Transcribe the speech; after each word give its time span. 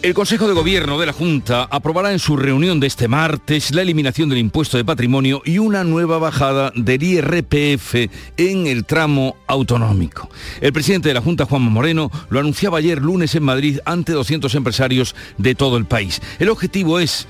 El 0.00 0.14
Consejo 0.14 0.46
de 0.46 0.54
Gobierno 0.54 0.96
de 0.96 1.06
la 1.06 1.12
Junta 1.12 1.64
aprobará 1.64 2.12
en 2.12 2.20
su 2.20 2.36
reunión 2.36 2.78
de 2.78 2.86
este 2.86 3.08
martes 3.08 3.74
la 3.74 3.82
eliminación 3.82 4.28
del 4.28 4.38
impuesto 4.38 4.76
de 4.76 4.84
patrimonio 4.84 5.42
y 5.44 5.58
una 5.58 5.82
nueva 5.82 6.18
bajada 6.18 6.70
del 6.76 7.02
IRPF 7.02 7.96
en 8.36 8.68
el 8.68 8.84
tramo 8.84 9.36
autonómico. 9.48 10.30
El 10.60 10.72
presidente 10.72 11.08
de 11.08 11.14
la 11.14 11.20
Junta, 11.20 11.46
Juan 11.46 11.62
Moreno, 11.62 12.12
lo 12.30 12.38
anunciaba 12.38 12.78
ayer 12.78 13.02
lunes 13.02 13.34
en 13.34 13.42
Madrid 13.42 13.80
ante 13.84 14.12
200 14.12 14.54
empresarios 14.54 15.16
de 15.36 15.56
todo 15.56 15.76
el 15.76 15.84
país. 15.84 16.22
El 16.38 16.50
objetivo 16.50 17.00
es 17.00 17.26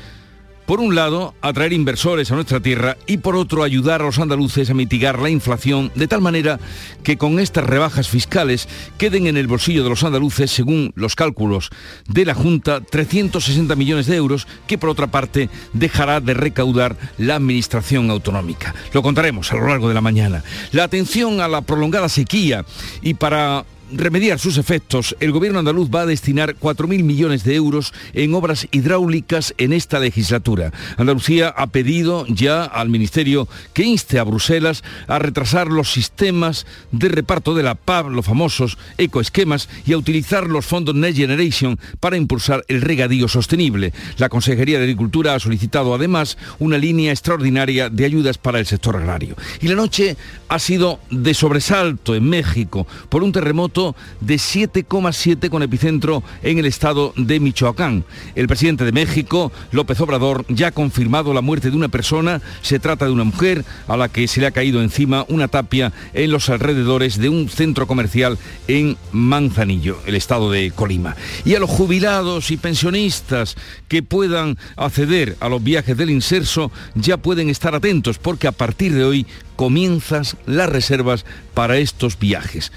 por 0.68 0.80
un 0.80 0.94
lado, 0.94 1.34
atraer 1.40 1.72
inversores 1.72 2.30
a 2.30 2.34
nuestra 2.34 2.60
tierra 2.60 2.98
y 3.06 3.16
por 3.16 3.36
otro, 3.36 3.62
ayudar 3.62 4.02
a 4.02 4.04
los 4.04 4.18
andaluces 4.18 4.68
a 4.68 4.74
mitigar 4.74 5.18
la 5.18 5.30
inflación 5.30 5.90
de 5.94 6.06
tal 6.06 6.20
manera 6.20 6.60
que 7.02 7.16
con 7.16 7.40
estas 7.40 7.64
rebajas 7.64 8.06
fiscales 8.06 8.68
queden 8.98 9.26
en 9.26 9.38
el 9.38 9.46
bolsillo 9.46 9.82
de 9.82 9.88
los 9.88 10.04
andaluces, 10.04 10.50
según 10.50 10.92
los 10.94 11.14
cálculos 11.14 11.70
de 12.06 12.26
la 12.26 12.34
Junta, 12.34 12.82
360 12.82 13.74
millones 13.76 14.04
de 14.08 14.16
euros 14.16 14.46
que 14.66 14.76
por 14.76 14.90
otra 14.90 15.06
parte 15.06 15.48
dejará 15.72 16.20
de 16.20 16.34
recaudar 16.34 16.98
la 17.16 17.36
Administración 17.36 18.10
Autonómica. 18.10 18.74
Lo 18.92 19.02
contaremos 19.02 19.50
a 19.50 19.56
lo 19.56 19.68
largo 19.68 19.88
de 19.88 19.94
la 19.94 20.02
mañana. 20.02 20.44
La 20.72 20.84
atención 20.84 21.40
a 21.40 21.48
la 21.48 21.62
prolongada 21.62 22.10
sequía 22.10 22.66
y 23.00 23.14
para 23.14 23.64
remediar 23.92 24.38
sus 24.38 24.58
efectos, 24.58 25.16
el 25.20 25.32
gobierno 25.32 25.58
andaluz 25.58 25.88
va 25.90 26.02
a 26.02 26.06
destinar 26.06 26.56
4.000 26.56 27.02
millones 27.02 27.44
de 27.44 27.54
euros 27.54 27.92
en 28.12 28.34
obras 28.34 28.68
hidráulicas 28.70 29.54
en 29.58 29.72
esta 29.72 29.98
legislatura. 29.98 30.72
Andalucía 30.96 31.48
ha 31.48 31.66
pedido 31.68 32.26
ya 32.28 32.64
al 32.64 32.88
Ministerio 32.88 33.48
que 33.72 33.84
inste 33.84 34.18
a 34.18 34.24
Bruselas 34.24 34.82
a 35.06 35.18
retrasar 35.18 35.68
los 35.68 35.92
sistemas 35.92 36.66
de 36.92 37.08
reparto 37.08 37.54
de 37.54 37.62
la 37.62 37.74
PAB, 37.74 38.10
los 38.10 38.26
famosos 38.26 38.78
ecoesquemas, 38.98 39.68
y 39.86 39.92
a 39.92 39.98
utilizar 39.98 40.46
los 40.46 40.66
fondos 40.66 40.94
Next 40.94 41.18
Generation 41.18 41.78
para 42.00 42.16
impulsar 42.16 42.64
el 42.68 42.82
regadío 42.82 43.28
sostenible. 43.28 43.92
La 44.18 44.28
Consejería 44.28 44.78
de 44.78 44.84
Agricultura 44.84 45.34
ha 45.34 45.40
solicitado 45.40 45.94
además 45.94 46.38
una 46.58 46.78
línea 46.78 47.12
extraordinaria 47.12 47.88
de 47.88 48.04
ayudas 48.04 48.38
para 48.38 48.58
el 48.58 48.66
sector 48.66 48.96
agrario. 48.96 49.36
Y 49.60 49.68
la 49.68 49.74
noche 49.74 50.16
ha 50.48 50.58
sido 50.58 51.00
de 51.10 51.34
sobresalto 51.34 52.14
en 52.14 52.28
México 52.28 52.86
por 53.08 53.22
un 53.22 53.32
terremoto 53.32 53.77
de 54.20 54.34
7,7 54.34 55.50
con 55.50 55.62
epicentro 55.62 56.22
en 56.42 56.58
el 56.58 56.66
estado 56.66 57.12
de 57.16 57.38
Michoacán. 57.38 58.04
El 58.34 58.48
presidente 58.48 58.84
de 58.84 58.92
México, 58.92 59.52
López 59.70 60.00
Obrador, 60.00 60.44
ya 60.48 60.68
ha 60.68 60.72
confirmado 60.72 61.32
la 61.32 61.42
muerte 61.42 61.70
de 61.70 61.76
una 61.76 61.88
persona. 61.88 62.42
Se 62.62 62.80
trata 62.80 63.04
de 63.04 63.12
una 63.12 63.24
mujer 63.24 63.64
a 63.86 63.96
la 63.96 64.08
que 64.08 64.26
se 64.26 64.40
le 64.40 64.48
ha 64.48 64.50
caído 64.50 64.82
encima 64.82 65.24
una 65.28 65.46
tapia 65.46 65.92
en 66.12 66.32
los 66.32 66.48
alrededores 66.48 67.18
de 67.18 67.28
un 67.28 67.48
centro 67.48 67.86
comercial 67.86 68.36
en 68.66 68.96
Manzanillo, 69.12 69.98
el 70.06 70.16
estado 70.16 70.50
de 70.50 70.72
Colima. 70.72 71.14
Y 71.44 71.54
a 71.54 71.60
los 71.60 71.70
jubilados 71.70 72.50
y 72.50 72.56
pensionistas 72.56 73.54
que 73.86 74.02
puedan 74.02 74.58
acceder 74.76 75.36
a 75.38 75.48
los 75.48 75.62
viajes 75.62 75.96
del 75.96 76.10
inserso 76.10 76.72
ya 76.96 77.16
pueden 77.16 77.48
estar 77.48 77.76
atentos 77.76 78.18
porque 78.18 78.48
a 78.48 78.52
partir 78.52 78.92
de 78.92 79.04
hoy 79.04 79.26
comienzan 79.54 80.24
las 80.46 80.68
reservas 80.68 81.24
para 81.54 81.78
estos 81.78 82.18
viajes 82.18 82.72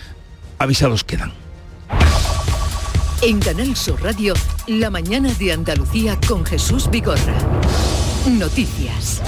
avisados 0.62 1.04
quedan. 1.04 1.34
En 3.22 3.40
Canal 3.40 3.76
Sur 3.76 4.02
Radio, 4.02 4.34
la 4.68 4.90
mañana 4.90 5.34
de 5.34 5.52
Andalucía 5.52 6.18
con 6.28 6.46
Jesús 6.46 6.90
Vigorra. 6.90 7.36
Noticias. 8.28 9.22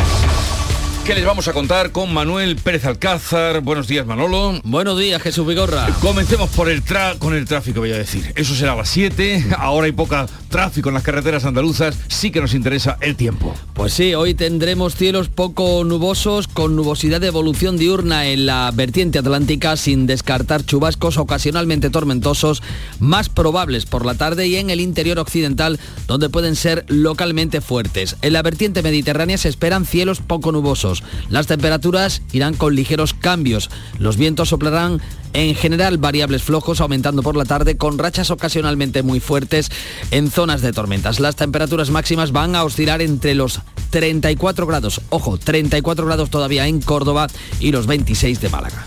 ¿Qué 1.06 1.14
les 1.14 1.26
vamos 1.26 1.50
a 1.50 1.54
contar 1.54 1.92
con 1.92 2.14
Manuel 2.14 2.56
Pérez 2.56 2.86
Alcázar? 2.86 3.60
Buenos 3.60 3.88
días, 3.88 4.06
Manolo. 4.06 4.62
Buenos 4.64 4.98
días, 4.98 5.22
Jesús 5.22 5.46
Vigorra. 5.46 5.90
Comencemos 6.00 6.50
por 6.52 6.70
el 6.70 6.82
tra 6.82 7.16
con 7.20 7.36
el 7.36 7.46
tráfico, 7.46 7.82
voy 7.82 7.92
a 7.92 7.98
decir. 7.98 8.32
Eso 8.36 8.56
será 8.56 8.72
a 8.72 8.76
las 8.78 8.90
7. 8.90 9.48
Ahora 9.58 9.86
hay 9.86 9.92
poca 9.92 10.28
tráfico 10.54 10.90
en 10.90 10.94
las 10.94 11.04
carreteras 11.04 11.46
andaluzas. 11.46 11.98
Sí 12.10 12.30
que 12.30 12.40
nos 12.40 12.54
interesa 12.54 13.00
el 13.02 13.16
tiempo. 13.16 13.56
Pues 13.74 13.92
sí, 13.92 14.14
hoy 14.14 14.36
tendremos 14.36 14.96
cielos 14.96 15.28
poco 15.28 15.84
nubosos 15.84 16.48
con 16.48 16.76
nubosidad 16.76 17.20
de 17.20 17.28
evolución 17.28 17.76
diurna 17.76 18.28
en 18.28 18.46
la 18.46 18.70
vertiente 18.72 19.18
atlántica 19.18 19.76
sin 19.78 20.06
descartar 20.06 20.64
chubascos 20.64 21.18
ocasionalmente 21.18 21.90
tormentosos 21.90 22.62
más 23.00 23.30
probables 23.30 23.88
por 23.88 24.06
la 24.06 24.14
tarde 24.14 24.46
y 24.46 24.58
en 24.58 24.70
el 24.70 24.80
interior 24.80 25.18
occidental 25.18 25.80
donde 26.06 26.30
pueden 26.30 26.56
ser 26.56 26.86
localmente 26.88 27.60
fuertes. 27.60 28.16
En 28.22 28.34
la 28.34 28.44
vertiente 28.44 28.84
mediterránea 28.84 29.40
se 29.40 29.50
esperan 29.50 29.88
cielos 29.88 30.22
poco 30.22 30.52
nubosos 30.52 31.04
las 31.30 31.48
temperaturas 31.48 32.22
irán 32.32 32.54
con 32.54 32.76
ligeros 32.76 33.16
cambios. 33.16 33.72
Los 33.98 34.18
vientos 34.18 34.50
soplarán 34.50 35.02
en 35.34 35.56
general 35.56 35.98
variables 35.98 36.44
flojos 36.44 36.80
aumentando 36.80 37.24
por 37.24 37.36
la 37.36 37.46
tarde 37.46 37.76
con 37.76 37.98
rachas 37.98 38.30
ocasionalmente 38.30 39.02
muy 39.02 39.20
fuertes 39.20 39.72
en 40.12 40.30
zonas 40.30 40.43
de 40.44 40.74
tormentas. 40.74 41.22
Las 41.22 41.38
temperaturas 41.38 41.90
máximas 41.90 42.34
van 42.34 42.56
a 42.56 42.66
oscilar 42.66 43.02
entre 43.02 43.34
los 43.34 43.62
34 43.92 44.68
grados, 44.68 45.02
ojo, 45.10 45.38
34 45.38 46.06
grados 46.06 46.30
todavía 46.30 46.68
en 46.68 46.82
Córdoba 46.82 47.28
y 47.60 47.72
los 47.72 47.88
26 47.88 48.42
de 48.42 48.50
Málaga. 48.50 48.86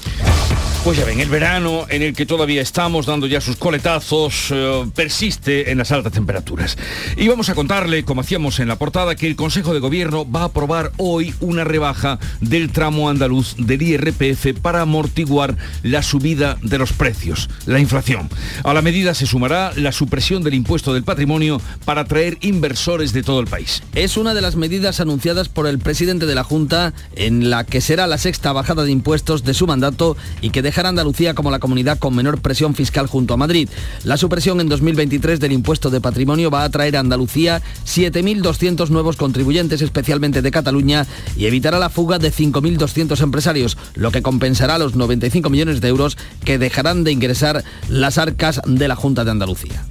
Pues 0.86 0.98
ya 0.98 1.04
ven, 1.04 1.18
el 1.18 1.28
verano 1.28 1.84
en 1.88 2.02
el 2.02 2.14
que 2.14 2.26
todavía 2.26 2.62
estamos 2.62 3.06
dando 3.06 3.26
ya 3.26 3.40
sus 3.40 3.56
coletazos 3.56 4.52
eh, 4.52 4.84
persiste 4.94 5.72
en 5.72 5.78
las 5.78 5.90
altas 5.90 6.12
temperaturas. 6.12 6.78
Y 7.16 7.26
vamos 7.26 7.48
a 7.48 7.56
contarle, 7.56 8.04
como 8.04 8.20
hacíamos 8.20 8.60
en 8.60 8.68
la 8.68 8.76
portada, 8.76 9.16
que 9.16 9.26
el 9.26 9.34
Consejo 9.34 9.74
de 9.74 9.80
Gobierno 9.80 10.30
va 10.30 10.42
a 10.42 10.44
aprobar 10.44 10.92
hoy 10.96 11.34
una 11.40 11.64
rebaja 11.64 12.20
del 12.40 12.70
tramo 12.70 13.10
andaluz 13.10 13.56
del 13.58 13.82
IRPF 13.82 14.60
para 14.62 14.82
amortiguar 14.82 15.56
la 15.82 16.04
subida 16.04 16.56
de 16.62 16.78
los 16.78 16.92
precios, 16.92 17.50
la 17.66 17.80
inflación. 17.80 18.28
A 18.62 18.72
la 18.72 18.80
medida 18.80 19.12
se 19.14 19.26
sumará 19.26 19.72
la 19.74 19.90
supresión 19.90 20.44
del 20.44 20.54
impuesto 20.54 20.94
del 20.94 21.02
patrimonio 21.02 21.45
para 21.84 22.02
atraer 22.02 22.38
inversores 22.42 23.12
de 23.12 23.24
todo 23.24 23.40
el 23.40 23.46
país. 23.46 23.82
Es 23.94 24.16
una 24.16 24.34
de 24.34 24.40
las 24.40 24.54
medidas 24.54 25.00
anunciadas 25.00 25.48
por 25.48 25.66
el 25.66 25.78
presidente 25.78 26.26
de 26.26 26.34
la 26.34 26.44
Junta 26.44 26.94
en 27.16 27.50
la 27.50 27.64
que 27.64 27.80
será 27.80 28.06
la 28.06 28.18
sexta 28.18 28.52
bajada 28.52 28.84
de 28.84 28.92
impuestos 28.92 29.42
de 29.42 29.54
su 29.54 29.66
mandato 29.66 30.16
y 30.40 30.50
que 30.50 30.62
deja 30.62 30.76
dejar 30.76 30.86
Andalucía 30.88 31.32
como 31.32 31.50
la 31.50 31.58
comunidad 31.58 31.98
con 31.98 32.14
menor 32.14 32.42
presión 32.42 32.74
fiscal 32.74 33.06
junto 33.06 33.32
a 33.32 33.38
Madrid. 33.38 33.70
La 34.04 34.18
supresión 34.18 34.60
en 34.60 34.68
2023 34.68 35.40
del 35.40 35.52
impuesto 35.52 35.88
de 35.88 36.02
patrimonio 36.02 36.50
va 36.50 36.64
a 36.64 36.68
traer 36.68 36.98
a 36.98 37.00
Andalucía 37.00 37.62
7.200 37.86 38.90
nuevos 38.90 39.16
contribuyentes, 39.16 39.80
especialmente 39.80 40.42
de 40.42 40.50
Cataluña, 40.50 41.06
y 41.34 41.46
evitará 41.46 41.78
la 41.78 41.88
fuga 41.88 42.18
de 42.18 42.30
5.200 42.30 43.22
empresarios, 43.22 43.78
lo 43.94 44.10
que 44.10 44.20
compensará 44.20 44.76
los 44.76 44.96
95 44.96 45.48
millones 45.48 45.80
de 45.80 45.88
euros 45.88 46.18
que 46.44 46.58
dejarán 46.58 47.02
de 47.02 47.12
ingresar 47.12 47.64
las 47.88 48.18
arcas 48.18 48.60
de 48.66 48.88
la 48.88 48.96
Junta 48.96 49.24
de 49.24 49.30
Andalucía. 49.30 49.82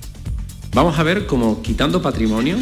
Vamos 0.76 1.00
a 1.00 1.04
ver 1.04 1.26
cómo 1.26 1.62
quitando 1.62 2.02
patrimonio 2.02 2.58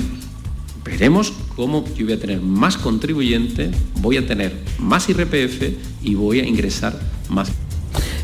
veremos 0.86 1.34
cómo 1.56 1.84
yo 1.96 2.06
voy 2.06 2.14
a 2.14 2.20
tener 2.20 2.42
más 2.42 2.78
contribuyentes, 2.78 3.76
voy 4.02 4.18
a 4.18 4.28
tener 4.28 4.56
más 4.78 5.10
IRPF 5.10 5.64
y 6.04 6.14
voy 6.14 6.40
a 6.40 6.46
ingresar 6.46 6.94
más. 7.30 7.52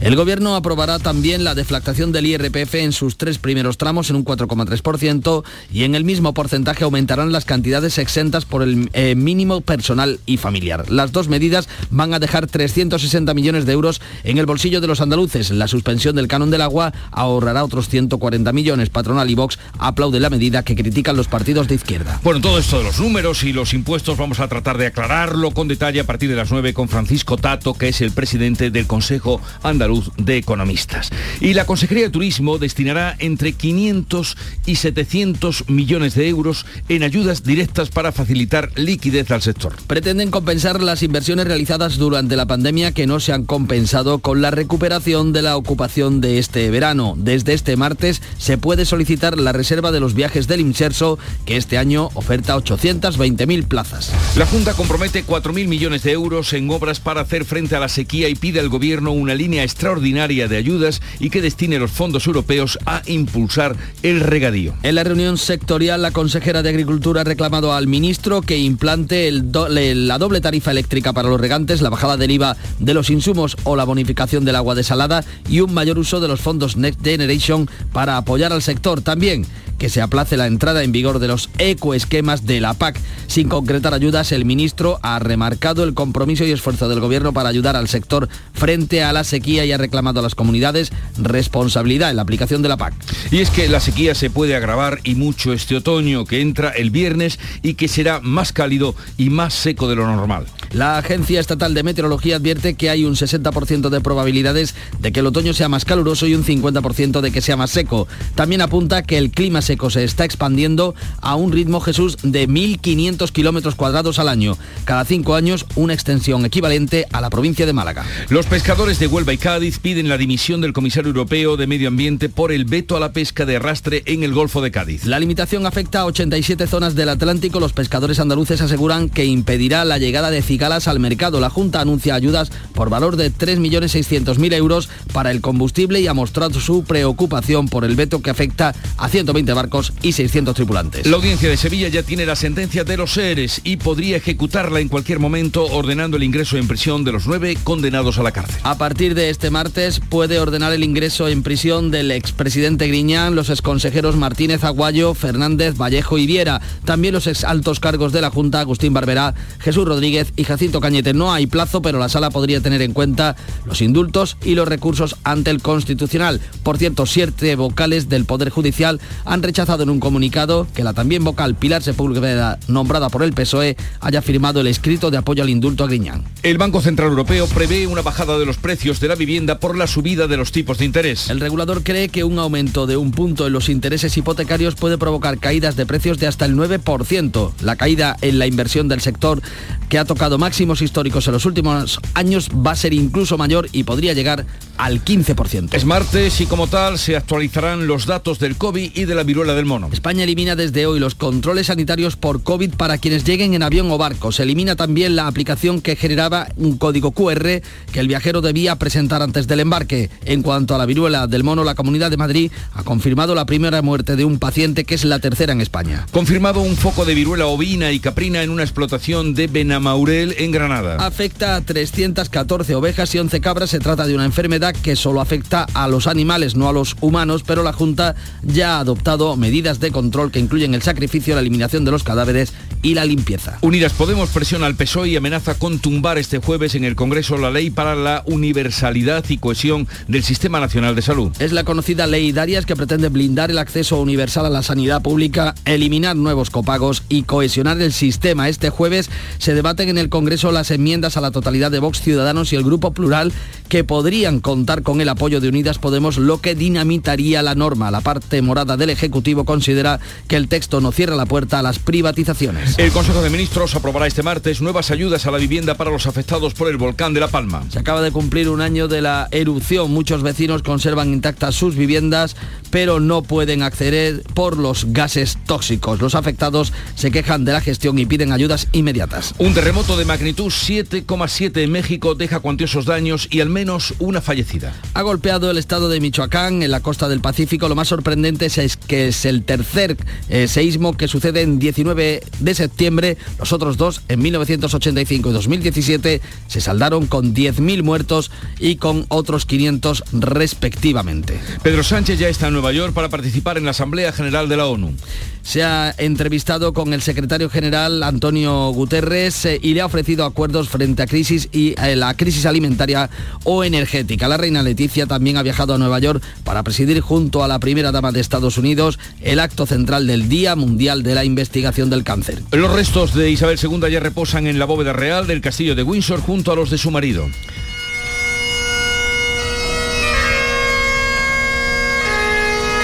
El 0.02 0.16
Gobierno 0.16 0.56
aprobará 0.56 0.98
también 0.98 1.44
la 1.44 1.56
deflactación 1.56 2.14
del 2.14 2.26
IRPF 2.26 2.76
en 2.76 2.94
sus 2.94 3.18
tres 3.18 3.38
primeros 3.38 3.78
tramos 3.78 4.10
en 4.10 4.16
un 4.16 4.24
4,3% 4.24 5.44
y 5.74 5.84
en 5.84 5.94
el 5.94 6.06
mismo 6.06 6.34
porcentaje 6.34 6.86
aumentarán 6.86 7.34
las 7.34 7.44
cantidades 7.44 7.98
exentas 7.98 8.46
por 8.46 8.64
el 8.64 8.90
eh, 8.94 9.16
mínimo 9.16 9.60
personal 9.60 10.22
y 10.26 10.38
familiar. 10.38 10.90
Las 10.90 11.12
dos 11.12 11.28
medidas 11.28 11.68
van 11.90 12.14
a 12.14 12.20
dejar 12.20 12.48
360 12.48 13.34
millones 13.34 13.66
de 13.66 13.74
euros 13.74 14.00
en 14.24 14.38
el 14.38 14.46
bolsillo 14.46 14.80
de 14.80 14.88
los 14.88 15.02
andaluces. 15.02 15.52
La 15.52 15.68
suspensión 15.68 16.16
del 16.16 16.30
canon 16.30 16.50
del 16.50 16.62
agua 16.62 16.94
ahorrará 17.12 17.66
otros 17.66 17.90
140 17.90 18.54
millones. 18.54 18.90
Patronal 18.90 19.30
y 19.30 19.36
Vox 19.36 19.60
aplaude 19.80 20.22
la 20.22 20.30
medida 20.30 20.64
que 20.64 20.78
critican 20.78 21.18
los 21.18 21.28
partidos 21.28 21.68
de 21.68 21.76
izquierda. 21.76 22.22
Bueno, 22.24 22.40
todo 22.40 22.58
esto 22.58 22.78
de 22.78 22.86
los 22.86 23.02
números 23.02 23.44
y 23.44 23.52
los 23.52 23.74
impuestos 23.74 24.18
vamos 24.18 24.40
a 24.40 24.48
tratar 24.48 24.78
de 24.78 24.88
aclararlo 24.88 25.52
con 25.52 25.68
detalle 25.68 26.00
a 26.00 26.06
partir 26.06 26.30
de 26.30 26.38
las 26.38 26.52
9 26.52 26.74
con 26.74 26.88
Francisco 26.88 27.36
Tato, 27.36 27.74
que 27.74 27.90
es 27.90 28.00
el 28.00 28.12
presidente 28.12 28.72
del 28.72 28.88
Consejo 28.88 29.42
Andaluz 29.62 29.89
de 30.18 30.38
Economistas. 30.38 31.10
Y 31.42 31.54
la 31.54 31.66
Consejería 31.66 32.06
de 32.06 32.10
Turismo 32.10 32.58
destinará 32.58 33.16
entre 33.20 33.54
500 33.54 34.38
y 34.66 34.76
700 34.76 35.70
millones 35.70 36.16
de 36.16 36.28
euros 36.28 36.66
en 36.90 37.04
ayudas 37.04 37.44
directas 37.44 37.90
para 37.90 38.12
facilitar 38.12 38.72
liquidez 38.76 39.32
al 39.32 39.42
sector. 39.42 39.76
Pretenden 39.88 40.32
compensar 40.32 40.82
las 40.82 41.04
inversiones 41.04 41.48
realizadas 41.48 41.98
durante 41.98 42.36
la 42.36 42.46
pandemia 42.46 42.92
que 42.92 43.08
no 43.08 43.20
se 43.20 43.34
han 43.34 43.46
compensado 43.46 44.20
con 44.20 44.42
la 44.42 44.52
recuperación 44.52 45.34
de 45.34 45.42
la 45.42 45.58
ocupación 45.58 46.22
de 46.22 46.38
este 46.38 46.70
verano. 46.70 47.16
Desde 47.18 47.54
este 47.54 47.76
martes 47.76 48.22
se 48.38 48.58
puede 48.58 48.86
solicitar 48.86 49.38
la 49.38 49.52
reserva 49.52 49.92
de 49.92 50.00
los 50.00 50.14
viajes 50.14 50.48
del 50.48 50.62
Inserso, 50.62 51.18
que 51.46 51.58
este 51.58 51.78
año 51.78 52.10
oferta 52.14 52.56
820.000 52.56 53.68
plazas. 53.68 54.12
La 54.38 54.46
Junta 54.46 54.74
compromete 54.74 55.26
4.000 55.26 55.68
millones 55.68 56.04
de 56.04 56.12
euros 56.12 56.54
en 56.54 56.70
obras 56.70 57.00
para 57.00 57.22
hacer 57.22 57.46
frente 57.46 57.76
a 57.76 57.80
la 57.80 57.90
sequía 57.90 58.30
y 58.30 58.36
pide 58.36 58.60
al 58.60 58.70
Gobierno 58.70 59.12
una 59.12 59.36
línea 59.36 59.64
extraordinaria 59.80 60.50
de 60.50 60.58
ayudas 60.58 61.02
y 61.22 61.30
que 61.30 61.42
destine 61.42 61.80
los 61.80 61.90
fondos 61.90 62.28
europeos 62.28 62.78
a 62.86 63.02
impulsar 63.06 63.78
el 64.04 64.20
regadío. 64.20 64.74
En 64.84 64.96
la 64.96 65.06
reunión 65.06 65.38
sectorial, 65.38 66.02
la 66.02 66.12
consejera 66.12 66.62
de 66.62 66.68
Agricultura 66.68 67.22
ha 67.22 67.24
reclamado 67.24 67.72
al 67.72 67.88
ministro 67.88 68.42
que 68.42 68.58
implante 68.58 69.32
la 69.32 70.18
doble 70.18 70.42
tarifa 70.42 70.72
eléctrica 70.72 71.14
para 71.14 71.30
los 71.30 71.40
regantes, 71.40 71.80
la 71.80 71.90
bajada 71.90 72.18
del 72.18 72.32
IVA 72.32 72.58
de 72.80 72.94
los 72.94 73.10
insumos 73.10 73.56
o 73.64 73.78
la 73.78 73.86
bonificación 73.86 74.44
del 74.44 74.58
agua 74.58 74.76
desalada 74.76 75.24
y 75.48 75.62
un 75.62 75.74
mayor 75.74 75.98
uso 75.98 76.20
de 76.20 76.28
los 76.28 76.42
fondos 76.42 76.76
Next 76.76 77.02
Generation 77.02 77.70
para 77.94 78.18
apoyar 78.18 78.52
al 78.52 78.62
sector. 78.62 79.00
También 79.00 79.46
que 79.80 79.90
se 79.90 80.02
aplace 80.02 80.38
la 80.38 80.46
entrada 80.46 80.84
en 80.84 80.92
vigor 80.92 81.18
de 81.18 81.28
los 81.28 81.50
ecoesquemas 81.58 82.46
de 82.46 82.62
la 82.62 82.76
PAC. 82.76 83.00
Sin 83.28 83.50
concretar 83.50 83.94
ayudas, 83.94 84.32
el 84.32 84.46
ministro 84.46 85.00
ha 85.02 85.18
remarcado 85.18 85.84
el 85.84 85.96
compromiso 85.96 86.46
y 86.46 86.52
esfuerzo 86.52 86.88
del 86.90 87.00
gobierno 87.00 87.34
para 87.34 87.50
ayudar 87.50 87.76
al 87.76 87.88
sector 87.88 88.30
frente 88.54 89.04
a 89.04 89.14
la 89.14 89.24
sequía 89.24 89.66
y 89.66 89.72
ha 89.72 89.78
reclamado 89.78 90.20
a 90.20 90.24
las 90.24 90.36
comunidades 90.36 90.92
responsabilidad 91.18 92.12
en 92.12 92.18
la 92.18 92.22
aplicación 92.22 92.62
de 92.62 92.70
la 92.70 92.78
PAC. 92.78 92.94
Y 93.32 93.40
es 93.40 93.50
que 93.50 93.70
la 93.70 93.80
sequía 93.80 94.14
se 94.14 94.30
puede 94.30 94.56
agravar 94.56 95.00
y 95.04 95.16
mucho 95.16 95.54
este 95.54 95.76
otoño 95.76 96.26
que 96.26 96.42
entra 96.42 96.70
el 96.70 96.92
viernes 96.92 97.40
y 97.64 97.74
que 97.74 97.88
será 97.88 98.20
más 98.20 98.54
cálido 98.54 98.96
y 99.18 99.30
más 99.30 99.54
seco 99.54 99.88
de 99.88 99.96
lo 99.96 100.06
normal. 100.06 100.46
La 100.72 100.98
Agencia 100.98 101.40
Estatal 101.40 101.74
de 101.74 101.84
Meteorología 101.84 102.36
advierte 102.36 102.76
que 102.76 102.90
hay 102.90 103.04
un 103.04 103.16
60% 103.16 103.90
de 103.90 104.02
probabilidades 104.02 104.76
de 105.00 105.12
que 105.12 105.22
el 105.22 105.28
otoño 105.28 105.54
sea 105.54 105.68
más 105.68 105.86
caluroso 105.86 106.28
y 106.28 106.36
un 106.36 106.44
50% 106.44 107.22
de 107.22 107.32
que 107.32 107.42
sea 107.42 107.58
más 107.58 107.72
seco. 107.72 108.08
También 108.36 108.62
apunta 108.62 109.04
que 109.04 109.18
el 109.18 109.32
clima 109.32 109.62
seco 109.62 109.90
se 109.90 110.04
está 110.04 110.26
expandiendo 110.26 110.94
a 111.22 111.36
un 111.36 111.52
ritmo, 111.52 111.80
Jesús, 111.80 112.18
de 112.22 112.48
1.500 112.48 113.32
kilómetros 113.32 113.76
cuadrados 113.76 114.20
al 114.20 114.30
año. 114.30 114.58
Cada 114.86 115.06
cinco 115.06 115.36
años, 115.36 115.66
una 115.76 115.94
extensión 115.94 116.46
equivalente 116.46 117.08
a 117.12 117.22
la 117.22 117.30
provincia 117.30 117.66
de 117.66 117.74
Málaga. 117.74 118.06
Los 118.30 118.46
pescadores 118.46 119.00
de 119.00 119.08
Huelva 119.08 119.34
y 119.34 119.38
Cádiz 119.38 119.80
piden 119.80 120.10
la 120.10 120.18
dimisión 120.18 120.62
del 120.62 120.74
comisario 120.74 121.10
europeo 121.10 121.58
de 121.58 121.68
Medio 121.68 121.88
Ambiente 121.88 122.30
por 122.30 122.52
el 122.52 122.66
veto 122.66 122.96
a 122.96 123.00
la 123.00 123.12
pesca 123.12 123.46
de 123.46 123.56
arrastre 123.56 124.04
en 124.06 124.24
el 124.24 124.34
Golfo 124.34 124.62
de 124.62 124.72
Cádiz. 124.72 125.06
La 125.06 125.20
limitación 125.20 125.66
afecta 125.66 126.02
a 126.02 126.06
87 126.06 126.68
zonas 126.68 126.96
del 126.96 127.10
Atlántico. 127.10 127.60
Los 127.60 127.74
pescadores 127.74 128.20
andaluces 128.20 128.62
aseguran 128.62 129.10
que 129.10 129.26
impedirá 129.26 129.84
la 129.86 129.98
llegada 129.98 130.30
de 130.30 130.42
al 130.60 131.00
mercado. 131.00 131.40
La 131.40 131.50
Junta 131.50 131.82
anuncia 131.82 132.16
ayudas 132.16 132.52
por 132.74 132.90
valor 132.90 133.16
de 133.16 133.32
3.600.000 133.32 134.54
euros 134.54 134.90
para 135.14 135.32
el 135.32 135.42
combustible 135.42 136.02
y 136.02 136.08
ha 136.08 136.14
mostrado 136.14 136.60
su 136.60 136.84
preocupación 136.84 137.68
por 137.68 137.86
el 137.86 137.96
veto 137.96 138.22
que 138.22 138.30
afecta 138.30 138.76
a 138.98 139.10
120 139.10 139.54
barcos 139.54 139.94
y 140.02 140.12
600 140.12 140.56
tripulantes. 140.56 141.08
La 141.08 141.16
audiencia 141.16 141.50
de 141.50 141.58
Sevilla 141.58 141.88
ya 141.88 142.04
tiene 142.04 142.26
la 142.26 142.36
sentencia 142.36 142.84
de 142.84 142.98
los 142.98 143.14
seres 143.14 143.62
y 143.64 143.78
podría 143.78 144.18
ejecutarla 144.18 144.80
en 144.80 144.90
cualquier 144.90 145.20
momento 145.20 145.66
ordenando 145.66 146.18
el 146.18 146.24
ingreso 146.24 146.58
en 146.58 146.68
prisión 146.68 147.04
de 147.04 147.14
los 147.14 147.26
nueve 147.26 147.58
condenados 147.64 148.20
a 148.20 148.24
la 148.24 148.32
cárcel. 148.32 148.60
A 148.64 148.78
partir 148.78 149.16
de 149.16 149.30
este 149.30 149.50
martes 149.50 150.02
puede 150.10 150.40
ordenar 150.40 150.74
el 150.74 150.84
ingreso 150.84 151.28
en 151.30 151.42
prisión 151.42 151.90
del 151.90 152.12
expresidente 152.12 152.88
Griñán, 152.88 153.36
los 153.36 153.50
exconsejeros 153.50 154.18
Martínez 154.18 154.64
Aguayo, 154.64 155.14
Fernández, 155.14 155.78
Vallejo 155.78 156.18
y 156.18 156.28
Viera, 156.28 156.62
también 156.86 157.14
los 157.14 157.28
ex 157.28 157.44
altos 157.44 157.80
cargos 157.80 158.12
de 158.12 158.22
la 158.22 158.30
Junta, 158.30 158.60
Agustín 158.60 158.94
Barberá, 158.94 159.34
Jesús 159.60 159.86
Rodríguez 159.86 160.34
y 160.36 160.44
Jacinto 160.50 160.82
Cañete. 160.82 161.14
No 161.14 161.32
hay 161.32 161.46
plazo, 161.46 161.82
pero 161.82 162.00
la 162.00 162.10
sala 162.10 162.32
podría 162.32 162.60
tener 162.60 162.82
en 162.82 162.94
cuenta 162.94 163.36
los 163.66 163.82
indultos 163.82 164.36
y 164.44 164.56
los 164.56 164.68
recursos 164.68 165.16
ante 165.24 165.52
el 165.52 165.62
Constitucional. 165.62 166.42
Por 166.64 166.78
cierto, 166.78 167.06
siete 167.06 167.56
vocales 167.56 168.10
del 168.10 168.26
Poder 168.26 168.50
Judicial 168.50 169.00
han 169.26 169.44
rechazado 169.44 169.84
en 169.84 169.92
un 169.92 170.00
comunicado 170.00 170.66
que 170.74 170.84
la 170.84 170.94
también 170.94 171.24
vocal 171.24 171.54
Pilar 171.54 171.84
Sepúlveda, 171.84 172.60
nombrada 172.68 173.10
por 173.10 173.22
el 173.22 173.34
PSOE, 173.34 173.78
haya 174.02 174.24
firmado 174.24 174.62
el 174.62 174.68
escrito 174.68 175.12
de 175.12 175.18
apoyo 175.18 175.44
al 175.44 175.50
indulto 175.50 175.84
a 175.84 175.88
Griñán. 175.88 176.24
El 176.42 176.58
Banco 176.58 176.82
Central 176.82 177.10
Europeo 177.10 177.46
prevé 177.46 177.86
una 177.86 178.02
bajada 178.02 178.40
de 178.40 178.48
los 178.48 178.58
precios 178.58 179.00
de 179.00 179.08
la 179.08 179.16
vivienda 179.16 179.60
por 179.60 179.78
la 179.78 179.86
subida 179.86 180.26
de 180.26 180.38
los 180.38 180.52
tipos 180.52 180.80
de 180.80 180.86
interés. 180.86 181.30
El 181.30 181.40
regulador 181.40 181.84
cree 181.84 182.10
que 182.10 182.24
un 182.24 182.40
aumento 182.40 182.88
de 182.88 182.98
un 182.98 183.12
punto 183.12 183.46
en 183.46 183.54
los 183.54 183.70
intereses 183.70 184.18
hipotecarios 184.18 184.74
puede 184.74 184.98
provocar 184.98 185.38
caídas 185.38 185.76
de 185.76 185.86
precios 185.86 186.18
de 186.18 186.26
hasta 186.26 186.46
el 186.46 186.56
9%. 186.56 187.52
La 187.62 187.76
caída 187.76 188.18
en 188.22 188.40
la 188.40 188.48
inversión 188.48 188.88
del 188.88 189.02
sector, 189.02 189.44
que 189.90 190.00
ha 190.00 190.06
tocado 190.06 190.39
máximos 190.40 190.82
históricos 190.82 191.28
en 191.28 191.34
los 191.34 191.46
últimos 191.46 192.00
años 192.14 192.50
va 192.50 192.72
a 192.72 192.76
ser 192.76 192.94
incluso 192.94 193.38
mayor 193.38 193.68
y 193.72 193.84
podría 193.84 194.14
llegar 194.14 194.46
al 194.78 195.04
15%. 195.04 195.74
Es 195.74 195.84
martes 195.84 196.40
y 196.40 196.46
como 196.46 196.68
tal 196.68 196.98
se 196.98 197.18
actualizarán 197.18 197.86
los 197.86 198.06
datos 198.06 198.40
del 198.40 198.56
COVID 198.56 198.92
y 198.96 199.06
de 199.06 199.16
la 199.16 199.24
viruela 199.24 199.54
del 199.54 199.66
mono. 199.66 199.90
España 199.92 200.24
elimina 200.24 200.56
desde 200.56 200.86
hoy 200.86 201.00
los 201.00 201.16
controles 201.16 201.68
sanitarios 201.68 202.16
por 202.16 202.42
COVID 202.42 202.76
para 202.76 202.98
quienes 202.98 203.26
lleguen 203.26 203.54
en 203.54 203.64
avión 203.64 203.92
o 203.92 203.98
barco. 203.98 204.32
Se 204.32 204.44
elimina 204.44 204.78
también 204.78 205.18
la 205.18 205.28
aplicación 205.28 205.82
que 205.82 205.98
generaba 205.98 206.48
un 206.56 206.78
código 206.78 207.12
QR 207.12 207.62
que 207.92 208.00
el 208.00 208.08
viajero 208.08 208.40
debía 208.40 208.78
presentar 208.78 209.22
antes 209.22 209.48
del 209.48 209.60
embarque. 209.60 210.10
En 210.24 210.42
cuanto 210.42 210.74
a 210.74 210.78
la 210.78 210.86
viruela 210.86 211.28
del 211.28 211.44
mono, 211.44 211.66
la 211.66 211.76
Comunidad 211.76 212.10
de 212.12 212.18
Madrid 212.18 212.52
ha 212.74 212.84
confirmado 212.84 213.36
la 213.36 213.46
primera 213.46 213.82
muerte 213.82 214.16
de 214.16 214.24
un 214.24 214.40
paciente 214.40 214.86
que 214.86 214.96
es 214.96 215.04
la 215.04 215.20
tercera 215.20 215.52
en 215.52 215.60
España. 215.60 216.08
Confirmado 216.12 216.62
un 216.62 216.78
foco 216.78 217.04
de 217.04 217.16
viruela 217.16 217.48
ovina 217.48 217.92
y 217.92 218.00
caprina 218.00 218.44
en 218.44 218.50
una 218.50 218.64
explotación 218.64 219.34
de 219.34 219.48
Benamaurel 219.48 220.29
en 220.38 220.52
Granada. 220.52 220.98
Afecta 220.98 221.56
a 221.56 221.62
314 221.62 222.76
ovejas 222.76 223.14
y 223.16 223.20
11 223.20 223.42
cabras. 223.42 223.70
Se 223.70 223.80
trata 223.80 224.06
de 224.06 224.16
una 224.16 224.26
enfermedad 224.26 224.76
que 224.76 224.96
solo 224.96 225.22
afecta 225.22 225.66
a 225.74 225.88
los 225.88 226.08
animales, 226.08 226.56
no 226.56 226.70
a 226.70 226.74
los 226.74 226.96
humanos, 227.02 227.44
pero 227.46 227.64
la 227.64 227.74
Junta 227.74 228.16
ya 228.44 228.78
ha 228.78 228.80
adoptado 228.80 229.36
medidas 229.36 229.80
de 229.80 229.92
control 229.92 230.32
que 230.32 230.40
incluyen 230.40 230.74
el 230.74 230.82
sacrificio, 230.82 231.36
la 231.36 231.42
eliminación 231.42 231.86
de 231.86 231.92
los 231.92 232.04
cadáveres 232.04 232.54
y 232.82 232.94
la 232.94 233.06
limpieza. 233.06 233.58
Unidas 233.62 233.94
Podemos 233.94 234.30
presiona 234.30 234.66
al 234.66 234.76
PSOE 234.76 235.10
y 235.10 235.16
amenaza 235.16 235.56
con 235.56 235.80
tumbar 235.80 236.18
este 236.18 236.40
jueves 236.40 236.76
en 236.76 236.84
el 236.84 236.96
Congreso 236.96 237.38
la 237.38 237.52
ley 237.52 237.70
para 237.70 237.96
la 237.96 238.24
universalidad 238.26 239.26
y 239.30 239.38
cohesión 239.38 239.88
del 240.08 240.24
Sistema 240.24 240.60
Nacional 240.60 240.96
de 240.96 241.02
Salud. 241.02 241.32
Es 241.40 241.52
la 241.52 241.64
conocida 241.64 242.08
ley 242.08 242.32
Darias 242.32 242.66
que 242.66 242.76
pretende 242.76 243.10
blindar 243.10 243.52
el 243.52 243.58
acceso 243.58 244.00
universal 244.00 244.46
a 244.46 244.50
la 244.50 244.64
sanidad 244.64 245.02
pública, 245.02 245.56
eliminar 245.66 246.16
nuevos 246.16 246.50
copagos 246.50 247.04
y 247.10 247.24
cohesionar 247.24 247.82
el 247.82 247.94
sistema. 247.94 248.50
Este 248.50 248.70
jueves 248.70 249.10
se 249.38 249.54
debaten 249.54 249.90
en 249.90 249.98
el 249.98 250.10
Congreso 250.20 250.52
las 250.52 250.70
enmiendas 250.70 251.16
a 251.16 251.22
la 251.22 251.32
totalidad 251.32 251.72
de 251.72 251.80
Vox 251.80 252.02
Ciudadanos 252.02 252.52
y 252.52 252.58
el 252.58 252.64
Grupo 252.66 252.92
Plural 252.92 253.32
que 253.70 253.86
podrían 253.86 254.42
contar 254.42 254.84
con 254.84 255.00
el 255.00 255.08
apoyo 255.08 255.40
de 255.40 255.48
Unidas 255.48 255.78
Podemos, 255.78 256.18
lo 256.18 256.42
que 256.42 256.56
dinamitaría 256.56 257.42
la 257.42 257.56
norma. 257.56 257.90
La 257.90 258.02
parte 258.02 258.42
morada 258.42 258.76
del 258.76 258.90
Ejecutivo 258.90 259.46
considera 259.46 260.02
que 260.28 260.36
el 260.36 260.50
texto 260.50 260.82
no 260.82 260.92
cierra 260.92 261.16
la 261.16 261.26
puerta 261.26 261.60
a 261.60 261.62
las 261.62 261.80
privatizaciones. 261.80 262.78
El 262.78 262.92
Consejo 262.92 263.22
de 263.22 263.30
Ministros 263.30 263.76
aprobará 263.76 264.08
este 264.08 264.22
martes 264.22 264.60
nuevas 264.60 264.92
ayudas 264.92 265.26
a 265.26 265.32
la 265.32 265.38
vivienda 265.38 265.76
para 265.76 265.90
los 265.90 266.06
afectados 266.06 266.54
por 266.54 266.68
el 266.68 266.76
volcán 266.76 267.14
de 267.14 267.22
La 267.22 267.30
Palma. 267.30 267.64
Se 267.70 267.80
acaba 267.80 268.02
de 268.02 268.12
cumplir 268.12 268.50
un 268.50 268.60
año 268.60 268.90
de 268.90 269.02
la 269.02 269.30
erupción. 269.32 269.90
Muchos 269.92 270.22
vecinos 270.22 270.64
conservan 270.64 271.14
intactas 271.14 271.56
sus 271.56 271.76
viviendas, 271.76 272.36
pero 272.72 273.00
no 273.00 273.22
pueden 273.22 273.64
acceder 273.64 274.24
por 274.34 274.58
los 274.58 274.92
gases 274.92 275.38
tóxicos. 275.46 276.02
Los 276.02 276.16
afectados 276.16 276.74
se 276.96 277.10
quejan 277.10 277.46
de 277.46 277.54
la 277.54 277.62
gestión 277.62 277.98
y 278.00 278.06
piden 278.06 278.34
ayudas 278.34 278.68
inmediatas. 278.74 279.36
Un 279.38 279.54
terremoto 279.54 279.96
de 279.96 280.09
magnitud 280.10 280.48
7,7 280.48 281.62
en 281.62 281.72
México 281.72 282.16
deja 282.16 282.40
cuantiosos 282.40 282.86
daños 282.86 283.28
y 283.30 283.42
al 283.42 283.50
menos 283.50 283.94
una 284.00 284.22
fallecida. 284.22 284.74
Ha 284.96 285.04
golpeado 285.04 285.52
el 285.52 285.60
estado 285.60 285.88
de 285.88 286.00
Michoacán, 286.00 286.64
en 286.64 286.72
la 286.72 286.80
costa 286.80 287.08
del 287.08 287.22
Pacífico. 287.22 287.70
Lo 287.70 287.76
más 287.76 287.90
sorprendente 287.90 288.48
es 288.48 288.76
que 288.76 289.10
es 289.10 289.26
el 289.26 289.44
tercer 289.44 289.98
eh, 290.30 290.48
seísmo 290.48 290.98
que 290.98 291.08
sucede 291.08 291.44
en 291.44 291.60
19 291.60 292.24
de 292.40 292.56
septiembre. 292.56 293.18
Los 293.38 293.54
otros 293.54 293.78
dos, 293.78 294.02
en 294.08 294.24
1985 294.24 295.30
y 295.30 295.32
2017, 295.34 296.22
se 296.48 296.60
saldaron 296.60 297.06
con 297.06 297.36
10.000 297.36 297.84
muertos 297.84 298.32
y 298.58 298.78
con 298.78 299.06
otros 299.10 299.46
500 299.46 300.06
respectivamente. 300.14 301.40
Pedro 301.62 301.84
Sánchez 301.84 302.18
ya 302.18 302.30
está 302.30 302.48
en 302.48 302.54
Nueva 302.54 302.72
York 302.72 302.96
para 302.96 303.10
participar 303.10 303.60
en 303.60 303.66
la 303.66 303.72
Asamblea 303.72 304.12
General 304.12 304.50
de 304.50 304.58
la 304.58 304.66
ONU 304.66 304.96
se 305.42 305.64
ha 305.64 305.94
entrevistado 305.98 306.74
con 306.74 306.94
el 306.94 307.02
secretario 307.02 307.50
general 307.50 308.04
Antonio 308.04 308.70
Guterres 308.70 309.46
eh, 309.46 309.60
y 309.62 309.74
le 309.74 309.82
ha 309.82 309.86
ofrecido 309.86 310.26
acuerdos 310.26 310.70
frente 310.70 311.04
a 311.04 311.08
crisis 311.08 311.50
y 311.52 311.76
eh, 311.82 311.96
la 311.96 312.14
crisis 312.14 312.46
alimentaria 312.46 313.10
o 313.44 313.64
energética. 313.64 314.28
La 314.28 314.38
reina 314.38 314.64
Leticia 314.64 315.06
también 315.06 315.38
ha 315.38 315.44
viajado 315.44 315.74
a 315.74 315.78
Nueva 315.78 316.00
York 316.00 316.24
para 316.44 316.64
presidir 316.64 317.02
junto 317.02 317.44
a 317.44 317.48
la 317.48 317.60
primera 317.60 317.92
dama 317.92 318.12
de 318.12 318.20
Estados 318.20 318.58
Unidos 318.58 319.00
el 319.22 319.40
acto 319.40 319.66
central 319.66 320.08
del 320.08 320.30
Día 320.30 320.56
Mundial 320.56 321.04
de 321.04 321.16
la 321.16 321.26
Investigación 321.26 321.90
del 321.90 322.04
Cáncer. 322.04 322.42
Los 322.52 322.72
restos 322.72 323.14
de 323.14 323.32
Isabel 323.32 323.60
II 323.62 323.92
ya 323.92 324.00
reposan 324.00 324.48
en 324.48 324.60
la 324.60 324.66
bóveda 324.66 324.94
real 324.94 325.28
del 325.28 325.42
castillo 325.42 325.76
de 325.76 325.84
Windsor 325.84 326.22
junto 326.22 326.52
a 326.52 326.56
los 326.56 326.70
de 326.70 326.78
su 326.78 326.92
marido. 326.92 327.28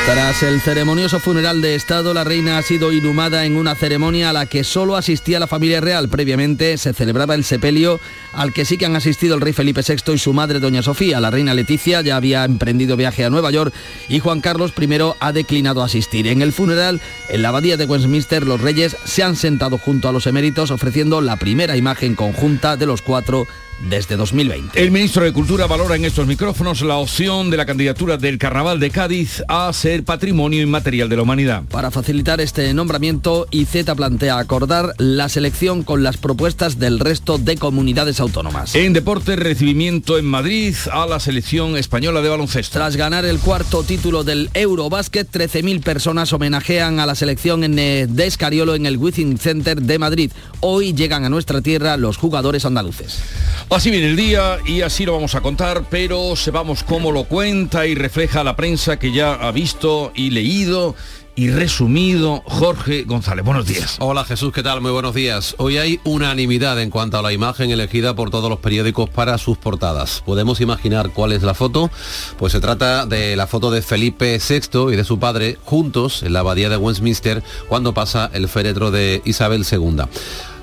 Tras 0.06 0.44
el 0.44 0.62
ceremonioso 0.62 1.20
funeral 1.20 1.64
de 1.64 1.74
Estado, 1.74 2.14
la 2.14 2.24
reina 2.24 2.60
ha 2.60 2.62
sido 2.62 2.94
inhumada 2.94 3.44
en 3.46 3.58
una 3.58 3.74
ceremonia 3.74 4.30
a 4.30 4.34
la 4.34 4.46
que 4.46 4.64
solo 4.64 4.96
asistía 4.96 5.40
la 5.40 5.48
familia 5.48 5.82
real. 5.82 6.10
Previamente 6.10 6.78
se 6.78 6.94
celebraba 6.94 7.34
el 7.34 7.44
sepelio 7.44 8.00
al 8.32 8.54
que 8.54 8.66
sí 8.66 8.78
que 8.78 8.86
han 8.86 8.96
asistido 8.96 9.34
el 9.34 9.42
rey 9.42 9.52
Felipe 9.52 9.82
VI 9.82 10.14
y 10.14 10.18
su 10.20 10.32
madre 10.32 10.60
doña 10.60 10.84
Sofía. 10.84 11.20
La 11.20 11.32
reina 11.32 11.56
Leticia 11.56 12.02
ya 12.02 12.18
había 12.18 12.46
emprendido 12.46 12.96
viaje 12.98 13.26
a 13.26 13.32
Nueva 13.32 13.50
York 13.50 13.74
y 14.08 14.20
Juan 14.20 14.42
Carlos 14.42 14.74
I 14.80 14.88
ha 15.20 15.32
declinado 15.32 15.82
asistir. 15.82 16.28
En 16.28 16.44
el 16.44 16.54
funeral, 16.54 17.02
en 17.30 17.42
la 17.42 17.50
abadía 17.50 17.76
de 17.76 17.86
Westminster, 17.86 18.46
los 18.46 18.62
reyes 18.62 18.96
se 19.06 19.24
han 19.24 19.36
sentado 19.36 19.80
junto 19.80 20.08
a 20.08 20.12
los 20.12 20.28
eméritos 20.28 20.70
ofreciendo 20.70 21.20
la 21.20 21.38
primera 21.38 21.78
imagen 21.78 22.14
conjunta 22.14 22.78
de 22.78 22.86
los 22.86 23.02
cuatro 23.02 23.48
desde 23.90 24.16
2020. 24.16 24.82
El 24.82 24.92
ministro 24.92 25.24
de 25.24 25.34
Cultura 25.34 25.68
valora 25.68 25.96
en 25.96 26.06
estos 26.06 26.28
micrófonos 26.28 26.82
la 26.82 26.98
opción 26.98 27.50
de 27.50 27.58
la 27.58 27.66
candidatura 27.66 28.18
del 28.18 28.38
Carnaval 28.38 28.80
de 28.80 28.90
Cádiz 28.90 29.44
a 29.48 29.72
ser 29.74 30.04
patrimonio 30.04 30.62
inmaterial 30.62 31.10
de 31.10 31.16
la 31.16 31.22
humanidad. 31.22 31.64
Para 31.70 31.92
facilitar 31.92 32.42
este 32.42 32.74
nombramiento, 32.74 33.48
IZ 33.52 33.86
plantea 33.96 34.40
acordar 34.40 34.94
la 34.98 35.30
selección 35.30 35.84
con 35.84 36.04
las 36.04 36.18
propuestas 36.18 36.80
del 36.80 37.00
resto 37.00 37.38
de 37.38 37.58
comunidades 37.58 38.20
autónomas. 38.20 38.76
En 38.76 38.94
deporte, 38.94 39.36
recibimiento 39.36 40.18
en 40.18 40.26
Madrid 40.26 40.76
a 40.92 41.06
la 41.06 41.20
selección 41.20 41.78
española 41.78 42.22
de 42.22 42.30
baloncesto. 42.30 42.74
Tras 42.74 42.96
ganar 42.96 43.26
el 43.26 43.40
cuarto 43.40 43.84
título 43.84 44.24
del 44.24 44.50
Eurobásquet, 44.54 45.30
13.000 45.32 45.84
personas 45.84 46.34
homenajean 46.34 47.00
a 47.00 47.06
la 47.06 47.16
selección 47.16 47.64
en 47.64 47.78
eh, 47.80 48.08
de 48.10 48.26
Escariolo 48.26 48.76
en 48.76 48.86
el 48.86 48.98
Within 48.98 49.38
Center 49.38 49.82
de 49.82 50.00
Madrid. 50.00 50.32
Hoy 50.62 50.94
llegan 50.94 51.26
a 51.26 51.30
nuestra 51.30 51.62
tierra 51.62 51.98
los 51.98 52.18
jugadores 52.18 52.66
andaluces. 52.66 53.22
Así 53.72 53.90
viene 53.90 54.08
el 54.08 54.16
día 54.16 54.60
y 54.66 54.82
así 54.82 55.06
lo 55.06 55.14
vamos 55.14 55.34
a 55.36 55.42
contar, 55.42 55.86
pero 55.90 56.36
sepamos 56.36 56.84
cómo 56.84 57.12
lo 57.12 57.24
cuenta 57.24 57.88
y 57.88 57.96
refleja 57.96 58.44
la 58.44 58.56
prensa 58.56 58.98
que 59.00 59.12
ya 59.12 59.34
ha 59.34 59.52
visto 59.52 60.12
y 60.16 60.30
leído 60.30 60.96
y 61.36 61.50
resumido 61.50 62.44
Jorge 62.46 63.04
González. 63.04 63.44
Buenos 63.44 63.66
días. 63.66 63.98
Hola 64.00 64.24
Jesús, 64.24 64.54
¿qué 64.54 64.64
tal? 64.64 64.82
Muy 64.82 64.92
buenos 64.92 65.14
días. 65.14 65.56
Hoy 65.58 65.78
hay 65.78 66.00
unanimidad 66.04 66.80
en 66.80 66.90
cuanto 66.92 67.18
a 67.18 67.22
la 67.22 67.34
imagen 67.34 67.72
elegida 67.72 68.16
por 68.16 68.30
todos 68.30 68.50
los 68.50 68.60
periódicos 68.60 69.10
para 69.10 69.38
sus 69.38 69.58
portadas. 69.58 70.22
¿Podemos 70.26 70.62
imaginar 70.62 71.10
cuál 71.10 71.34
es 71.34 71.44
la 71.44 71.56
foto? 71.56 71.90
Pues 72.38 72.54
se 72.54 72.62
trata 72.62 73.06
de 73.06 73.36
la 73.36 73.48
foto 73.48 73.72
de 73.72 73.82
Felipe 73.82 74.40
VI 74.40 74.94
y 74.94 74.96
de 74.96 75.04
su 75.04 75.20
padre 75.20 75.58
juntos 75.66 76.24
en 76.24 76.34
la 76.34 76.40
abadía 76.40 76.70
de 76.70 76.78
Westminster 76.78 77.44
cuando 77.68 77.94
pasa 77.94 78.30
el 78.32 78.48
féretro 78.48 78.92
de 78.92 79.22
Isabel 79.26 79.66
II. 79.70 80.04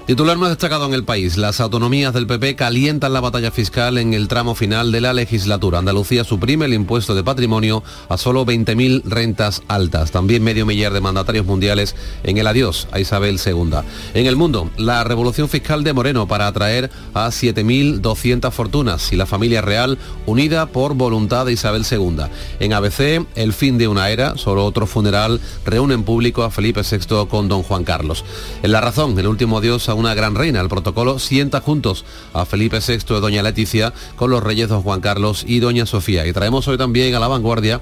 Titular 0.06 0.36
más 0.36 0.48
destacado 0.48 0.84
en 0.86 0.94
el 0.94 1.04
país. 1.04 1.36
Las 1.36 1.60
autonomías 1.60 2.12
del 2.12 2.26
PP 2.26 2.56
calientan 2.56 3.12
la 3.12 3.20
batalla 3.20 3.52
fiscal 3.52 3.98
en 3.98 4.14
el 4.14 4.26
tramo 4.26 4.56
final 4.56 4.90
de 4.90 5.00
la 5.00 5.12
legislatura. 5.12 5.78
Andalucía 5.78 6.24
suprime 6.24 6.64
el 6.64 6.74
impuesto 6.74 7.14
de 7.14 7.22
patrimonio 7.22 7.84
a 8.08 8.18
solo 8.18 8.44
20.000 8.44 9.04
rentas 9.04 9.62
altas. 9.68 10.10
También 10.10 10.42
medio 10.42 10.66
millar 10.66 10.92
de 10.92 11.00
mandatarios 11.00 11.46
mundiales 11.46 11.94
en 12.24 12.36
el 12.36 12.48
adiós 12.48 12.88
a 12.90 12.98
Isabel 12.98 13.38
II. 13.46 13.76
En 14.14 14.26
el 14.26 14.34
mundo, 14.34 14.70
la 14.76 15.04
revolución 15.04 15.48
fiscal 15.48 15.84
de 15.84 15.92
Moreno 15.92 16.26
para 16.26 16.48
atraer 16.48 16.90
a 17.14 17.28
7.200 17.28 18.50
fortunas 18.50 19.12
y 19.12 19.16
la 19.16 19.26
familia 19.26 19.60
real 19.60 19.98
unida 20.26 20.66
por 20.66 20.94
voluntad 20.94 21.46
de 21.46 21.52
Isabel 21.52 21.86
II. 21.88 22.24
En 22.58 22.72
ABC, 22.72 23.24
el 23.36 23.52
fin 23.52 23.78
de 23.78 23.86
una 23.86 24.10
era, 24.10 24.36
solo 24.36 24.64
otro 24.64 24.88
funeral, 24.88 25.40
reúne 25.64 25.94
en 25.94 26.02
público 26.02 26.42
a 26.42 26.50
Felipe 26.50 26.82
VI 26.82 27.28
con 27.28 27.48
don 27.48 27.62
Juan 27.62 27.84
Carlos. 27.84 28.24
En 28.64 28.72
La 28.72 28.80
Razón, 28.80 29.16
el 29.16 29.28
último 29.28 29.58
adiós 29.58 29.91
una 29.94 30.14
gran 30.14 30.34
reina. 30.34 30.60
El 30.60 30.68
protocolo 30.68 31.18
sienta 31.18 31.60
juntos 31.60 32.04
a 32.32 32.44
Felipe 32.44 32.80
VI 32.86 33.16
y 33.16 33.20
doña 33.20 33.42
Leticia 33.42 33.92
con 34.16 34.30
los 34.30 34.42
reyes 34.42 34.68
don 34.68 34.82
Juan 34.82 35.00
Carlos 35.00 35.44
y 35.46 35.60
doña 35.60 35.86
Sofía. 35.86 36.26
Y 36.26 36.32
traemos 36.32 36.68
hoy 36.68 36.78
también 36.78 37.14
a 37.14 37.20
la 37.20 37.28
vanguardia 37.28 37.80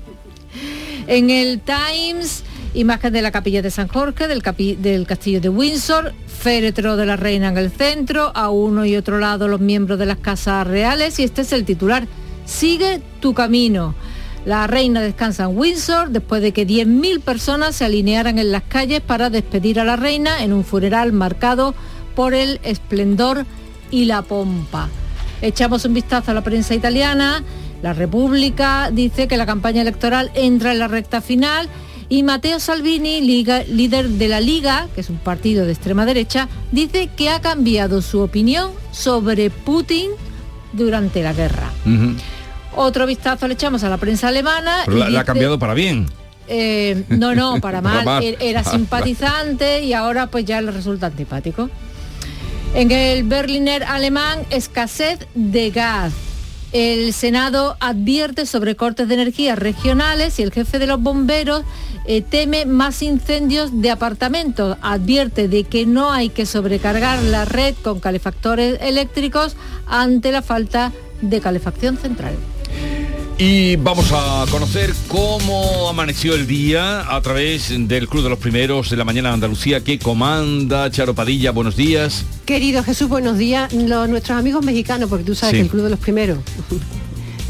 En 1.06 1.30
el 1.30 1.60
Times 1.60 2.44
Imagen 2.74 3.12
de 3.12 3.20
la 3.20 3.30
capilla 3.30 3.60
de 3.60 3.70
San 3.70 3.86
Jorge, 3.86 4.28
del, 4.28 4.42
del 4.80 5.06
castillo 5.06 5.42
de 5.42 5.50
Windsor, 5.50 6.14
féretro 6.26 6.96
de 6.96 7.04
la 7.04 7.16
reina 7.16 7.48
en 7.48 7.58
el 7.58 7.70
centro, 7.70 8.32
a 8.34 8.48
uno 8.48 8.86
y 8.86 8.96
otro 8.96 9.18
lado 9.18 9.46
los 9.46 9.60
miembros 9.60 9.98
de 9.98 10.06
las 10.06 10.16
casas 10.16 10.66
reales 10.66 11.18
y 11.18 11.24
este 11.24 11.42
es 11.42 11.52
el 11.52 11.66
titular. 11.66 12.06
Sigue 12.46 13.02
tu 13.20 13.34
camino. 13.34 13.94
La 14.44 14.66
reina 14.66 15.00
descansa 15.00 15.44
en 15.44 15.56
Windsor 15.56 16.10
después 16.10 16.42
de 16.42 16.52
que 16.52 16.66
10.000 16.66 17.20
personas 17.20 17.76
se 17.76 17.84
alinearan 17.84 18.38
en 18.38 18.50
las 18.50 18.64
calles 18.64 19.00
para 19.00 19.30
despedir 19.30 19.78
a 19.78 19.84
la 19.84 19.96
reina 19.96 20.42
en 20.42 20.52
un 20.52 20.64
funeral 20.64 21.12
marcado 21.12 21.74
por 22.16 22.34
el 22.34 22.60
esplendor 22.64 23.46
y 23.90 24.06
la 24.06 24.22
pompa. 24.22 24.88
Echamos 25.42 25.84
un 25.84 25.94
vistazo 25.94 26.32
a 26.32 26.34
la 26.34 26.42
prensa 26.42 26.74
italiana. 26.74 27.44
La 27.82 27.92
República 27.92 28.90
dice 28.92 29.28
que 29.28 29.36
la 29.36 29.46
campaña 29.46 29.82
electoral 29.82 30.30
entra 30.34 30.72
en 30.72 30.78
la 30.78 30.88
recta 30.88 31.20
final 31.20 31.68
y 32.08 32.24
Matteo 32.24 32.60
Salvini, 32.60 33.20
líder 33.20 34.08
de 34.08 34.28
la 34.28 34.40
Liga, 34.40 34.88
que 34.94 35.00
es 35.00 35.08
un 35.08 35.18
partido 35.18 35.64
de 35.64 35.72
extrema 35.72 36.04
derecha, 36.04 36.48
dice 36.70 37.08
que 37.16 37.30
ha 37.30 37.40
cambiado 37.40 38.02
su 38.02 38.20
opinión 38.20 38.70
sobre 38.90 39.50
Putin 39.50 40.10
durante 40.72 41.22
la 41.22 41.32
guerra. 41.32 41.70
Otro 42.74 43.06
vistazo 43.06 43.46
le 43.48 43.54
echamos 43.54 43.84
a 43.84 43.88
la 43.88 43.98
prensa 43.98 44.28
alemana. 44.28 44.84
la, 44.86 45.20
ha 45.20 45.24
cambiado 45.24 45.58
para 45.58 45.74
bien. 45.74 46.06
Eh, 46.48 47.04
no, 47.08 47.34
no, 47.34 47.60
para 47.60 47.80
mal. 47.80 48.22
Er, 48.22 48.36
era 48.40 48.64
simpatizante 48.70 49.82
y 49.82 49.92
ahora 49.92 50.26
pues 50.28 50.44
ya 50.44 50.60
le 50.60 50.70
resulta 50.70 51.06
antipático. 51.06 51.70
En 52.74 52.90
el 52.90 53.24
Berliner 53.24 53.84
alemán, 53.84 54.40
escasez 54.50 55.18
de 55.34 55.70
gas. 55.70 56.12
El 56.72 57.12
Senado 57.12 57.76
advierte 57.80 58.46
sobre 58.46 58.76
cortes 58.76 59.06
de 59.06 59.14
energía 59.14 59.56
regionales 59.56 60.38
y 60.38 60.42
el 60.42 60.52
jefe 60.52 60.78
de 60.78 60.86
los 60.86 61.02
bomberos 61.02 61.64
eh, 62.06 62.22
teme 62.22 62.64
más 62.64 63.02
incendios 63.02 63.82
de 63.82 63.90
apartamentos. 63.90 64.78
Advierte 64.80 65.48
de 65.48 65.64
que 65.64 65.84
no 65.84 66.12
hay 66.12 66.30
que 66.30 66.46
sobrecargar 66.46 67.22
la 67.22 67.44
red 67.44 67.74
con 67.82 68.00
calefactores 68.00 68.78
eléctricos 68.80 69.54
ante 69.86 70.32
la 70.32 70.40
falta 70.40 70.92
de 71.20 71.42
calefacción 71.42 71.98
central. 71.98 72.36
Y 73.38 73.76
vamos 73.76 74.10
a 74.12 74.44
conocer 74.50 74.92
cómo 75.08 75.88
amaneció 75.88 76.34
el 76.34 76.46
día 76.46 77.14
a 77.14 77.20
través 77.20 77.70
del 77.88 78.08
Club 78.08 78.22
de 78.22 78.30
los 78.30 78.38
Primeros 78.38 78.90
de 78.90 78.96
la 78.96 79.04
Mañana 79.04 79.30
de 79.30 79.34
Andalucía 79.34 79.82
que 79.82 79.98
comanda 79.98 80.90
Charo 80.90 81.14
Padilla. 81.14 81.50
Buenos 81.50 81.76
días. 81.76 82.24
Querido 82.44 82.84
Jesús, 82.84 83.08
buenos 83.08 83.38
días. 83.38 83.72
nuestros 83.72 84.38
amigos 84.38 84.64
mexicanos, 84.64 85.08
porque 85.08 85.24
tú 85.24 85.34
sabes 85.34 85.54
que 85.54 85.60
el 85.62 85.68
Club 85.68 85.84
de 85.84 85.90
los 85.90 85.98
Primeros 85.98 86.38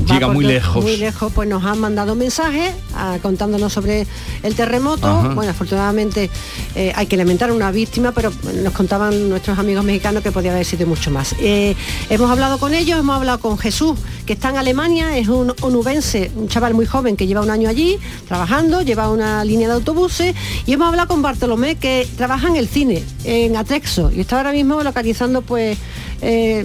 llega 0.07 0.29
muy 0.29 0.45
lejos. 0.45 0.83
Muy 0.83 0.97
lejos, 0.97 1.33
pues 1.33 1.49
nos 1.49 1.65
han 1.65 1.79
mandado 1.79 2.15
mensajes 2.15 2.75
ah, 2.95 3.19
contándonos 3.23 3.73
sobre 3.73 4.07
el 4.43 4.55
terremoto. 4.55 5.33
Bueno, 5.35 5.51
afortunadamente 5.51 6.31
eh, 6.75 6.93
hay 6.95 7.07
que 7.07 7.17
lamentar 7.17 7.53
una 7.53 7.71
víctima, 7.71 8.13
pero 8.13 8.33
nos 8.63 8.73
contaban 8.73 9.29
nuestros 9.29 9.59
amigos 9.59 9.85
mexicanos 9.85 10.23
que 10.23 10.33
podía 10.33 10.53
haber 10.53 10.65
sido 10.65 10.87
mucho 10.87 11.11
más. 11.11 11.35
Eh, 11.41 11.75
hemos 12.11 12.31
hablado 12.31 12.59
con 12.59 12.75
ellos, 12.75 12.99
hemos 12.99 13.17
hablado 13.17 13.41
con 13.41 13.59
Jesús, 13.59 13.99
que 14.27 14.35
está 14.35 14.51
en 14.51 14.57
Alemania, 14.57 15.17
es 15.17 15.29
un 15.29 15.55
onubense, 15.61 16.31
un 16.37 16.49
chaval 16.49 16.75
muy 16.75 16.87
joven 16.87 17.17
que 17.17 17.27
lleva 17.27 17.41
un 17.41 17.51
año 17.51 17.69
allí 17.69 17.99
trabajando, 18.29 18.83
lleva 18.83 19.11
una 19.11 19.45
línea 19.45 19.69
de 19.69 19.75
autobuses, 19.75 20.35
y 20.67 20.73
hemos 20.73 20.89
hablado 20.89 21.09
con 21.09 21.23
Bartolomé, 21.23 21.77
que 21.77 22.07
trabaja 22.17 22.49
en 22.49 22.57
el 22.57 22.69
cine, 22.69 23.03
en 23.25 23.57
Atrexo, 23.57 24.11
y 24.15 24.21
está 24.21 24.39
ahora 24.39 24.53
mismo 24.53 24.83
localizando 24.83 25.43
pues 25.43 25.79
eh, 26.23 26.65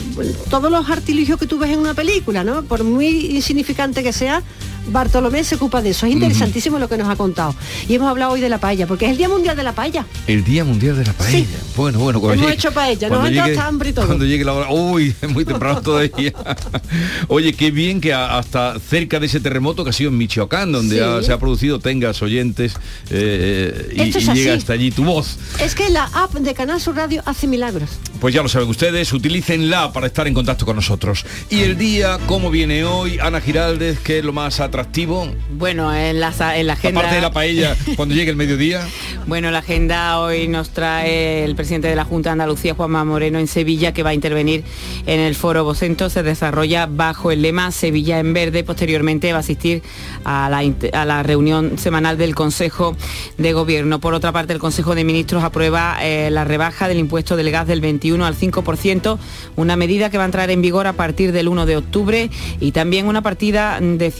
todos 0.51 0.71
los 0.71 0.89
artilugios 0.89 1.39
que 1.39 1.47
tú 1.47 1.57
ves 1.57 1.71
en 1.71 1.79
una 1.79 1.95
película, 1.95 2.43
¿no? 2.43 2.63
Por 2.63 2.83
muy 2.83 3.07
insignificante 3.35 4.03
que 4.03 4.13
sea, 4.13 4.43
Bartolomé 4.87 5.43
se 5.43 5.55
ocupa 5.55 5.81
de 5.81 5.89
eso. 5.89 6.05
Es 6.05 6.13
interesantísimo 6.13 6.79
lo 6.79 6.87
que 6.87 6.97
nos 6.97 7.09
ha 7.09 7.15
contado. 7.15 7.53
Y 7.87 7.95
hemos 7.95 8.09
hablado 8.09 8.33
hoy 8.33 8.41
de 8.41 8.49
la 8.49 8.57
paella, 8.57 8.87
porque 8.87 9.05
es 9.05 9.11
el 9.11 9.17
Día 9.17 9.29
Mundial 9.29 9.55
de 9.55 9.63
la 9.63 9.73
Paella. 9.73 10.05
El 10.27 10.43
Día 10.43 10.63
Mundial 10.63 10.97
de 10.97 11.05
la 11.05 11.13
Paella. 11.13 11.57
Bueno, 11.75 11.99
bueno, 11.99 12.19
cuando 12.19 12.43
Hemos 12.43 12.53
hecho 12.55 12.71
paella, 12.71 13.09
nos 13.09 13.19
ha 13.19 13.67
hambre 13.67 13.89
y 13.89 13.93
todo. 13.93 14.07
Cuando 14.07 14.25
llegue 14.25 14.43
la 14.43 14.53
hora, 14.53 14.71
uy, 14.71 15.13
es 15.21 15.29
muy 15.29 15.45
temprano 15.45 15.81
todavía. 15.81 16.33
Oye, 17.27 17.53
qué 17.53 17.71
bien 17.71 18.01
que 18.01 18.13
hasta 18.13 18.79
cerca 18.79 19.19
de 19.19 19.27
ese 19.27 19.39
terremoto 19.39 19.83
que 19.83 19.91
ha 19.91 19.93
sido 19.93 20.09
en 20.09 20.17
Michoacán, 20.17 20.71
donde 20.71 20.97
se 21.23 21.31
ha 21.31 21.37
producido, 21.37 21.79
tengas 21.79 22.21
oyentes 22.21 22.73
eh, 23.09 23.93
y, 23.95 24.11
llega 24.11 24.53
hasta 24.53 24.73
allí 24.73 24.91
tu 24.91 25.03
voz. 25.03 25.37
Es 25.61 25.75
que 25.75 25.89
la 25.89 26.05
app 26.13 26.33
de 26.33 26.53
Canal 26.53 26.79
Sur 26.81 26.95
Radio 26.95 27.21
hace 27.25 27.47
milagros. 27.47 27.89
Pues 28.19 28.33
ya 28.33 28.41
lo 28.41 28.49
saben 28.49 28.67
ustedes, 28.69 29.13
utilícenla 29.13 29.93
para 29.93 30.07
estar 30.07 30.27
en 30.27 30.33
contacto 30.33 30.65
con 30.65 30.75
nosotros. 30.75 31.25
Y 31.49 31.61
el 31.61 31.77
día, 31.77 32.17
¿cómo 32.25 32.49
viene 32.49 32.85
hoy? 32.85 33.19
Ana 33.19 33.41
Giraldez, 33.41 33.99
que 33.99 34.19
es 34.19 34.25
lo 34.25 34.33
más 34.33 34.59
atractivo 34.59 34.76
atractivo? 34.77 35.27
Bueno, 35.57 35.93
en 35.95 36.19
la, 36.19 36.31
en 36.55 36.67
la 36.67 36.73
agenda... 36.73 36.99
Aparte 36.99 37.15
de 37.15 37.21
la 37.21 37.31
paella, 37.31 37.75
cuando 37.95 38.13
llegue 38.13 38.29
el 38.29 38.35
mediodía. 38.35 38.87
Bueno, 39.25 39.49
la 39.49 39.59
agenda 39.59 40.19
hoy 40.19 40.47
nos 40.47 40.69
trae 40.69 41.43
el 41.43 41.55
presidente 41.55 41.87
de 41.87 41.95
la 41.95 42.05
Junta 42.05 42.29
de 42.29 42.33
Andalucía, 42.33 42.75
Juanma 42.75 43.03
Moreno, 43.03 43.39
en 43.39 43.47
Sevilla, 43.47 43.91
que 43.91 44.03
va 44.03 44.11
a 44.11 44.13
intervenir 44.13 44.63
en 45.07 45.19
el 45.19 45.33
foro 45.33 45.63
Bocento. 45.63 46.11
Se 46.11 46.21
desarrolla 46.21 46.85
bajo 46.85 47.31
el 47.31 47.41
lema 47.41 47.71
Sevilla 47.71 48.19
en 48.19 48.33
Verde. 48.33 48.63
Posteriormente 48.63 49.31
va 49.31 49.37
a 49.37 49.41
asistir 49.41 49.81
a 50.23 50.49
la, 50.49 51.23
reunión 51.23 51.79
semanal 51.79 52.17
del 52.17 52.35
Consejo 52.35 52.95
de 53.37 53.53
Gobierno. 53.53 53.99
Por 53.99 54.13
otra 54.13 54.31
parte, 54.31 54.53
el 54.53 54.59
Consejo 54.59 54.93
de 54.93 55.03
Ministros 55.03 55.43
aprueba 55.43 55.97
eh, 56.01 56.29
la 56.29 56.45
rebaja 56.45 56.87
del 56.87 56.99
impuesto 56.99 57.35
del 57.35 57.49
gas 57.49 57.65
del 57.65 57.81
21 57.81 58.25
al 58.25 58.35
5%, 58.35 59.17
una 59.55 59.75
medida 59.75 60.11
que 60.11 60.17
va 60.17 60.23
a 60.23 60.27
entrar 60.27 60.51
en 60.51 60.61
vigor 60.61 60.85
a 60.85 60.93
partir 60.93 61.31
del 61.31 61.47
1 61.47 61.65
de 61.65 61.77
octubre 61.77 62.29
y 62.59 62.71
también 62.71 63.07
una 63.07 63.23
partida 63.23 63.79
de 63.81 64.11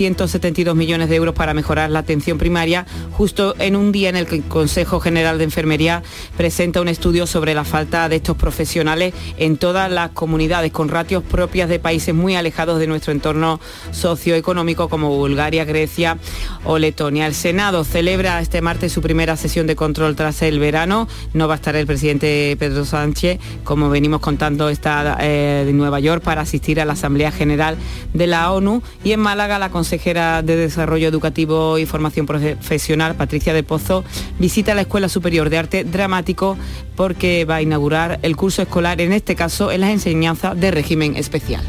172 0.48 0.76
millones 0.76 1.10
de 1.10 1.16
euros 1.16 1.36
para 1.36 1.54
mejorar 1.54 1.90
la 1.90 2.00
atención 2.00 2.38
primaria, 2.38 2.86
justo 3.12 3.56
en 3.60 3.76
un 3.76 3.92
día 3.92 4.10
en 4.10 4.16
el 4.16 4.28
que 4.28 4.36
el 4.36 4.44
Consejo 4.44 5.00
General 5.00 5.38
de 5.38 5.44
Enfermería 5.44 6.04
presenta 6.38 6.80
un 6.80 6.88
estudio 6.88 7.28
sobre 7.28 7.54
la 7.54 7.66
falta 7.66 8.08
de 8.08 8.18
estos 8.18 8.38
profesionales 8.38 9.14
en 9.38 9.58
todas 9.58 9.92
las 9.92 10.12
comunidades, 10.12 10.72
con 10.72 10.88
ratios 10.88 11.24
propias 11.24 11.68
de 11.68 11.80
países 11.80 12.16
muy 12.16 12.36
alejados 12.36 12.80
de 12.80 12.88
nuestro 12.88 13.12
entorno 13.12 13.60
socioeconómico 13.92 14.88
como 14.88 15.10
Bulgaria, 15.18 15.66
Grecia 15.66 16.18
o 16.64 16.78
Letonia. 16.78 17.28
El 17.28 17.34
Senado 17.34 17.84
celebra 17.84 18.40
este 18.40 18.62
martes 18.62 18.94
su 18.94 19.02
primera 19.02 19.36
sesión 19.36 19.68
de 19.68 19.76
control 19.76 20.16
tras 20.16 20.42
el 20.44 20.60
verano. 20.60 21.10
No 21.34 21.48
va 21.48 21.56
a 21.56 21.58
estar 21.58 21.76
el 21.76 21.86
presidente 21.86 22.56
Pedro 22.58 22.86
Sánchez, 22.86 23.40
como 23.66 23.90
venimos 23.90 24.22
contando, 24.22 24.70
está 24.70 25.18
eh, 25.20 25.66
en 25.68 25.78
Nueva 25.78 26.00
York 26.00 26.24
para 26.24 26.42
asistir 26.42 26.80
a 26.80 26.86
la 26.86 26.94
Asamblea 26.94 27.32
General 27.32 27.76
de 28.14 28.28
la 28.28 28.52
ONU 28.52 28.82
y 29.04 29.12
en 29.12 29.20
Málaga 29.20 29.60
la 29.60 29.70
consejera 29.70 30.27
de 30.44 30.56
Desarrollo 30.56 31.08
Educativo 31.08 31.78
y 31.78 31.86
Formación 31.86 32.26
Profesional, 32.26 33.16
Patricia 33.16 33.54
de 33.54 33.64
Pozo, 33.64 34.04
visita 34.40 34.76
la 34.76 34.82
Escuela 34.82 35.10
Superior 35.10 35.50
de 35.50 35.58
Arte 35.58 35.84
Dramático 35.84 36.58
porque 36.96 37.46
va 37.46 37.56
a 37.56 37.62
inaugurar 37.62 38.20
el 38.22 38.36
curso 38.36 38.62
escolar, 38.62 39.02
en 39.02 39.14
este 39.14 39.36
caso 39.36 39.72
en 39.72 39.82
las 39.82 39.92
enseñanzas 39.92 40.60
de 40.60 40.72
régimen 40.72 41.16
especial. 41.16 41.64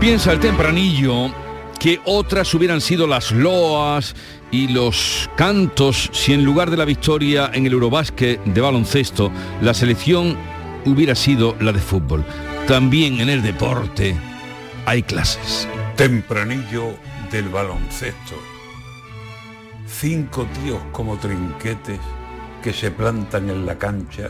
Piensa 0.00 0.32
el 0.32 0.40
tempranillo 0.40 1.30
que 1.78 2.00
otras 2.04 2.52
hubieran 2.54 2.80
sido 2.80 3.06
las 3.06 3.32
loas 3.32 4.14
y 4.50 4.68
los 4.68 5.28
cantos 5.36 6.10
si 6.12 6.32
en 6.32 6.44
lugar 6.44 6.70
de 6.70 6.76
la 6.76 6.84
victoria 6.84 7.50
en 7.52 7.66
el 7.66 7.72
Eurobásquet 7.72 8.42
de 8.44 8.60
baloncesto, 8.60 9.30
la 9.60 9.74
selección 9.74 10.36
hubiera 10.84 11.14
sido 11.14 11.56
la 11.60 11.72
de 11.72 11.80
fútbol. 11.80 12.24
También 12.66 13.20
en 13.20 13.28
el 13.28 13.42
deporte 13.42 14.16
hay 14.86 15.02
clases. 15.02 15.68
Tempranillo 15.96 16.94
del 17.30 17.48
baloncesto 17.48 18.36
cinco 20.00 20.46
tíos 20.62 20.80
como 20.92 21.16
trinquetes 21.16 21.98
que 22.62 22.72
se 22.72 22.90
plantan 22.90 23.48
en 23.48 23.64
la 23.64 23.78
cancha 23.78 24.28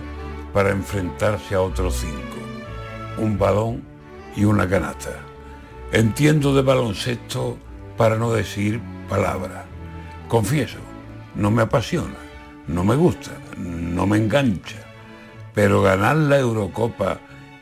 para 0.53 0.71
enfrentarse 0.71 1.55
a 1.55 1.61
otros 1.61 1.97
cinco. 1.97 2.37
Un 3.19 3.39
balón 3.39 3.83
y 4.37 4.45
una 4.45 4.69
canasta. 4.69 5.11
Entiendo 5.93 6.55
de 6.55 6.63
baloncesto 6.63 7.59
para 7.97 8.17
no 8.17 8.33
decir 8.33 8.81
palabra. 9.09 9.65
Confieso, 10.29 10.79
no 11.35 11.51
me 11.51 11.63
apasiona, 11.63 12.19
no 12.69 12.85
me 12.85 12.95
gusta, 12.95 13.33
no 13.57 14.07
me 14.07 14.19
engancha. 14.19 14.77
Pero 15.55 15.83
ganar 15.83 16.17
la 16.17 16.39
Eurocopa 16.39 17.19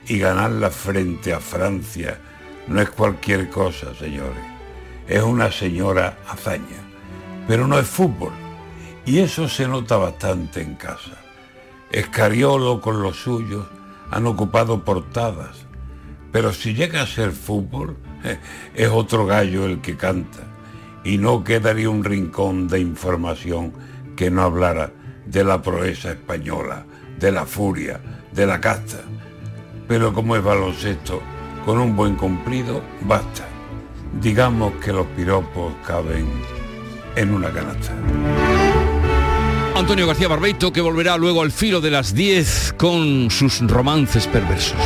y 0.06 0.18
ganarla 0.18 0.70
frente 0.70 1.32
a 1.32 1.40
Francia 1.40 2.18
no 2.68 2.80
es 2.80 2.90
cualquier 2.90 3.50
cosa, 3.50 3.94
señores. 3.94 4.42
Es 5.06 5.22
una 5.22 5.50
señora 5.52 6.18
hazaña 6.28 6.84
pero 7.46 7.66
no 7.66 7.78
es 7.78 7.86
fútbol. 7.86 8.32
Y 9.06 9.18
eso 9.18 9.48
se 9.48 9.68
nota 9.68 9.96
bastante 9.96 10.62
en 10.62 10.74
casa. 10.74 11.12
Escariolo 11.92 12.80
con 12.80 13.02
los 13.02 13.16
suyos 13.16 13.66
han 14.10 14.26
ocupado 14.26 14.84
portadas, 14.84 15.66
pero 16.32 16.52
si 16.52 16.74
llega 16.74 17.02
a 17.02 17.06
ser 17.06 17.32
fútbol, 17.32 17.96
es 18.74 18.88
otro 18.88 19.26
gallo 19.26 19.66
el 19.66 19.80
que 19.80 19.96
canta, 19.96 20.40
y 21.04 21.18
no 21.18 21.44
quedaría 21.44 21.90
un 21.90 22.02
rincón 22.02 22.66
de 22.66 22.80
información 22.80 23.72
que 24.16 24.30
no 24.30 24.42
hablara 24.42 24.92
de 25.26 25.44
la 25.44 25.60
proeza 25.60 26.12
española, 26.12 26.86
de 27.18 27.30
la 27.30 27.44
furia, 27.44 28.00
de 28.32 28.46
la 28.46 28.60
casta. 28.60 28.98
Pero 29.86 30.14
como 30.14 30.34
es 30.34 30.42
baloncesto, 30.42 31.22
con 31.64 31.78
un 31.78 31.96
buen 31.96 32.16
cumplido, 32.16 32.82
basta. 33.02 33.46
Digamos 34.20 34.72
que 34.84 34.92
los 34.92 35.06
piropos 35.08 35.72
caben 35.86 36.26
en 37.16 37.34
una 37.34 37.50
canasta. 37.50 37.92
Antonio 39.74 40.06
García 40.06 40.28
Barbeito 40.28 40.72
que 40.72 40.80
volverá 40.80 41.16
luego 41.16 41.42
al 41.42 41.50
filo 41.50 41.80
de 41.80 41.90
las 41.90 42.14
10 42.14 42.74
con 42.76 43.30
sus 43.30 43.60
romances 43.60 44.26
perversos. 44.26 44.78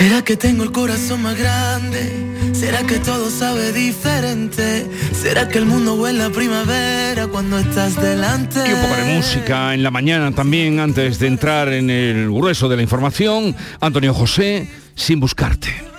¿Será 0.00 0.24
que 0.24 0.34
tengo 0.34 0.64
el 0.64 0.72
corazón 0.72 1.20
más 1.20 1.38
grande? 1.38 2.10
¿Será 2.54 2.84
que 2.84 2.98
todo 3.00 3.28
sabe 3.28 3.70
diferente? 3.70 4.86
¿Será 5.12 5.46
que 5.46 5.58
el 5.58 5.66
mundo 5.66 5.92
huele 5.92 6.24
a 6.24 6.30
primavera 6.30 7.26
cuando 7.26 7.58
estás 7.58 8.00
delante? 8.00 8.60
Poco 8.60 8.96
de 8.96 9.14
música 9.16 9.74
en 9.74 9.82
la 9.82 9.90
mañana 9.90 10.32
también, 10.32 10.80
antes 10.80 11.18
de 11.18 11.26
entrar 11.26 11.68
en 11.74 11.90
el 11.90 12.30
grueso 12.30 12.70
de 12.70 12.76
la 12.76 12.82
información. 12.82 13.54
Antonio 13.78 14.14
José, 14.14 14.70
sin 14.94 15.20
buscarte. 15.20 15.89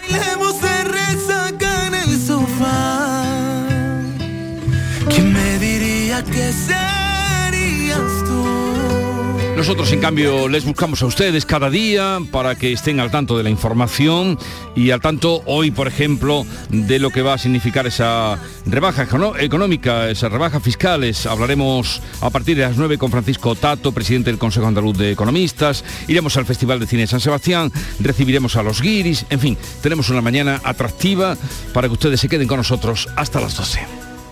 Nosotros, 9.61 9.91
en 9.91 9.99
cambio, 9.99 10.47
les 10.47 10.65
buscamos 10.65 11.03
a 11.03 11.05
ustedes 11.05 11.45
cada 11.45 11.69
día 11.69 12.17
para 12.31 12.55
que 12.55 12.73
estén 12.73 12.99
al 12.99 13.11
tanto 13.11 13.37
de 13.37 13.43
la 13.43 13.51
información 13.51 14.39
y 14.75 14.89
al 14.89 15.01
tanto 15.01 15.43
hoy, 15.45 15.69
por 15.69 15.87
ejemplo, 15.87 16.47
de 16.69 16.97
lo 16.97 17.11
que 17.11 17.21
va 17.21 17.35
a 17.35 17.37
significar 17.37 17.85
esa 17.85 18.39
rebaja 18.65 19.07
económica, 19.39 20.09
esas 20.09 20.31
rebajas 20.31 20.63
fiscales. 20.63 21.27
Hablaremos 21.27 22.01
a 22.21 22.31
partir 22.31 22.57
de 22.57 22.63
las 22.63 22.75
9 22.75 22.97
con 22.97 23.11
Francisco 23.11 23.53
Tato, 23.53 23.91
presidente 23.91 24.31
del 24.31 24.39
Consejo 24.39 24.65
Andaluz 24.65 24.97
de 24.97 25.11
Economistas. 25.11 25.83
Iremos 26.07 26.35
al 26.37 26.47
Festival 26.47 26.79
de 26.79 26.87
Cine 26.87 27.03
de 27.03 27.07
San 27.07 27.19
Sebastián, 27.19 27.71
recibiremos 27.99 28.55
a 28.55 28.63
los 28.63 28.81
guiris. 28.81 29.27
En 29.29 29.39
fin, 29.39 29.59
tenemos 29.83 30.09
una 30.09 30.21
mañana 30.21 30.59
atractiva 30.63 31.37
para 31.71 31.87
que 31.87 31.93
ustedes 31.93 32.19
se 32.19 32.29
queden 32.29 32.47
con 32.47 32.57
nosotros 32.57 33.09
hasta 33.15 33.39
las 33.39 33.55
12. 33.55 34.00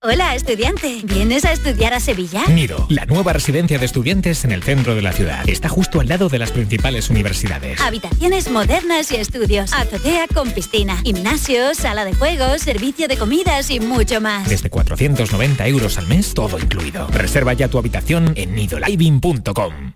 Hola, 0.00 0.36
estudiante. 0.36 1.00
¿Vienes 1.02 1.44
a 1.44 1.50
estudiar 1.50 1.92
a 1.92 1.98
Sevilla? 1.98 2.46
Nido, 2.46 2.86
la 2.88 3.04
nueva 3.04 3.32
residencia 3.32 3.80
de 3.80 3.84
estudiantes 3.84 4.44
en 4.44 4.52
el 4.52 4.62
centro 4.62 4.94
de 4.94 5.02
la 5.02 5.12
ciudad. 5.12 5.42
Está 5.48 5.68
justo 5.68 5.98
al 5.98 6.06
lado 6.06 6.28
de 6.28 6.38
las 6.38 6.52
principales 6.52 7.10
universidades. 7.10 7.80
Habitaciones 7.80 8.48
modernas 8.48 9.10
y 9.10 9.16
estudios. 9.16 9.72
Azotea 9.72 10.28
con 10.32 10.52
piscina, 10.52 10.98
gimnasio, 10.98 11.74
sala 11.74 12.04
de 12.04 12.14
juegos, 12.14 12.62
servicio 12.62 13.08
de 13.08 13.16
comidas 13.16 13.70
y 13.72 13.80
mucho 13.80 14.20
más. 14.20 14.48
Desde 14.48 14.70
490 14.70 15.66
euros 15.66 15.98
al 15.98 16.06
mes, 16.06 16.32
todo 16.32 16.60
incluido. 16.60 17.08
Reserva 17.08 17.54
ya 17.54 17.66
tu 17.66 17.76
habitación 17.76 18.34
en 18.36 18.54
nidoliving.com. 18.54 19.94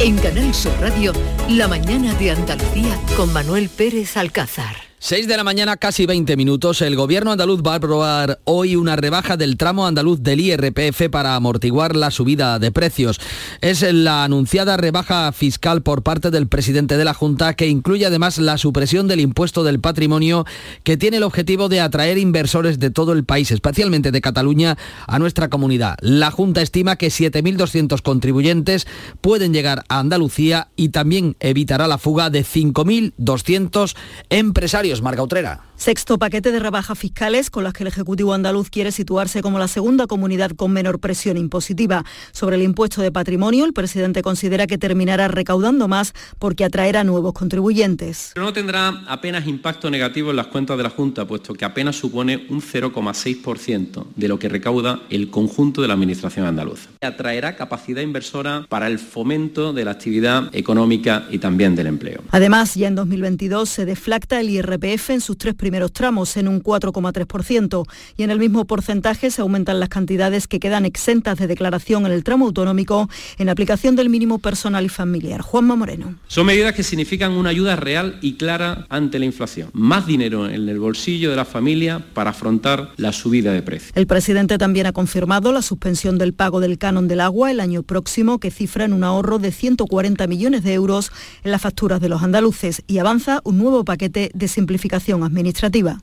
En 0.00 0.18
Canal 0.18 0.52
Sur 0.52 0.72
Radio, 0.80 1.12
la 1.48 1.68
mañana 1.68 2.12
de 2.14 2.32
Andalucía 2.32 2.98
con 3.16 3.32
Manuel 3.32 3.68
Pérez 3.68 4.16
Alcázar. 4.16 4.91
6 5.04 5.26
de 5.26 5.36
la 5.36 5.42
mañana, 5.42 5.76
casi 5.76 6.06
20 6.06 6.36
minutos. 6.36 6.80
El 6.80 6.94
gobierno 6.94 7.32
andaluz 7.32 7.60
va 7.60 7.72
a 7.72 7.78
aprobar 7.78 8.38
hoy 8.44 8.76
una 8.76 8.94
rebaja 8.94 9.36
del 9.36 9.56
tramo 9.56 9.84
andaluz 9.84 10.22
del 10.22 10.38
IRPF 10.38 11.10
para 11.10 11.34
amortiguar 11.34 11.96
la 11.96 12.12
subida 12.12 12.60
de 12.60 12.70
precios. 12.70 13.20
Es 13.60 13.82
la 13.82 14.22
anunciada 14.22 14.76
rebaja 14.76 15.32
fiscal 15.32 15.82
por 15.82 16.04
parte 16.04 16.30
del 16.30 16.46
presidente 16.46 16.96
de 16.96 17.04
la 17.04 17.14
Junta 17.14 17.54
que 17.54 17.66
incluye 17.66 18.06
además 18.06 18.38
la 18.38 18.58
supresión 18.58 19.08
del 19.08 19.18
impuesto 19.18 19.64
del 19.64 19.80
patrimonio 19.80 20.46
que 20.84 20.96
tiene 20.96 21.16
el 21.16 21.24
objetivo 21.24 21.68
de 21.68 21.80
atraer 21.80 22.16
inversores 22.16 22.78
de 22.78 22.90
todo 22.90 23.12
el 23.12 23.24
país, 23.24 23.50
especialmente 23.50 24.12
de 24.12 24.20
Cataluña, 24.20 24.78
a 25.08 25.18
nuestra 25.18 25.48
comunidad. 25.50 25.96
La 26.00 26.30
Junta 26.30 26.62
estima 26.62 26.94
que 26.94 27.08
7.200 27.08 28.02
contribuyentes 28.02 28.86
pueden 29.20 29.52
llegar 29.52 29.82
a 29.88 29.98
Andalucía 29.98 30.68
y 30.76 30.90
también 30.90 31.34
evitará 31.40 31.88
la 31.88 31.98
fuga 31.98 32.30
de 32.30 32.44
5.200 32.44 33.96
empresarios 34.30 34.91
Marga 35.00 35.22
Utrera. 35.22 35.58
Sexto 35.82 36.16
paquete 36.16 36.52
de 36.52 36.60
rebajas 36.60 36.96
fiscales 36.96 37.50
con 37.50 37.64
las 37.64 37.72
que 37.72 37.82
el 37.82 37.88
Ejecutivo 37.88 38.34
andaluz 38.34 38.70
quiere 38.70 38.92
situarse 38.92 39.42
como 39.42 39.58
la 39.58 39.66
segunda 39.66 40.06
comunidad 40.06 40.52
con 40.52 40.70
menor 40.70 41.00
presión 41.00 41.36
impositiva. 41.36 42.04
Sobre 42.30 42.54
el 42.54 42.62
impuesto 42.62 43.02
de 43.02 43.10
patrimonio, 43.10 43.64
el 43.64 43.72
presidente 43.72 44.22
considera 44.22 44.68
que 44.68 44.78
terminará 44.78 45.26
recaudando 45.26 45.88
más 45.88 46.12
porque 46.38 46.64
atraerá 46.64 47.02
nuevos 47.02 47.32
contribuyentes. 47.32 48.30
Pero 48.32 48.46
no 48.46 48.52
tendrá 48.52 49.02
apenas 49.08 49.48
impacto 49.48 49.90
negativo 49.90 50.30
en 50.30 50.36
las 50.36 50.46
cuentas 50.46 50.76
de 50.76 50.84
la 50.84 50.90
Junta, 50.90 51.26
puesto 51.26 51.52
que 51.52 51.64
apenas 51.64 51.96
supone 51.96 52.46
un 52.48 52.62
0,6% 52.62 54.06
de 54.14 54.28
lo 54.28 54.38
que 54.38 54.48
recauda 54.48 55.02
el 55.10 55.30
conjunto 55.30 55.82
de 55.82 55.88
la 55.88 55.94
Administración 55.94 56.46
andaluza. 56.46 56.90
Atraerá 57.00 57.56
capacidad 57.56 58.02
inversora 58.02 58.66
para 58.68 58.86
el 58.86 59.00
fomento 59.00 59.72
de 59.72 59.84
la 59.84 59.90
actividad 59.90 60.48
económica 60.54 61.26
y 61.28 61.38
también 61.38 61.74
del 61.74 61.88
empleo. 61.88 62.22
Además, 62.30 62.76
ya 62.76 62.86
en 62.86 62.94
2022 62.94 63.68
se 63.68 63.84
deflacta 63.84 64.38
el 64.38 64.48
IRPF 64.48 65.10
en 65.10 65.20
sus 65.20 65.36
tres 65.36 65.54
primeros 65.56 65.71
primeros 65.72 65.92
tramos 65.94 66.36
en 66.36 66.48
un 66.48 66.62
4,3% 66.62 67.86
y 68.18 68.24
en 68.24 68.30
el 68.30 68.38
mismo 68.38 68.66
porcentaje 68.66 69.30
se 69.30 69.40
aumentan 69.40 69.80
las 69.80 69.88
cantidades 69.88 70.46
que 70.46 70.60
quedan 70.60 70.84
exentas 70.84 71.38
de 71.38 71.46
declaración 71.46 72.04
en 72.04 72.12
el 72.12 72.24
tramo 72.24 72.44
autonómico 72.44 73.08
en 73.38 73.48
aplicación 73.48 73.96
del 73.96 74.10
mínimo 74.10 74.38
personal 74.38 74.84
y 74.84 74.90
familiar. 74.90 75.40
Juanma 75.40 75.74
Moreno. 75.74 76.16
Son 76.26 76.44
medidas 76.44 76.74
que 76.74 76.82
significan 76.82 77.32
una 77.32 77.48
ayuda 77.48 77.76
real 77.76 78.18
y 78.20 78.34
clara 78.34 78.84
ante 78.90 79.18
la 79.18 79.24
inflación. 79.24 79.70
Más 79.72 80.06
dinero 80.06 80.46
en 80.46 80.68
el 80.68 80.78
bolsillo 80.78 81.30
de 81.30 81.36
la 81.36 81.46
familia 81.46 82.04
para 82.12 82.32
afrontar 82.32 82.92
la 82.98 83.12
subida 83.12 83.54
de 83.54 83.62
precios. 83.62 83.92
El 83.94 84.06
presidente 84.06 84.58
también 84.58 84.84
ha 84.84 84.92
confirmado 84.92 85.52
la 85.52 85.62
suspensión 85.62 86.18
del 86.18 86.34
pago 86.34 86.60
del 86.60 86.76
canon 86.76 87.08
del 87.08 87.22
agua 87.22 87.50
el 87.50 87.60
año 87.60 87.82
próximo 87.82 88.40
que 88.40 88.50
cifra 88.50 88.84
en 88.84 88.92
un 88.92 89.04
ahorro 89.04 89.38
de 89.38 89.52
140 89.52 90.26
millones 90.26 90.64
de 90.64 90.74
euros 90.74 91.12
en 91.44 91.50
las 91.50 91.62
facturas 91.62 91.98
de 91.98 92.10
los 92.10 92.22
andaluces 92.22 92.82
y 92.86 92.98
avanza 92.98 93.40
un 93.44 93.56
nuevo 93.56 93.86
paquete 93.86 94.30
de 94.34 94.48
simplificación 94.48 95.22
administrativa. 95.22 95.51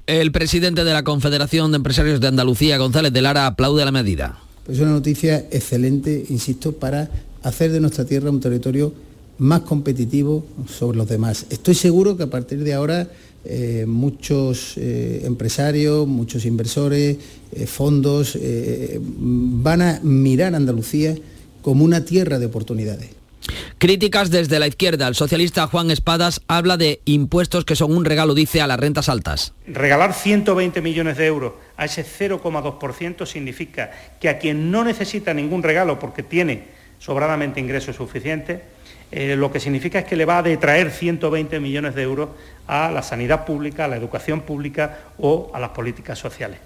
El 0.06 0.32
presidente 0.32 0.84
de 0.84 0.94
la 0.94 1.04
Confederación 1.04 1.72
de 1.72 1.78
Empresarios 1.78 2.20
de 2.20 2.28
Andalucía, 2.28 2.78
González 2.78 3.14
de 3.14 3.22
Lara, 3.22 3.48
aplaude 3.48 3.84
la 3.86 3.92
medida. 3.92 4.40
Es 4.68 4.80
una 4.80 4.92
noticia 4.92 5.48
excelente, 5.52 6.26
insisto, 6.30 6.74
para 6.74 7.10
hacer 7.44 7.72
de 7.72 7.80
nuestra 7.80 8.06
tierra 8.06 8.30
un 8.30 8.40
territorio 8.40 8.94
más 9.40 9.62
competitivo 9.62 10.46
sobre 10.68 10.98
los 10.98 11.08
demás. 11.08 11.46
Estoy 11.50 11.76
seguro 11.76 12.18
que 12.18 12.24
a 12.24 12.30
partir 12.30 12.64
de 12.64 12.74
ahora 12.74 13.08
eh, 13.46 13.86
muchos 13.88 14.74
eh, 14.78 15.22
empresarios, 15.24 16.06
muchos 16.08 16.46
inversores, 16.46 17.18
eh, 17.54 17.66
fondos 17.66 18.38
van 19.18 19.82
a 19.82 20.00
mirar 20.04 20.54
a 20.54 20.58
Andalucía 20.58 21.16
como 21.62 21.86
una 21.86 22.04
tierra 22.04 22.38
de 22.38 22.48
oportunidades. 22.48 23.19
Críticas 23.78 24.30
desde 24.30 24.60
la 24.60 24.68
izquierda. 24.68 25.08
El 25.08 25.16
socialista 25.16 25.68
Juan 25.68 25.92
Espadas 25.92 26.42
habla 26.48 26.78
de 26.78 27.02
impuestos 27.06 27.66
que 27.66 27.76
son 27.76 27.96
un 27.96 28.06
regalo, 28.06 28.34
dice, 28.34 28.62
a 28.62 28.68
las 28.68 28.80
rentas 28.80 29.10
altas. 29.10 29.54
Regalar 29.68 30.14
120 30.14 30.82
millones 30.82 31.18
de 31.18 31.26
euros 31.26 31.54
a 31.78 31.86
ese 31.86 32.06
0,2% 32.06 33.26
significa 33.26 33.92
que 34.20 34.30
a 34.30 34.38
quien 34.38 34.72
no 34.72 34.84
necesita 34.84 35.34
ningún 35.34 35.64
regalo 35.64 35.98
porque 35.98 36.24
tiene 36.24 36.80
sobradamente 37.00 37.60
ingresos 37.60 37.96
suficientes, 37.96 38.62
eh, 39.12 39.36
lo 39.36 39.52
que 39.52 39.60
significa 39.60 40.00
es 40.00 40.06
que 40.06 40.16
le 40.16 40.26
va 40.26 40.40
a 40.40 40.44
detraer 40.44 40.92
120 40.92 41.60
millones 41.60 41.96
de 41.96 42.04
euros 42.04 42.30
a 42.68 42.92
la 42.92 43.02
sanidad 43.02 43.46
pública, 43.46 43.86
a 43.86 43.88
la 43.88 43.96
educación 43.96 44.42
pública 44.42 45.00
o 45.18 45.52
a 45.54 45.60
las 45.60 45.70
políticas 45.70 46.20
sociales. 46.20 46.60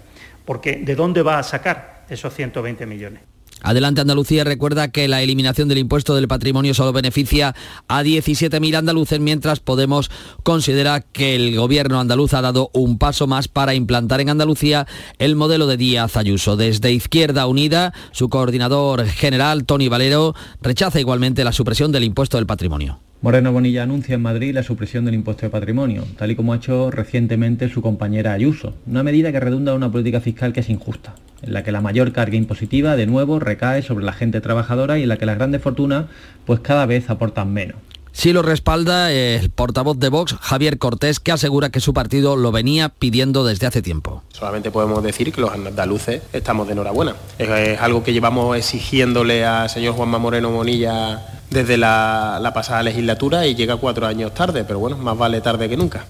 Porque 0.44 0.76
¿de 0.76 0.94
dónde 0.94 1.22
va 1.22 1.38
a 1.38 1.42
sacar 1.42 2.04
esos 2.10 2.34
120 2.34 2.84
millones? 2.86 3.22
Adelante 3.64 4.02
Andalucía 4.02 4.44
recuerda 4.44 4.88
que 4.88 5.08
la 5.08 5.22
eliminación 5.22 5.68
del 5.68 5.78
impuesto 5.78 6.14
del 6.14 6.28
patrimonio 6.28 6.74
solo 6.74 6.92
beneficia 6.92 7.54
a 7.88 8.02
17.000 8.02 8.76
andaluces, 8.76 9.20
mientras 9.20 9.58
Podemos 9.58 10.10
considera 10.42 11.00
que 11.00 11.34
el 11.34 11.56
gobierno 11.56 11.98
andaluz 11.98 12.34
ha 12.34 12.42
dado 12.42 12.68
un 12.74 12.98
paso 12.98 13.26
más 13.26 13.48
para 13.48 13.74
implantar 13.74 14.20
en 14.20 14.28
Andalucía 14.28 14.86
el 15.18 15.34
modelo 15.34 15.66
de 15.66 15.78
Díaz 15.78 16.18
Ayuso. 16.18 16.56
Desde 16.56 16.92
Izquierda 16.92 17.46
Unida, 17.46 17.94
su 18.12 18.28
coordinador 18.28 19.06
general, 19.06 19.64
Tony 19.64 19.88
Valero, 19.88 20.34
rechaza 20.60 21.00
igualmente 21.00 21.42
la 21.42 21.52
supresión 21.52 21.90
del 21.90 22.04
impuesto 22.04 22.36
del 22.36 22.46
patrimonio. 22.46 23.00
Moreno 23.24 23.52
Bonilla 23.52 23.84
anuncia 23.84 24.16
en 24.16 24.20
Madrid 24.20 24.52
la 24.52 24.62
supresión 24.62 25.06
del 25.06 25.14
impuesto 25.14 25.46
de 25.46 25.50
patrimonio, 25.50 26.04
tal 26.18 26.30
y 26.30 26.36
como 26.36 26.52
ha 26.52 26.56
hecho 26.56 26.90
recientemente 26.90 27.70
su 27.70 27.80
compañera 27.80 28.34
Ayuso, 28.34 28.74
una 28.86 29.02
medida 29.02 29.32
que 29.32 29.40
redunda 29.40 29.72
en 29.72 29.78
una 29.78 29.90
política 29.90 30.20
fiscal 30.20 30.52
que 30.52 30.60
es 30.60 30.68
injusta, 30.68 31.14
en 31.40 31.54
la 31.54 31.64
que 31.64 31.72
la 31.72 31.80
mayor 31.80 32.12
carga 32.12 32.36
impositiva 32.36 32.96
de 32.96 33.06
nuevo 33.06 33.40
recae 33.40 33.80
sobre 33.80 34.04
la 34.04 34.12
gente 34.12 34.42
trabajadora 34.42 34.98
y 34.98 35.04
en 35.04 35.08
la 35.08 35.16
que 35.16 35.24
las 35.24 35.38
grandes 35.38 35.62
fortunas 35.62 36.04
pues 36.44 36.60
cada 36.60 36.84
vez 36.84 37.08
aportan 37.08 37.50
menos. 37.50 37.78
Sí 38.12 38.34
lo 38.34 38.42
respalda 38.42 39.10
el 39.10 39.48
portavoz 39.48 39.98
de 39.98 40.10
Vox, 40.10 40.36
Javier 40.40 40.76
Cortés, 40.76 41.18
que 41.18 41.32
asegura 41.32 41.70
que 41.70 41.80
su 41.80 41.94
partido 41.94 42.36
lo 42.36 42.52
venía 42.52 42.90
pidiendo 42.90 43.44
desde 43.44 43.66
hace 43.66 43.80
tiempo. 43.80 44.22
Solamente 44.28 44.70
podemos 44.70 45.02
decir 45.02 45.32
que 45.32 45.40
los 45.40 45.50
andaluces 45.50 46.22
estamos 46.34 46.66
de 46.66 46.74
enhorabuena. 46.74 47.16
Es, 47.38 47.80
algo 47.80 48.04
que 48.04 48.12
llevamos 48.12 48.56
exigiéndole 48.56 49.46
al 49.46 49.70
señor 49.70 49.94
Juanma 49.94 50.18
Moreno 50.18 50.50
Monilla 50.50 51.22
desde 51.54 51.78
la, 51.78 52.50
pasada 52.54 52.82
legislatura 52.82 53.46
y 53.46 53.54
llega 53.54 53.76
cuatro 53.76 54.06
años 54.06 54.34
tarde, 54.34 54.64
pero 54.64 54.78
bueno, 54.78 54.98
más 54.98 55.16
vale 55.16 55.40
tarde 55.40 55.68
que 55.68 55.76
nunca. 55.76 56.06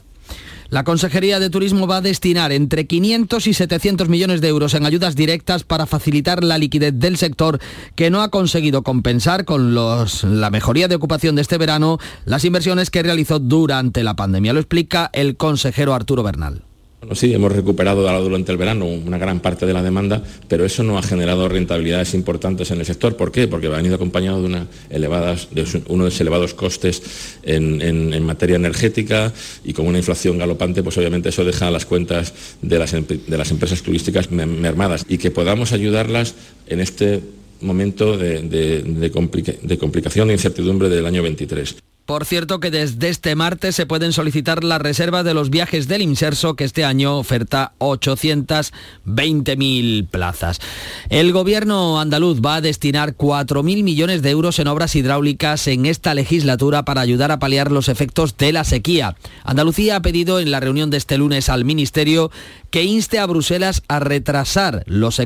La 0.70 0.82
Consejería 0.82 1.38
de 1.38 1.50
Turismo 1.50 1.86
va 1.86 1.98
a 1.98 2.00
destinar 2.00 2.50
entre 2.50 2.86
500 2.86 3.46
y 3.46 3.54
700 3.54 4.08
millones 4.08 4.40
de 4.40 4.48
euros 4.48 4.74
en 4.74 4.86
ayudas 4.86 5.14
directas 5.14 5.62
para 5.62 5.86
facilitar 5.86 6.42
la 6.42 6.58
liquidez 6.58 6.94
del 6.96 7.16
sector 7.16 7.60
que 7.94 8.10
no 8.10 8.22
ha 8.22 8.30
conseguido 8.30 8.82
compensar 8.82 9.44
con 9.44 9.74
la 9.74 10.50
mejoría 10.50 10.88
de 10.88 10.96
ocupación 10.96 11.36
de 11.36 11.42
este 11.42 11.58
verano 11.58 11.98
las 12.24 12.44
inversiones 12.44 12.90
que 12.90 13.04
realizó 13.04 13.38
durante 13.38 14.02
la 14.02 14.16
pandemia. 14.16 14.54
Lo 14.54 14.60
explica 14.60 15.10
el 15.12 15.36
consejero 15.36 15.94
Arturo 15.94 16.24
Bernal 16.24 16.64
sí, 17.12 17.34
hemos 17.34 17.52
recuperado 17.52 18.02
durante 18.22 18.52
el 18.52 18.58
verano 18.58 18.86
una 18.86 19.18
gran 19.18 19.40
parte 19.40 19.66
de 19.66 19.72
la 19.72 19.82
demanda, 19.82 20.22
pero 20.48 20.64
eso 20.64 20.82
no 20.82 20.98
ha 20.98 21.02
generado 21.02 21.48
rentabilidades 21.48 22.14
importantes 22.14 22.70
en 22.70 22.80
el 22.80 22.86
sector. 22.86 23.16
¿Por 23.16 23.32
qué? 23.32 23.48
Porque 23.48 23.66
ha 23.66 23.70
venido 23.70 23.96
acompañado 23.96 24.42
de, 24.42 24.64
elevadas, 24.90 25.48
de 25.50 25.66
unos 25.88 26.20
elevados 26.20 26.54
costes 26.54 27.02
en, 27.42 28.24
materia 28.24 28.56
energética 28.56 29.32
y 29.64 29.72
con 29.72 29.86
una 29.86 29.98
inflación 29.98 30.38
galopante, 30.38 30.82
pues 30.82 30.96
obviamente 30.98 31.28
eso 31.28 31.44
deja 31.44 31.70
las 31.70 31.86
cuentas 31.86 32.32
de 32.62 32.78
las, 32.78 32.92
de 32.92 33.38
las 33.38 33.50
empresas 33.50 33.82
turísticas 33.82 34.30
mermadas 34.30 35.04
y 35.08 35.18
que 35.18 35.30
podamos 35.30 35.72
ayudarlas 35.72 36.34
en 36.66 36.80
este 36.80 37.20
momento 37.60 38.16
de, 38.16 38.42
de 38.42 39.78
complicación 39.78 40.30
e 40.30 40.32
incertidumbre 40.32 40.88
del 40.88 41.06
año 41.06 41.22
23. 41.22 41.76
Por 42.06 42.24
cierto 42.26 42.60
que 42.60 42.70
desde 42.70 43.08
este 43.08 43.34
martes 43.34 43.74
se 43.76 43.86
pueden 43.86 44.12
solicitar 44.12 44.62
la 44.62 44.78
reserva 44.78 45.22
de 45.22 45.32
los 45.32 45.48
viajes 45.48 45.88
del 45.88 46.02
Inserso 46.02 46.54
que 46.54 46.64
este 46.64 46.84
año 46.84 47.16
oferta 47.16 47.72
820.000 47.78 50.06
plazas. 50.08 50.60
El 51.08 51.32
gobierno 51.32 51.98
andaluz 51.98 52.42
va 52.44 52.56
a 52.56 52.60
destinar 52.60 53.16
4.000 53.16 53.82
millones 53.82 54.20
de 54.20 54.28
euros 54.28 54.58
en 54.58 54.68
obras 54.68 54.94
hidráulicas 54.96 55.66
en 55.66 55.86
esta 55.86 56.12
legislatura 56.12 56.84
para 56.84 57.00
ayudar 57.00 57.32
a 57.32 57.38
paliar 57.38 57.72
los 57.72 57.88
efectos 57.88 58.36
de 58.36 58.52
la 58.52 58.64
sequía. 58.64 59.16
Andalucía 59.42 59.96
ha 59.96 60.02
pedido 60.02 60.40
en 60.40 60.50
la 60.50 60.60
reunión 60.60 60.90
de 60.90 60.98
este 60.98 61.16
lunes 61.16 61.48
al 61.48 61.64
Ministerio 61.64 62.30
que 62.74 62.82
inste 62.82 63.18
a 63.18 63.26
Bruselas 63.26 63.82
a 63.88 64.00
retrasar 64.00 64.82
los, 64.86 65.18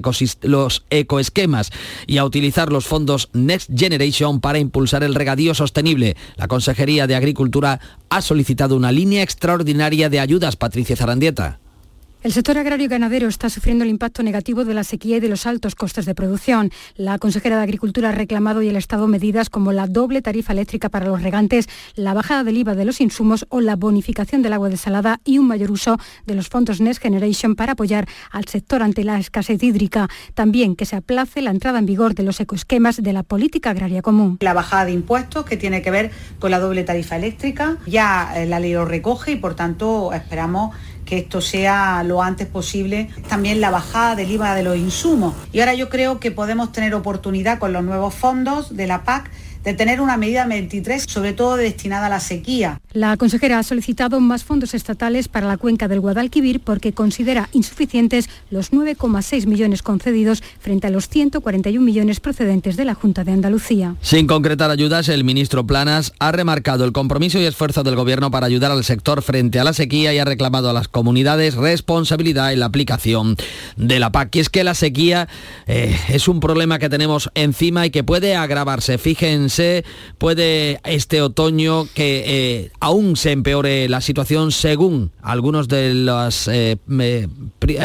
los 0.43 0.85
ecoesquemas 0.91 1.73
y 2.07 2.19
a 2.19 2.25
utilizar 2.25 2.71
los 2.71 2.87
fondos 2.87 3.31
Next 3.33 3.71
Generation 3.75 4.41
para 4.41 4.59
impulsar 4.59 5.03
el 5.03 5.17
regadío 5.17 5.55
sostenible. 5.55 6.15
Consejería 6.69 7.07
de 7.07 7.15
Agricultura 7.15 7.81
ha 8.11 8.21
solicitado 8.21 8.77
una 8.77 8.93
línea 8.93 9.23
extraordinaria 9.23 10.11
de 10.11 10.21
ayudas, 10.21 10.57
Patricia 10.57 10.97
Zarandieta. 10.97 11.61
El 12.21 12.33
sector 12.33 12.59
agrario 12.59 12.87
y 12.87 12.89
ganadero 12.89 13.29
está 13.29 13.49
sufriendo 13.49 13.85
el 13.85 13.91
impacto 13.91 14.25
negativo 14.25 14.65
de 14.65 14.75
la 14.75 14.83
sequía 14.83 15.19
y 15.19 15.21
de 15.21 15.29
los 15.29 15.47
altos 15.47 15.77
costes 15.77 16.05
de 16.05 16.17
producción. 16.17 16.73
La 16.97 17.17
consejera 17.17 17.57
de 17.57 17.63
Agricultura 17.63 18.09
ha 18.09 18.13
reclamado 18.13 18.61
y 18.61 18.69
el 18.69 18.75
Estado 18.75 19.07
medidas 19.07 19.51
como 19.51 19.71
la 19.71 19.87
doble 19.87 20.21
tarifa 20.21 20.53
eléctrica 20.53 20.89
para 20.89 21.07
los 21.07 21.23
regantes, 21.23 21.69
la 21.95 22.15
bajada 22.15 22.43
del 22.43 22.57
IVA 22.57 22.75
de 22.75 22.85
los 22.87 23.01
insumos 23.01 23.47
o 23.51 23.61
la 23.61 23.77
bonificación 23.77 24.43
del 24.43 24.53
agua 24.53 24.69
desalada 24.69 25.21
y 25.25 25.39
un 25.39 25.47
mayor 25.47 25.71
uso 25.71 25.97
de 26.27 26.35
los 26.35 26.49
fondos 26.49 26.81
Next 26.81 27.01
Generation 27.01 27.55
para 27.55 27.75
apoyar 27.75 28.09
al 28.33 28.47
sector 28.47 28.83
ante 28.83 29.05
la 29.05 29.21
escasez 29.21 29.63
hídrica. 29.63 30.09
También 30.35 30.75
que 30.75 30.87
se 30.87 30.97
aplace 30.97 31.41
la 31.41 31.53
entrada 31.53 31.79
en 31.79 31.87
vigor 31.87 32.17
de 32.17 32.25
los 32.25 32.41
ecoesquemas 32.41 33.01
de 33.01 33.13
la 33.13 33.23
política 33.23 33.71
agraria 33.71 34.03
común. 34.03 34.39
La 34.41 34.55
bajada 34.55 34.87
de 34.87 34.93
impuestos 34.93 35.45
que 35.45 35.57
tiene 35.57 35.83
que 35.83 35.93
ver 35.93 36.11
con 36.41 36.51
la 36.51 36.59
doble 36.59 36.83
tarifa 36.83 37.15
eléctrica, 37.15 37.77
ya 37.87 38.33
eh, 38.35 38.47
la 38.47 38.59
ley 38.59 38.73
lo 38.73 38.85
recoge 38.85 39.31
y 39.31 39.37
por 39.37 39.55
tanto 39.55 40.13
esperamos 40.13 40.75
que 41.09 41.19
esto 41.19 41.41
sea 41.41 42.03
lo 42.05 42.23
antes 42.23 42.47
posible. 42.47 43.09
También 43.29 43.63
la 43.63 43.71
bajada 43.71 44.15
del 44.15 44.31
IVA 44.31 44.55
de 44.55 44.63
los 44.63 44.77
insumos. 44.77 45.35
Y 45.53 45.61
ahora 45.61 45.73
yo 45.73 45.89
creo 45.89 46.21
que 46.21 46.31
podemos 46.31 46.71
tener 46.71 46.95
oportunidad 46.95 47.59
con 47.59 47.73
los 47.73 47.83
nuevos 47.83 48.15
fondos 48.15 48.77
de 48.77 48.87
la 48.87 49.05
PAC 49.05 49.31
de 49.65 49.75
tener 49.75 50.01
una 50.01 50.17
medida 50.17 50.47
23, 50.47 51.05
sobre 51.09 51.33
todo 51.33 51.57
destinada 51.57 52.07
a 52.07 52.11
la 52.11 52.21
sequía. 52.21 52.81
La 52.93 53.17
consejera 53.17 53.59
ha 53.59 53.63
solicitado 53.63 54.21
más 54.21 54.45
fondos 54.45 54.75
estatales 54.75 55.29
para 55.29 55.47
la 55.47 55.57
cuenca 55.57 55.89
del 55.89 56.01
Guadalquivir 56.01 56.61
porque 56.61 56.93
considera 56.93 57.49
insuficientes 57.53 58.29
los 58.51 58.73
9,6 58.73 59.47
millones 59.47 59.83
concedidos 59.83 60.43
frente 60.59 60.87
a 60.87 60.91
los 60.91 61.09
141 61.09 61.85
millones 61.85 62.21
procedentes 62.21 62.77
de 62.77 62.85
la 62.85 62.95
Junta 62.95 63.25
de 63.25 63.33
Andalucía. 63.33 63.97
Sin 64.01 64.27
concretar 64.27 64.71
ayudas, 64.71 65.09
el 65.09 65.25
ministro 65.25 65.67
Planas 65.67 66.13
ha 66.19 66.33
remarcado 66.33 66.85
el 66.85 66.93
compromiso 66.93 67.39
y 67.39 67.45
esfuerzo 67.45 67.83
del 67.83 67.97
Gobierno 67.97 68.31
para 68.31 68.47
ayudar 68.47 68.71
al 68.71 68.85
sector 68.85 69.23
frente 69.23 69.61
a 69.61 69.65
la 69.65 69.73
sequía 69.73 70.15
y 70.15 70.19
ha 70.19 70.25
reclamado 70.25 70.71
a 70.71 70.73
las 70.73 70.89
comunidades 70.89 71.55
responsabilidad 71.55 72.53
en 72.53 72.61
la 72.61 72.67
aplicación 72.67 73.37
de 73.77 73.99
la 73.99 74.13
PAC. 74.13 74.37
Y 74.37 74.41
es 74.41 74.49
que 74.49 74.65
la 74.65 74.75
sequía 74.75 75.29
eh, 75.67 75.99
es 76.09 76.29
un 76.29 76.41
problema 76.41 76.79
que 76.79 76.89
tenemos 76.89 77.31
encima 77.35 77.87
y 77.87 77.91
que 77.91 78.05
puede 78.05 78.37
agravarse. 78.37 78.99
Fíjense, 78.99 79.48
puede 80.19 80.81
este 80.85 81.23
otoño 81.23 81.87
que 81.95 82.25
eh, 82.27 82.71
aún 82.81 83.17
se 83.17 83.33
empeore 83.33 83.89
la 83.89 84.01
situación 84.01 84.53
según 84.53 85.11
las, 85.23 86.49
eh, 86.49 86.77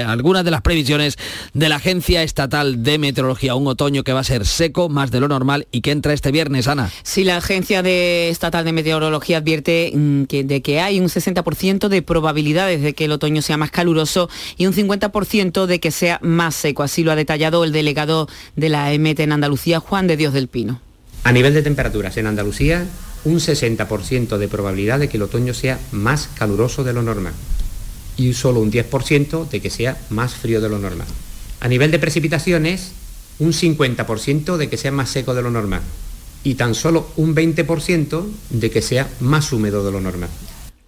algunas 0.05 0.45
de 0.45 0.51
las 0.51 0.61
previsiones 0.61 1.17
de 1.53 1.69
la 1.69 1.75
Agencia 1.75 2.23
Estatal 2.23 2.83
de 2.83 2.97
Meteorología. 2.97 3.55
Un 3.55 3.67
otoño 3.67 4.03
que 4.03 4.13
va 4.13 4.21
a 4.21 4.23
ser 4.23 4.45
seco, 4.45 4.89
más 4.89 5.11
de 5.11 5.19
lo 5.19 5.27
normal 5.27 5.67
y 5.71 5.81
que 5.81 5.91
entra 5.91 6.13
este 6.13 6.31
viernes, 6.31 6.67
Ana. 6.67 6.89
Sí, 7.03 7.23
la 7.23 7.37
Agencia 7.37 7.83
de 7.83 8.29
Estatal 8.29 8.65
de 8.65 8.71
Meteorología 8.71 9.37
advierte 9.37 9.91
mm, 9.93 10.23
que, 10.23 10.43
de 10.43 10.61
que 10.61 10.79
hay 10.79 10.99
un 10.99 11.07
60% 11.07 11.87
de 11.87 12.01
probabilidades 12.01 12.81
de 12.81 12.93
que 12.93 13.05
el 13.05 13.11
otoño 13.11 13.41
sea 13.41 13.57
más 13.57 13.71
caluroso 13.71 14.29
y 14.57 14.65
un 14.65 14.73
50% 14.73 15.65
de 15.65 15.79
que 15.79 15.91
sea 15.91 16.19
más 16.21 16.55
seco. 16.55 16.83
Así 16.83 17.03
lo 17.03 17.11
ha 17.11 17.15
detallado 17.15 17.63
el 17.63 17.71
delegado 17.71 18.27
de 18.55 18.69
la 18.69 18.93
EMET 18.93 19.19
en 19.19 19.31
Andalucía, 19.31 19.79
Juan 19.79 20.07
de 20.07 20.17
Dios 20.17 20.33
del 20.33 20.47
Pino. 20.47 20.81
A 21.23 21.31
nivel 21.31 21.53
de 21.53 21.61
temperaturas 21.61 22.17
en 22.17 22.27
Andalucía, 22.27 22.85
un 23.23 23.39
60% 23.39 24.37
de 24.37 24.47
probabilidad 24.49 24.99
de 24.99 25.07
que 25.07 25.17
el 25.17 25.23
otoño 25.23 25.53
sea 25.53 25.79
más 25.91 26.29
caluroso 26.35 26.83
de 26.83 26.93
lo 26.93 27.01
normal 27.01 27.33
y 28.17 28.33
solo 28.33 28.59
un 28.59 28.71
10% 28.71 29.49
de 29.49 29.61
que 29.61 29.69
sea 29.69 29.97
más 30.09 30.35
frío 30.35 30.59
de 30.59 30.69
lo 30.69 30.79
normal. 30.79 31.07
A 31.61 31.67
nivel 31.67 31.91
de 31.91 31.99
precipitaciones, 31.99 32.91
un 33.39 33.53
50% 33.53 34.57
de 34.57 34.69
que 34.69 34.77
sea 34.77 34.91
más 34.91 35.09
seco 35.09 35.33
de 35.33 35.41
lo 35.41 35.49
normal 35.49 35.81
y 36.43 36.55
tan 36.55 36.75
solo 36.75 37.07
un 37.15 37.33
20% 37.33 38.25
de 38.49 38.69
que 38.69 38.81
sea 38.81 39.09
más 39.21 39.53
húmedo 39.53 39.85
de 39.85 39.91
lo 39.91 40.01
normal. 40.01 40.29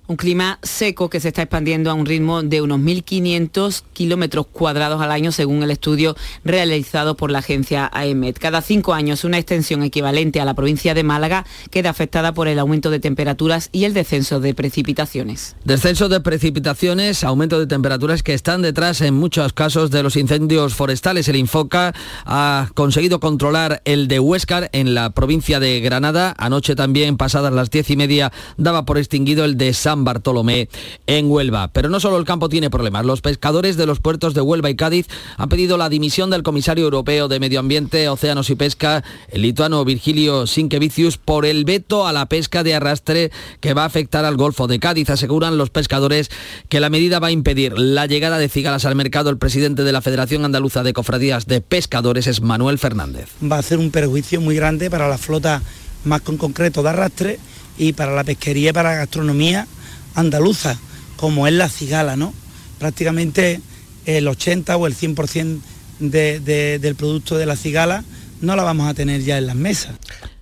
Un 0.07 0.17
clima 0.17 0.59
seco 0.61 1.09
que 1.09 1.19
se 1.19 1.29
está 1.29 1.41
expandiendo 1.41 1.89
a 1.89 1.95
un 1.95 2.05
ritmo 2.05 2.43
de 2.43 2.61
unos 2.61 2.79
1.500 2.79 3.81
kilómetros 3.91 4.45
cuadrados 4.45 5.01
al 5.01 5.11
año, 5.11 5.31
según 5.31 5.63
el 5.63 5.71
estudio 5.71 6.15
realizado 6.43 7.15
por 7.15 7.31
la 7.31 7.39
agencia 7.39 7.89
AEMET. 7.91 8.37
Cada 8.37 8.61
cinco 8.61 8.93
años, 8.93 9.23
una 9.23 9.39
extensión 9.39 9.81
equivalente 9.81 10.39
a 10.39 10.45
la 10.45 10.53
provincia 10.53 10.93
de 10.93 11.03
Málaga 11.03 11.45
queda 11.71 11.89
afectada 11.89 12.33
por 12.33 12.47
el 12.47 12.59
aumento 12.59 12.91
de 12.91 12.99
temperaturas 12.99 13.69
y 13.71 13.85
el 13.85 13.95
descenso 13.95 14.39
de 14.39 14.53
precipitaciones. 14.53 15.55
Descenso 15.63 16.07
de 16.07 16.19
precipitaciones, 16.19 17.23
aumento 17.23 17.59
de 17.59 17.65
temperaturas 17.65 18.21
que 18.21 18.35
están 18.35 18.61
detrás 18.61 19.01
en 19.01 19.15
muchos 19.15 19.53
casos 19.53 19.89
de 19.89 20.03
los 20.03 20.17
incendios 20.17 20.75
forestales. 20.75 21.27
El 21.29 21.37
Infoca 21.37 21.93
ha 22.25 22.69
conseguido 22.75 23.19
controlar 23.19 23.81
el 23.85 24.07
de 24.07 24.19
Huéscar 24.19 24.69
en 24.71 24.93
la 24.93 25.09
provincia 25.09 25.59
de 25.59 25.79
Granada. 25.79 26.35
Anoche 26.37 26.75
también, 26.75 27.17
pasadas 27.17 27.53
las 27.53 27.71
diez 27.71 27.89
y 27.89 27.97
media, 27.97 28.31
daba 28.57 28.85
por 28.85 28.99
extinguido 28.99 29.45
el 29.45 29.57
de 29.57 29.73
San 29.73 29.94
Bartolomé 30.03 30.69
en 31.07 31.29
Huelva. 31.29 31.69
Pero 31.69 31.89
no 31.89 31.99
solo 31.99 32.17
el 32.17 32.25
campo 32.25 32.49
tiene 32.49 32.69
problemas. 32.69 33.05
Los 33.05 33.21
pescadores 33.21 33.77
de 33.77 33.85
los 33.85 33.99
puertos 33.99 34.33
de 34.33 34.41
Huelva 34.41 34.69
y 34.69 34.75
Cádiz 34.75 35.07
han 35.37 35.49
pedido 35.49 35.77
la 35.77 35.89
dimisión 35.89 36.29
del 36.29 36.43
comisario 36.43 36.83
europeo 36.83 37.27
de 37.27 37.39
Medio 37.39 37.59
Ambiente, 37.59 38.09
Océanos 38.09 38.49
y 38.49 38.55
Pesca, 38.55 39.03
el 39.29 39.41
lituano 39.41 39.85
Virgilio 39.85 40.47
Sinkevicius, 40.47 41.17
por 41.17 41.45
el 41.45 41.65
veto 41.65 42.07
a 42.07 42.13
la 42.13 42.25
pesca 42.25 42.63
de 42.63 42.75
arrastre 42.75 43.31
que 43.61 43.73
va 43.73 43.83
a 43.83 43.87
afectar 43.87 44.25
al 44.25 44.35
Golfo 44.35 44.67
de 44.67 44.79
Cádiz. 44.79 45.09
Aseguran 45.09 45.57
los 45.57 45.69
pescadores 45.69 46.29
que 46.69 46.79
la 46.79 46.89
medida 46.89 47.19
va 47.19 47.27
a 47.27 47.31
impedir 47.31 47.77
la 47.77 48.05
llegada 48.05 48.37
de 48.37 48.49
cigalas 48.49 48.85
al 48.85 48.95
mercado. 48.95 49.29
El 49.29 49.37
presidente 49.37 49.83
de 49.83 49.91
la 49.91 50.01
Federación 50.01 50.45
Andaluza 50.45 50.83
de 50.83 50.93
Cofradías 50.93 51.45
de 51.45 51.61
Pescadores 51.61 52.27
es 52.27 52.41
Manuel 52.41 52.79
Fernández. 52.79 53.29
Va 53.43 53.57
a 53.57 53.59
hacer 53.59 53.77
un 53.77 53.91
perjuicio 53.91 54.41
muy 54.41 54.55
grande 54.55 54.89
para 54.89 55.07
la 55.07 55.17
flota 55.17 55.61
más 56.03 56.21
con 56.21 56.37
concreto 56.37 56.83
de 56.83 56.89
arrastre 56.89 57.39
y 57.77 57.93
para 57.93 58.15
la 58.15 58.23
pesquería 58.23 58.69
y 58.69 58.73
para 58.73 58.91
la 58.91 58.97
gastronomía 58.97 59.67
andaluza, 60.15 60.77
como 61.17 61.47
es 61.47 61.53
la 61.53 61.69
cigala, 61.69 62.15
¿no? 62.15 62.33
Prácticamente 62.79 63.61
el 64.05 64.27
80 64.27 64.75
o 64.77 64.87
el 64.87 64.95
100% 64.95 65.59
del 65.99 66.95
producto 66.95 67.37
de 67.37 67.45
la 67.45 67.55
cigala 67.55 68.03
no 68.41 68.55
la 68.55 68.63
vamos 68.63 68.87
a 68.87 68.93
tener 68.93 69.21
ya 69.21 69.37
en 69.37 69.47
las 69.47 69.55
mesas. 69.55 69.95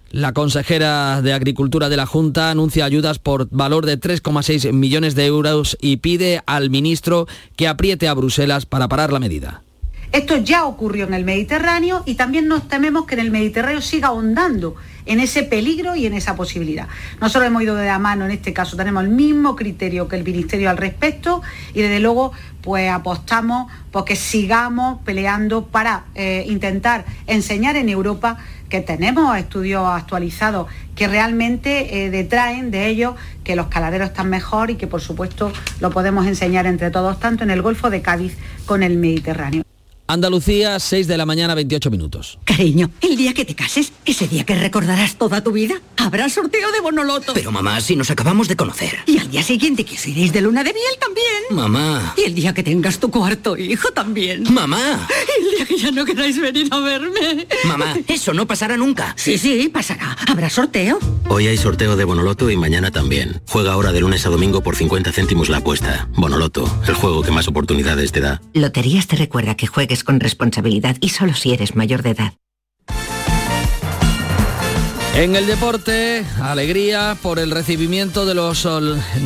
La 0.09 0.31
consejera 0.31 1.21
de 1.23 1.33
Agricultura 1.33 1.89
de 1.89 1.97
la 1.97 2.05
Junta 2.05 2.51
anuncia 2.51 2.85
ayudas 2.85 3.17
por 3.17 3.49
valor 3.49 3.85
de 3.85 3.99
3,6 3.99 4.71
millones 4.71 5.15
de 5.15 5.25
euros 5.25 5.75
y 5.81 5.97
pide 5.97 6.43
al 6.45 6.69
ministro 6.69 7.27
que 7.55 7.67
apriete 7.67 8.07
a 8.07 8.13
Bruselas 8.13 8.67
para 8.67 8.87
parar 8.87 9.11
la 9.11 9.19
medida. 9.19 9.63
Esto 10.11 10.37
ya 10.37 10.65
ocurrió 10.65 11.07
en 11.07 11.15
el 11.15 11.25
Mediterráneo 11.25 12.03
y 12.05 12.13
también 12.13 12.47
nos 12.47 12.67
tememos 12.67 13.07
que 13.07 13.15
en 13.15 13.21
el 13.21 13.31
Mediterráneo 13.31 13.81
siga 13.81 14.09
ahondando 14.09 14.75
en 15.05 15.19
ese 15.19 15.43
peligro 15.43 15.95
y 15.95 16.05
en 16.05 16.13
esa 16.13 16.35
posibilidad. 16.35 16.87
Nosotros 17.19 17.47
hemos 17.47 17.63
ido 17.63 17.75
de 17.75 17.85
la 17.87 17.99
mano 17.99 18.25
en 18.25 18.31
este 18.31 18.53
caso, 18.53 18.77
tenemos 18.77 19.03
el 19.03 19.09
mismo 19.09 19.55
criterio 19.55 20.07
que 20.07 20.15
el 20.15 20.23
Ministerio 20.23 20.69
al 20.69 20.77
respecto 20.77 21.41
y 21.73 21.81
desde 21.81 21.99
luego 21.99 22.31
pues 22.61 22.89
apostamos 22.89 23.71
porque 23.91 24.15
sigamos 24.15 25.01
peleando 25.03 25.65
para 25.67 26.05
eh, 26.15 26.45
intentar 26.47 27.05
enseñar 27.27 27.75
en 27.75 27.89
Europa 27.89 28.37
que 28.69 28.79
tenemos 28.79 29.37
estudios 29.37 29.85
actualizados 29.85 30.67
que 30.95 31.07
realmente 31.07 32.05
eh, 32.05 32.09
detraen 32.09 32.71
de 32.71 32.87
ellos 32.87 33.15
que 33.43 33.55
los 33.55 33.67
caladeros 33.67 34.09
están 34.09 34.29
mejor 34.29 34.71
y 34.71 34.75
que 34.75 34.87
por 34.87 35.01
supuesto 35.01 35.51
lo 35.79 35.91
podemos 35.91 36.25
enseñar 36.25 36.65
entre 36.65 36.89
todos, 36.89 37.19
tanto 37.19 37.43
en 37.43 37.51
el 37.51 37.61
Golfo 37.61 37.89
de 37.89 38.01
Cádiz 38.01 38.37
con 38.65 38.81
el 38.81 38.97
Mediterráneo. 38.97 39.63
Andalucía, 40.05 40.79
6 40.79 41.07
de 41.07 41.17
la 41.17 41.25
mañana, 41.25 41.55
28 41.55 41.89
minutos. 41.89 42.37
Cariño, 42.43 42.91
el 42.99 43.15
día 43.15 43.33
que 43.33 43.45
te 43.45 43.55
cases, 43.55 43.93
ese 44.05 44.27
día 44.27 44.43
que 44.43 44.53
recordarás 44.53 45.15
toda 45.15 45.41
tu 45.41 45.53
vida, 45.53 45.81
habrá 45.95 46.27
sorteo 46.27 46.71
de 46.73 46.81
Bonoloto. 46.81 47.33
Pero 47.33 47.51
mamá, 47.53 47.79
si 47.79 47.95
nos 47.95 48.11
acabamos 48.11 48.49
de 48.49 48.57
conocer. 48.57 48.99
Y 49.05 49.17
al 49.17 49.31
día 49.31 49.41
siguiente 49.41 49.85
que 49.85 49.95
os 49.95 50.05
iréis 50.05 50.33
de 50.33 50.41
luna 50.41 50.63
de 50.63 50.73
miel 50.73 50.99
también. 50.99 51.25
Mamá. 51.51 52.13
Y 52.17 52.23
el 52.23 52.35
día 52.35 52.53
que 52.53 52.63
tengas 52.63 52.99
tu 52.99 53.09
cuarto 53.09 53.55
hijo 53.57 53.91
también. 53.91 54.43
Mamá. 54.53 55.07
Y 55.39 55.45
el 55.45 55.55
día 55.55 55.65
que 55.65 55.77
ya 55.77 55.91
no 55.91 56.03
queráis 56.03 56.39
venir 56.39 56.67
a 56.71 56.79
verme. 56.79 57.47
Mamá, 57.65 57.95
eso 58.07 58.33
no 58.33 58.45
pasará 58.45 58.75
nunca. 58.75 59.15
Sí, 59.17 59.37
sí, 59.37 59.69
pasará. 59.69 60.17
¿Habrá 60.27 60.49
sorteo? 60.49 60.99
Hoy 61.29 61.47
hay 61.47 61.57
sorteo 61.57 61.95
de 61.95 62.03
Bonoloto 62.03 62.49
y 62.49 62.57
mañana 62.57 62.91
también. 62.91 63.41
Juega 63.47 63.71
ahora 63.71 63.93
de 63.93 64.01
lunes 64.01 64.25
a 64.25 64.29
domingo 64.29 64.61
por 64.61 64.75
50 64.75 65.13
céntimos 65.13 65.47
la 65.47 65.57
apuesta. 65.57 66.09
Bonoloto, 66.15 66.69
el 66.87 66.93
juego 66.93 67.21
que 67.23 67.31
más 67.31 67.47
oportunidades 67.47 68.11
te 68.11 68.19
da. 68.19 68.41
Loterías 68.53 69.07
te 69.07 69.15
recuerda 69.15 69.55
que 69.55 69.67
juegues 69.67 69.92
con 70.01 70.19
responsabilidad 70.19 70.97
y 71.01 71.09
solo 71.09 71.35
si 71.35 71.53
eres 71.53 71.75
mayor 71.75 72.01
de 72.01 72.09
edad. 72.11 72.33
En 75.15 75.35
el 75.35 75.45
deporte, 75.45 76.25
alegría 76.41 77.15
por 77.21 77.37
el 77.37 77.51
recibimiento 77.51 78.25
de 78.25 78.33
los 78.33 78.67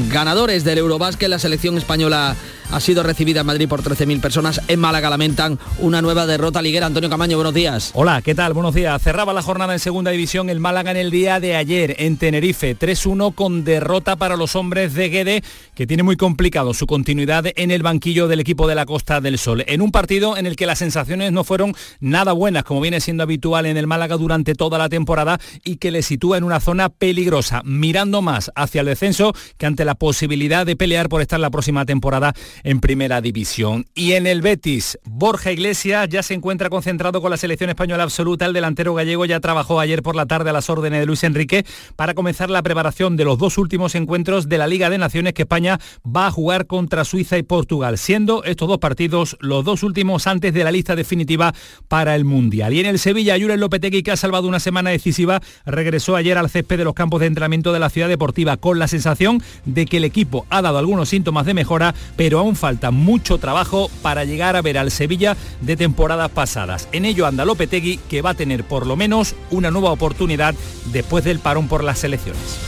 ganadores 0.10 0.66
del 0.66 0.80
Eurobásquet. 0.80 1.30
La 1.30 1.40
selección 1.40 1.78
española 1.78 2.36
ha 2.72 2.80
sido 2.80 3.04
recibida 3.04 3.42
en 3.42 3.48
Madrid 3.48 3.68
por 3.68 3.82
13.000 3.82 4.20
personas. 4.20 4.62
En 4.68 4.80
Málaga 4.80 5.10
lamentan 5.10 5.60
una 5.80 6.02
nueva 6.02 6.26
derrota 6.26 6.62
liguera. 6.62 6.86
Antonio 6.86 7.10
Camaño, 7.10 7.38
buenos 7.38 7.54
días. 7.54 7.92
Hola, 7.94 8.22
¿qué 8.22 8.36
tal? 8.36 8.54
Buenos 8.54 8.76
días. 8.76 9.02
Cerraba 9.02 9.34
la 9.34 9.42
jornada 9.42 9.74
en 9.74 9.80
segunda 9.80 10.12
división 10.12 10.50
el 10.50 10.60
Málaga 10.60 10.92
en 10.92 10.98
el 10.98 11.12
día 11.12 11.40
de 11.40 11.56
ayer 11.56 11.96
en 12.00 12.18
Tenerife. 12.18 12.78
3-1 12.78 13.34
con 13.34 13.64
derrota 13.64 14.16
para 14.16 14.36
los 14.36 14.56
hombres 14.56 14.94
de 14.94 15.10
Guede, 15.10 15.44
que 15.76 15.88
tiene 15.88 16.04
muy 16.04 16.18
complicado 16.18 16.74
su 16.74 16.88
continuidad 16.88 17.46
en 17.56 17.72
el 17.72 17.84
banquillo 17.84 18.28
del 18.28 18.40
equipo 18.40 18.68
de 18.68 18.76
la 18.76 18.86
Costa 18.86 19.22
del 19.22 19.38
Sol. 19.38 19.64
En 19.68 19.82
un 19.82 19.92
partido 19.92 20.38
en 20.38 20.46
el 20.46 20.56
que 20.56 20.66
las 20.66 20.80
sensaciones 20.80 21.32
no 21.32 21.44
fueron 21.44 21.76
nada 22.00 22.34
buenas, 22.34 22.64
como 22.64 22.82
viene 22.82 23.00
siendo 23.00 23.24
habitual 23.24 23.66
en 23.66 23.78
el 23.78 23.88
Málaga 23.88 24.18
durante 24.18 24.56
toda 24.56 24.78
la 24.78 24.90
temporada 24.90 25.40
y 25.64 25.78
que 25.78 25.92
le 25.92 26.02
sitúa 26.02 26.38
en 26.38 26.44
una 26.44 26.60
zona 26.60 26.90
peligrosa, 26.90 27.62
mirando 27.64 28.22
más 28.22 28.52
hacia 28.56 28.82
el 28.82 28.88
descenso 28.88 29.34
que 29.58 29.66
ante 29.66 29.86
la 29.86 29.96
posibilidad 29.96 30.66
de 30.66 30.76
pelear 30.76 31.10
por 31.10 31.22
estar 31.22 31.40
la 31.40 31.50
próxima 31.50 31.86
temporada 31.86 32.34
en 32.63 32.80
primera 32.80 33.22
división. 33.22 33.86
Y 33.93 34.13
en 34.13 34.28
el 34.28 34.41
Betis, 34.41 34.98
Borja 35.06 35.52
Iglesias 35.52 36.10
ya 36.10 36.24
se 36.24 36.34
encuentra 36.34 36.70
concentrado 36.70 37.22
con 37.22 37.32
la 37.32 37.38
selección 37.38 37.70
española 37.70 38.04
absoluta. 38.04 38.46
El 38.46 38.54
delantero 38.54 38.93
gallego 38.93 39.26
ya 39.26 39.39
trabajó 39.39 39.80
ayer 39.80 40.02
por 40.02 40.15
la 40.15 40.26
tarde 40.26 40.50
a 40.50 40.54
las 40.54 40.70
órdenes 40.70 41.00
de 41.00 41.06
Luis 41.06 41.24
Enrique 41.24 41.65
para 41.96 42.13
comenzar 42.13 42.50
la 42.50 42.63
preparación 42.63 43.17
de 43.17 43.26
los 43.26 43.38
dos 43.38 43.58
últimos 43.58 43.96
encuentros 43.96 44.50
de 44.50 44.58
la 44.58 44.67
Liga 44.67 44.89
de 44.89 44.98
Naciones 44.98 45.34
que 45.34 45.43
España 45.43 45.80
va 46.06 46.28
a 46.28 46.32
jugar 46.32 46.67
contra 46.67 47.06
Suiza 47.06 47.38
y 47.38 47.43
Portugal, 47.43 47.98
siendo 47.98 48.43
estos 48.43 48.67
dos 48.67 48.80
partidos 48.80 49.38
los 49.39 49.63
dos 49.63 49.84
últimos 49.84 50.28
antes 50.28 50.54
de 50.54 50.63
la 50.63 50.72
lista 50.72 50.96
definitiva 50.96 51.54
para 51.88 52.15
el 52.15 52.26
Mundial. 52.26 52.74
Y 52.74 52.80
en 52.80 52.86
el 52.86 53.00
Sevilla, 53.00 53.38
Julen 53.39 53.60
Lopetegui, 53.60 54.04
que 54.04 54.12
ha 54.12 54.17
salvado 54.17 54.48
una 54.48 54.60
semana 54.60 54.89
decisiva, 54.89 55.41
regresó 55.65 56.15
ayer 56.15 56.38
al 56.38 56.50
césped 56.50 56.78
de 56.78 56.84
los 56.84 56.93
campos 56.93 57.20
de 57.20 57.28
entrenamiento 57.28 57.74
de 57.74 57.80
la 57.80 57.89
ciudad 57.89 58.08
deportiva 58.08 58.58
con 58.58 58.80
la 58.80 58.88
sensación 58.88 59.41
de 59.65 59.86
que 59.86 59.98
el 59.98 60.04
equipo 60.04 60.46
ha 60.50 60.62
dado 60.62 60.78
algunos 60.78 61.10
síntomas 61.10 61.46
de 61.46 61.54
mejora, 61.54 61.93
pero 62.15 62.39
aún 62.39 62.47
falta 62.56 62.92
mucho 62.92 63.38
trabajo 63.38 63.90
para 64.02 64.24
llegar 64.26 64.56
a 64.56 64.62
ver 64.62 64.78
al 64.78 64.92
Sevilla 64.92 65.36
de 65.62 65.76
temporadas 65.76 66.30
pasadas. 66.32 66.88
En 66.92 67.06
ello 67.06 67.26
anda 67.26 67.46
Lopetegui, 67.46 67.98
que 68.10 68.22
va 68.22 68.32
a 68.32 68.36
tener 68.36 68.64
por 68.64 68.88
lo 68.88 68.96
menos 68.96 69.36
una 69.52 69.72
nueva 69.72 69.92
oportunidad 69.92 70.56
después 70.92 71.24
del 71.24 71.40
parón 71.40 71.68
por 71.68 71.84
las 71.84 72.00
selecciones. 72.00 72.60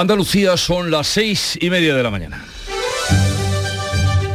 Andalucía 0.00 0.56
son 0.56 0.90
las 0.90 1.08
seis 1.08 1.58
y 1.60 1.68
media 1.68 1.94
de 1.94 2.02
la 2.02 2.10
mañana. 2.10 2.42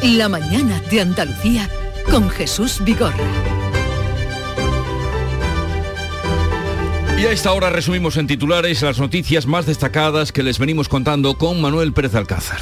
La 0.04 0.30
mañana 0.30 0.80
de 0.92 1.02
Andalucía 1.02 1.68
con 2.12 2.30
Jesús 2.30 2.84
Vigorra. 2.84 3.55
Y 7.26 7.28
a 7.28 7.32
esta 7.32 7.54
hora 7.54 7.72
resumimos 7.72 8.18
en 8.18 8.28
titulares 8.28 8.84
las 8.84 9.00
noticias 9.00 9.48
más 9.48 9.66
destacadas 9.66 10.32
que 10.32 10.44
les 10.44 10.60
venimos 10.60 10.88
contando 10.88 11.40
con 11.40 11.60
Manuel 11.60 11.92
Pérez 11.92 12.14
Alcázar. 12.14 12.60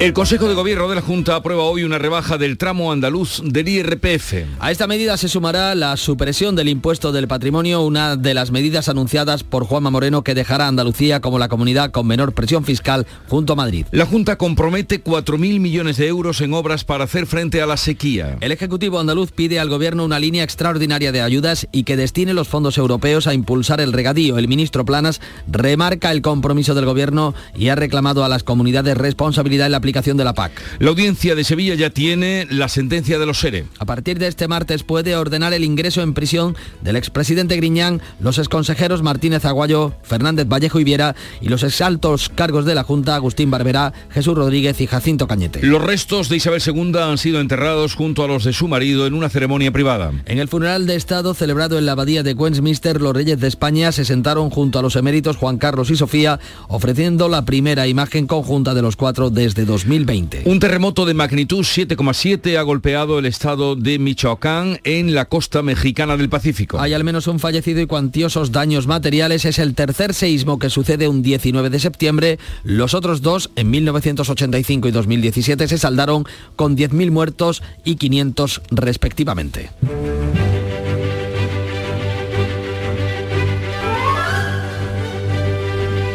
El 0.00 0.12
Consejo 0.12 0.46
de 0.46 0.54
Gobierno 0.54 0.88
de 0.88 0.94
la 0.94 1.00
Junta 1.00 1.34
aprueba 1.34 1.64
hoy 1.64 1.82
una 1.82 1.98
rebaja 1.98 2.38
del 2.38 2.56
tramo 2.56 2.92
andaluz 2.92 3.42
del 3.44 3.68
IRPF. 3.68 4.32
A 4.60 4.70
esta 4.70 4.86
medida 4.86 5.16
se 5.16 5.26
sumará 5.26 5.74
la 5.74 5.96
supresión 5.96 6.54
del 6.54 6.68
impuesto 6.68 7.10
del 7.10 7.26
patrimonio, 7.26 7.82
una 7.82 8.14
de 8.14 8.32
las 8.32 8.52
medidas 8.52 8.88
anunciadas 8.88 9.42
por 9.42 9.64
Juanma 9.64 9.90
Moreno 9.90 10.22
que 10.22 10.36
dejará 10.36 10.66
a 10.66 10.68
Andalucía 10.68 11.20
como 11.20 11.40
la 11.40 11.48
comunidad 11.48 11.90
con 11.90 12.06
menor 12.06 12.32
presión 12.32 12.64
fiscal 12.64 13.08
junto 13.26 13.54
a 13.54 13.56
Madrid. 13.56 13.86
La 13.90 14.06
Junta 14.06 14.38
compromete 14.38 15.02
4.000 15.02 15.58
millones 15.58 15.96
de 15.96 16.06
euros 16.06 16.40
en 16.42 16.54
obras 16.54 16.84
para 16.84 17.02
hacer 17.02 17.26
frente 17.26 17.60
a 17.60 17.66
la 17.66 17.76
sequía. 17.76 18.38
El 18.40 18.52
Ejecutivo 18.52 19.00
andaluz 19.00 19.32
pide 19.32 19.58
al 19.58 19.68
Gobierno 19.68 20.04
una 20.04 20.20
línea 20.20 20.44
extraordinaria 20.44 21.10
de 21.10 21.22
ayudas 21.22 21.66
y 21.72 21.82
que 21.82 21.96
destine 21.96 22.34
los 22.34 22.46
fondos 22.46 22.78
europeos 22.78 23.26
a 23.26 23.34
impulsar 23.34 23.80
el 23.80 23.92
regadío. 23.92 24.38
El 24.38 24.46
ministro 24.46 24.84
Planas 24.84 25.20
remarca 25.48 26.12
el 26.12 26.22
compromiso 26.22 26.76
del 26.76 26.84
Gobierno 26.84 27.34
y 27.56 27.70
ha 27.70 27.74
reclamado 27.74 28.24
a 28.24 28.28
las 28.28 28.44
comunidades 28.44 28.96
responsabilidad 28.96 29.66
en 29.66 29.72
la 29.72 29.87
aplicación 29.88 30.18
de 30.18 30.24
la 30.24 30.34
PAC. 30.34 30.52
La 30.80 30.90
audiencia 30.90 31.34
de 31.34 31.44
Sevilla 31.44 31.74
ya 31.74 31.88
tiene 31.88 32.46
la 32.50 32.68
sentencia 32.68 33.18
de 33.18 33.24
los 33.24 33.40
SERE. 33.40 33.64
A 33.78 33.86
partir 33.86 34.18
de 34.18 34.26
este 34.26 34.46
martes 34.46 34.82
puede 34.82 35.16
ordenar 35.16 35.54
el 35.54 35.64
ingreso 35.64 36.02
en 36.02 36.12
prisión 36.12 36.56
del 36.82 36.96
expresidente 36.96 37.56
Griñán, 37.56 38.02
los 38.20 38.36
exconsejeros 38.36 39.02
Martínez 39.02 39.46
Aguayo, 39.46 39.94
Fernández 40.02 40.46
Vallejo 40.46 40.78
y 40.78 40.84
Viera 40.84 41.16
y 41.40 41.48
los 41.48 41.62
exaltos 41.62 42.28
cargos 42.28 42.66
de 42.66 42.74
la 42.74 42.84
Junta 42.84 43.14
Agustín 43.14 43.50
Barberá, 43.50 43.94
Jesús 44.10 44.36
Rodríguez 44.36 44.78
y 44.82 44.86
Jacinto 44.86 45.26
Cañete. 45.26 45.62
Los 45.62 45.82
restos 45.82 46.28
de 46.28 46.36
Isabel 46.36 46.60
II 46.62 46.98
han 46.98 47.16
sido 47.16 47.40
enterrados 47.40 47.94
junto 47.94 48.22
a 48.22 48.28
los 48.28 48.44
de 48.44 48.52
su 48.52 48.68
marido 48.68 49.06
en 49.06 49.14
una 49.14 49.30
ceremonia 49.30 49.72
privada. 49.72 50.12
En 50.26 50.38
el 50.38 50.48
funeral 50.48 50.86
de 50.86 50.96
Estado 50.96 51.32
celebrado 51.32 51.78
en 51.78 51.86
la 51.86 51.92
abadía 51.92 52.22
de 52.22 52.34
Westminster, 52.34 53.00
los 53.00 53.14
reyes 53.14 53.40
de 53.40 53.48
España 53.48 53.90
se 53.92 54.04
sentaron 54.04 54.50
junto 54.50 54.78
a 54.78 54.82
los 54.82 54.96
eméritos 54.96 55.38
Juan 55.38 55.56
Carlos 55.56 55.90
y 55.90 55.96
Sofía, 55.96 56.40
ofreciendo 56.68 57.30
la 57.30 57.46
primera 57.46 57.86
imagen 57.86 58.26
conjunta 58.26 58.74
de 58.74 58.82
los 58.82 58.96
cuatro 58.96 59.30
desde 59.30 59.64
2020. 59.84 60.42
Un 60.46 60.58
terremoto 60.58 61.06
de 61.06 61.14
magnitud 61.14 61.60
7,7 61.60 62.56
ha 62.56 62.62
golpeado 62.62 63.18
el 63.18 63.26
estado 63.26 63.76
de 63.76 63.98
Michoacán 63.98 64.80
en 64.82 65.14
la 65.14 65.26
costa 65.26 65.62
mexicana 65.62 66.16
del 66.16 66.28
Pacífico. 66.28 66.80
Hay 66.80 66.94
al 66.94 67.04
menos 67.04 67.28
un 67.28 67.38
fallecido 67.38 67.80
y 67.80 67.86
cuantiosos 67.86 68.50
daños 68.50 68.86
materiales. 68.86 69.44
Es 69.44 69.58
el 69.58 69.74
tercer 69.74 70.14
seísmo 70.14 70.58
que 70.58 70.68
sucede 70.68 71.06
un 71.06 71.22
19 71.22 71.70
de 71.70 71.78
septiembre. 71.78 72.38
Los 72.64 72.94
otros 72.94 73.22
dos, 73.22 73.50
en 73.54 73.70
1985 73.70 74.88
y 74.88 74.90
2017, 74.90 75.68
se 75.68 75.78
saldaron 75.78 76.24
con 76.56 76.76
10.000 76.76 77.10
muertos 77.10 77.62
y 77.84 77.96
500 77.96 78.62
respectivamente. 78.70 79.70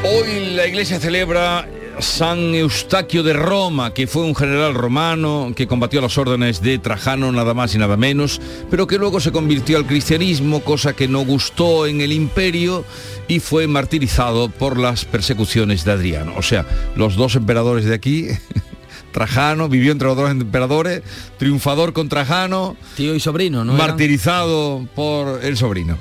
Hoy 0.04 0.54
la 0.54 0.68
iglesia 0.68 1.00
celebra 1.00 1.66
San 2.00 2.56
Eustaquio 2.56 3.24
de 3.24 3.34
Roma, 3.34 3.94
que 3.94 4.08
fue 4.08 4.24
un 4.24 4.36
general 4.36 4.74
romano 4.74 5.54
que 5.56 5.68
combatió 5.68 6.02
las 6.02 6.18
órdenes 6.18 6.62
de 6.62 6.78
Trajano 6.80 7.32
nada 7.32 7.54
más 7.54 7.76
y 7.76 7.78
nada 7.78 7.98
menos, 7.98 8.42
pero 8.70 8.88
que 8.88 8.98
luego 8.98 9.20
se 9.20 9.32
convirtió 9.32 9.78
al 9.78 9.86
cristianismo, 9.86 10.62
cosa 10.62 10.94
que 10.94 11.08
no 11.08 11.26
gustó 11.26 11.88
en 11.88 12.02
el 12.02 12.12
imperio 12.12 12.86
y 13.28 13.40
fue 13.40 13.68
martirizado 13.68 14.50
por 14.50 14.78
las 14.78 15.06
persecuciones 15.06 15.86
de 15.86 15.92
Adriano. 15.92 16.34
O 16.38 16.42
sea, 16.42 16.66
los 16.96 17.16
dos 17.16 17.36
emperadores 17.36 17.86
de 17.86 17.96
aquí 17.96 18.28
Trajano, 19.12 19.70
vivió 19.70 19.92
entre 19.92 20.08
los 20.08 20.18
dos 20.18 20.32
emperadores, 20.32 21.04
triunfador 21.38 21.94
con 21.94 22.10
Trajano. 22.10 22.76
Tío 22.98 23.16
y 23.16 23.20
sobrino, 23.20 23.64
¿no? 23.64 23.74
Martirizado 23.74 24.88
por 24.96 25.44
el 25.44 25.56
sobrino 25.56 25.98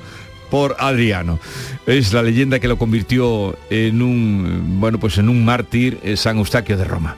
por 0.53 0.77
Adriano. 0.79 1.41
Es 1.87 2.13
la 2.13 2.23
leyenda 2.23 2.61
que 2.61 2.69
lo 2.69 2.77
convirtió 2.77 3.59
en 3.71 4.03
un, 4.03 4.79
bueno, 4.81 5.01
pues 5.01 5.17
en 5.17 5.31
un 5.31 5.47
mártir, 5.47 5.99
eh, 6.03 6.15
San 6.19 6.37
Eustaquio 6.37 6.77
de 6.77 6.85
Roma. 6.85 7.17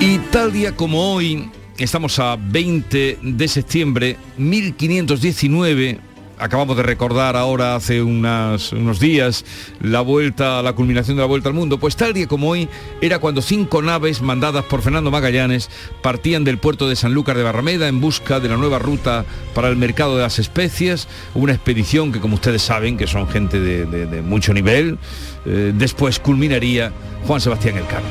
Y 0.00 0.16
tal 0.32 0.50
día 0.50 0.74
como 0.74 1.12
hoy, 1.12 1.50
estamos 1.76 2.18
a 2.18 2.36
20 2.36 3.18
de 3.20 3.48
septiembre, 3.48 4.16
1519, 4.38 5.98
acabamos 6.38 6.76
de 6.76 6.82
recordar 6.82 7.36
ahora 7.36 7.76
hace 7.76 8.02
unos 8.02 9.00
días 9.00 9.44
la 9.80 10.00
vuelta, 10.00 10.62
la 10.62 10.72
culminación 10.72 11.16
de 11.16 11.22
la 11.22 11.26
vuelta 11.26 11.48
al 11.48 11.54
mundo, 11.54 11.78
pues 11.78 11.96
tal 11.96 12.12
día 12.12 12.26
como 12.26 12.50
hoy 12.50 12.68
era 13.00 13.18
cuando 13.18 13.42
cinco 13.42 13.82
naves 13.82 14.22
mandadas 14.22 14.64
por 14.64 14.82
Fernando 14.82 15.10
Magallanes 15.10 15.70
partían 16.02 16.44
del 16.44 16.58
puerto 16.58 16.88
de 16.88 16.96
Sanlúcar 16.96 17.36
de 17.36 17.42
Barrameda 17.42 17.88
en 17.88 18.00
busca 18.00 18.40
de 18.40 18.48
la 18.48 18.56
nueva 18.56 18.78
ruta 18.78 19.24
para 19.54 19.68
el 19.68 19.76
mercado 19.76 20.16
de 20.16 20.22
las 20.22 20.38
especias, 20.38 21.08
una 21.34 21.52
expedición 21.52 22.12
que 22.12 22.20
como 22.20 22.34
ustedes 22.34 22.62
saben, 22.62 22.96
que 22.96 23.06
son 23.06 23.28
gente 23.28 23.60
de, 23.60 24.22
mucho 24.22 24.52
nivel, 24.52 24.98
eh, 25.46 25.72
después 25.74 26.18
culminaría 26.18 26.92
Juan 27.26 27.40
Sebastián 27.40 27.78
Elcano. 27.78 28.06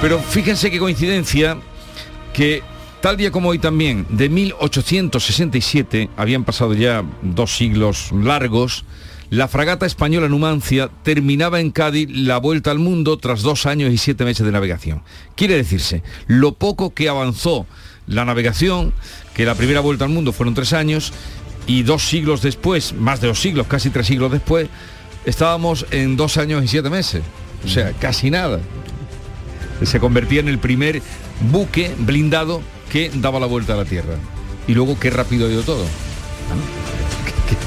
Pero 0.00 0.18
fíjense 0.18 0.70
qué 0.70 0.78
coincidencia 0.78 1.56
que 2.32 2.62
Tal 3.06 3.16
día 3.16 3.30
como 3.30 3.50
hoy 3.50 3.60
también, 3.60 4.04
de 4.08 4.28
1867, 4.28 6.10
habían 6.16 6.42
pasado 6.42 6.74
ya 6.74 7.04
dos 7.22 7.56
siglos 7.56 8.10
largos, 8.10 8.84
la 9.30 9.46
fragata 9.46 9.86
española 9.86 10.28
Numancia 10.28 10.90
terminaba 11.04 11.60
en 11.60 11.70
Cádiz 11.70 12.08
la 12.10 12.38
vuelta 12.38 12.72
al 12.72 12.80
mundo 12.80 13.16
tras 13.16 13.42
dos 13.42 13.64
años 13.64 13.92
y 13.92 13.98
siete 13.98 14.24
meses 14.24 14.44
de 14.44 14.50
navegación. 14.50 15.04
Quiere 15.36 15.54
decirse, 15.54 16.02
lo 16.26 16.54
poco 16.54 16.94
que 16.94 17.08
avanzó 17.08 17.64
la 18.08 18.24
navegación, 18.24 18.92
que 19.34 19.44
la 19.44 19.54
primera 19.54 19.78
vuelta 19.78 20.04
al 20.04 20.10
mundo 20.10 20.32
fueron 20.32 20.54
tres 20.54 20.72
años, 20.72 21.12
y 21.68 21.84
dos 21.84 22.02
siglos 22.02 22.42
después, 22.42 22.92
más 22.92 23.20
de 23.20 23.28
dos 23.28 23.38
siglos, 23.38 23.68
casi 23.68 23.90
tres 23.90 24.08
siglos 24.08 24.32
después, 24.32 24.66
estábamos 25.26 25.86
en 25.92 26.16
dos 26.16 26.38
años 26.38 26.64
y 26.64 26.66
siete 26.66 26.90
meses. 26.90 27.22
O 27.64 27.68
sea, 27.68 27.92
casi 27.92 28.32
nada. 28.32 28.58
Se 29.84 30.00
convertía 30.00 30.40
en 30.40 30.48
el 30.48 30.58
primer 30.58 31.02
buque 31.52 31.94
blindado 31.98 32.62
que 32.96 33.10
daba 33.14 33.38
la 33.38 33.44
vuelta 33.44 33.74
a 33.74 33.76
la 33.76 33.84
Tierra. 33.84 34.14
Y 34.66 34.72
luego 34.72 34.98
qué 34.98 35.10
rápido 35.10 35.46
ha 35.46 35.50
ido 35.50 35.62
todo. 35.62 35.84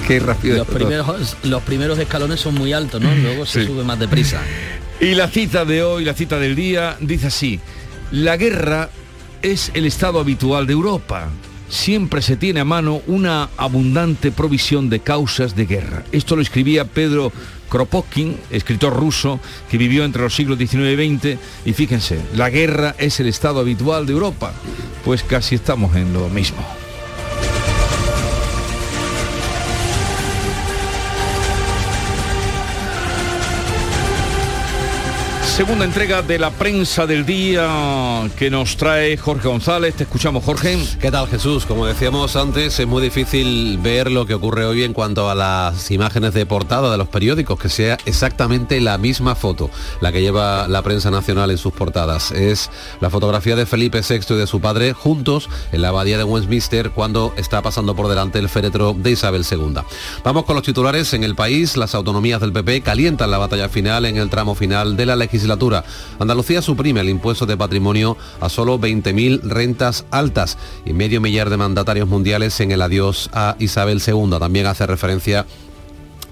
Qué, 0.07 0.19
rápido 0.19 0.57
los 0.57 0.67
primeros, 0.67 1.37
los 1.43 1.61
primeros 1.61 1.99
escalones 1.99 2.39
son 2.39 2.55
muy 2.55 2.73
altos, 2.73 2.99
¿no? 2.99 3.13
Luego 3.13 3.45
se 3.45 3.65
sube 3.65 3.83
más 3.83 3.99
deprisa. 3.99 4.41
Y 5.01 5.15
la 5.15 5.29
cita 5.29 5.63
de 5.63 5.81
hoy, 5.81 6.03
la 6.03 6.13
cita 6.13 6.39
del 6.39 6.57
día, 6.57 6.97
dice 6.99 7.27
así, 7.27 7.61
la 8.11 8.35
guerra 8.35 8.89
es 9.41 9.71
el 9.73 9.85
estado 9.85 10.19
habitual 10.19 10.67
de 10.67 10.73
Europa. 10.73 11.29
Siempre 11.69 12.21
se 12.21 12.35
tiene 12.35 12.59
a 12.59 12.65
mano 12.65 13.01
una 13.07 13.49
abundante 13.55 14.31
provisión 14.31 14.89
de 14.89 14.99
causas 14.99 15.55
de 15.55 15.65
guerra. 15.65 16.03
Esto 16.11 16.35
lo 16.35 16.41
escribía 16.41 16.85
Pedro 16.85 17.31
Kropotkin, 17.69 18.37
escritor 18.49 18.95
ruso 18.95 19.39
que 19.69 19.77
vivió 19.77 20.03
entre 20.03 20.23
los 20.23 20.35
siglos 20.35 20.57
XIX 20.57 20.99
y 20.99 21.17
XX, 21.17 21.39
y 21.65 21.73
fíjense, 21.73 22.19
la 22.35 22.49
guerra 22.49 22.95
es 22.97 23.19
el 23.19 23.27
estado 23.27 23.59
habitual 23.59 24.07
de 24.07 24.13
Europa, 24.13 24.51
pues 25.05 25.23
casi 25.23 25.55
estamos 25.55 25.95
en 25.95 26.11
lo 26.11 26.27
mismo. 26.29 26.78
Segunda 35.59 35.83
entrega 35.83 36.21
de 36.21 36.39
la 36.39 36.51
prensa 36.51 37.05
del 37.05 37.25
día 37.25 38.29
que 38.37 38.49
nos 38.49 38.77
trae 38.77 39.17
Jorge 39.17 39.49
González. 39.49 39.93
Te 39.93 40.03
escuchamos, 40.03 40.45
Jorge. 40.45 40.77
¿Qué 41.01 41.11
tal, 41.11 41.27
Jesús? 41.27 41.65
Como 41.65 41.85
decíamos 41.85 42.37
antes, 42.37 42.79
es 42.79 42.87
muy 42.87 43.01
difícil 43.01 43.77
ver 43.79 44.09
lo 44.09 44.25
que 44.25 44.35
ocurre 44.35 44.63
hoy 44.65 44.83
en 44.83 44.93
cuanto 44.93 45.29
a 45.29 45.35
las 45.35 45.91
imágenes 45.91 46.33
de 46.33 46.45
portada 46.45 46.89
de 46.89 46.97
los 46.97 47.09
periódicos, 47.09 47.59
que 47.59 47.67
sea 47.67 47.97
exactamente 48.05 48.79
la 48.79 48.97
misma 48.97 49.35
foto, 49.35 49.69
la 49.99 50.13
que 50.13 50.21
lleva 50.21 50.69
la 50.69 50.81
prensa 50.81 51.11
nacional 51.11 51.51
en 51.51 51.57
sus 51.57 51.73
portadas. 51.73 52.31
Es 52.31 52.71
la 53.01 53.09
fotografía 53.09 53.57
de 53.57 53.65
Felipe 53.65 53.99
VI 53.99 54.35
y 54.35 54.37
de 54.37 54.47
su 54.47 54.61
padre 54.61 54.93
juntos 54.93 55.49
en 55.73 55.81
la 55.81 55.89
abadía 55.89 56.17
de 56.17 56.23
Westminster 56.23 56.91
cuando 56.91 57.33
está 57.35 57.61
pasando 57.61 57.97
por 57.97 58.07
delante 58.07 58.39
el 58.39 58.47
féretro 58.47 58.95
de 58.97 59.11
Isabel 59.11 59.43
II. 59.51 59.81
Vamos 60.23 60.45
con 60.45 60.55
los 60.55 60.63
titulares. 60.63 61.13
En 61.13 61.25
el 61.25 61.35
país, 61.35 61.75
las 61.75 61.95
autonomías 61.95 62.39
del 62.39 62.53
PP 62.53 62.79
calientan 62.79 63.29
la 63.29 63.39
batalla 63.39 63.67
final 63.67 64.05
en 64.05 64.15
el 64.15 64.29
tramo 64.29 64.55
final 64.55 64.95
de 64.95 65.05
la 65.05 65.17
Andalucía 66.19 66.61
suprime 66.61 67.01
el 67.01 67.09
impuesto 67.09 67.45
de 67.45 67.57
patrimonio 67.57 68.17
a 68.39 68.49
solo 68.49 68.79
20.000 68.79 69.41
rentas 69.41 70.05
altas 70.11 70.57
y 70.85 70.93
medio 70.93 71.21
millar 71.21 71.49
de 71.49 71.57
mandatarios 71.57 72.07
mundiales 72.07 72.59
en 72.59 72.71
el 72.71 72.81
adiós 72.81 73.29
a 73.33 73.55
Isabel 73.59 74.01
II. 74.05 74.37
También 74.39 74.67
hace 74.67 74.85
referencia 74.85 75.45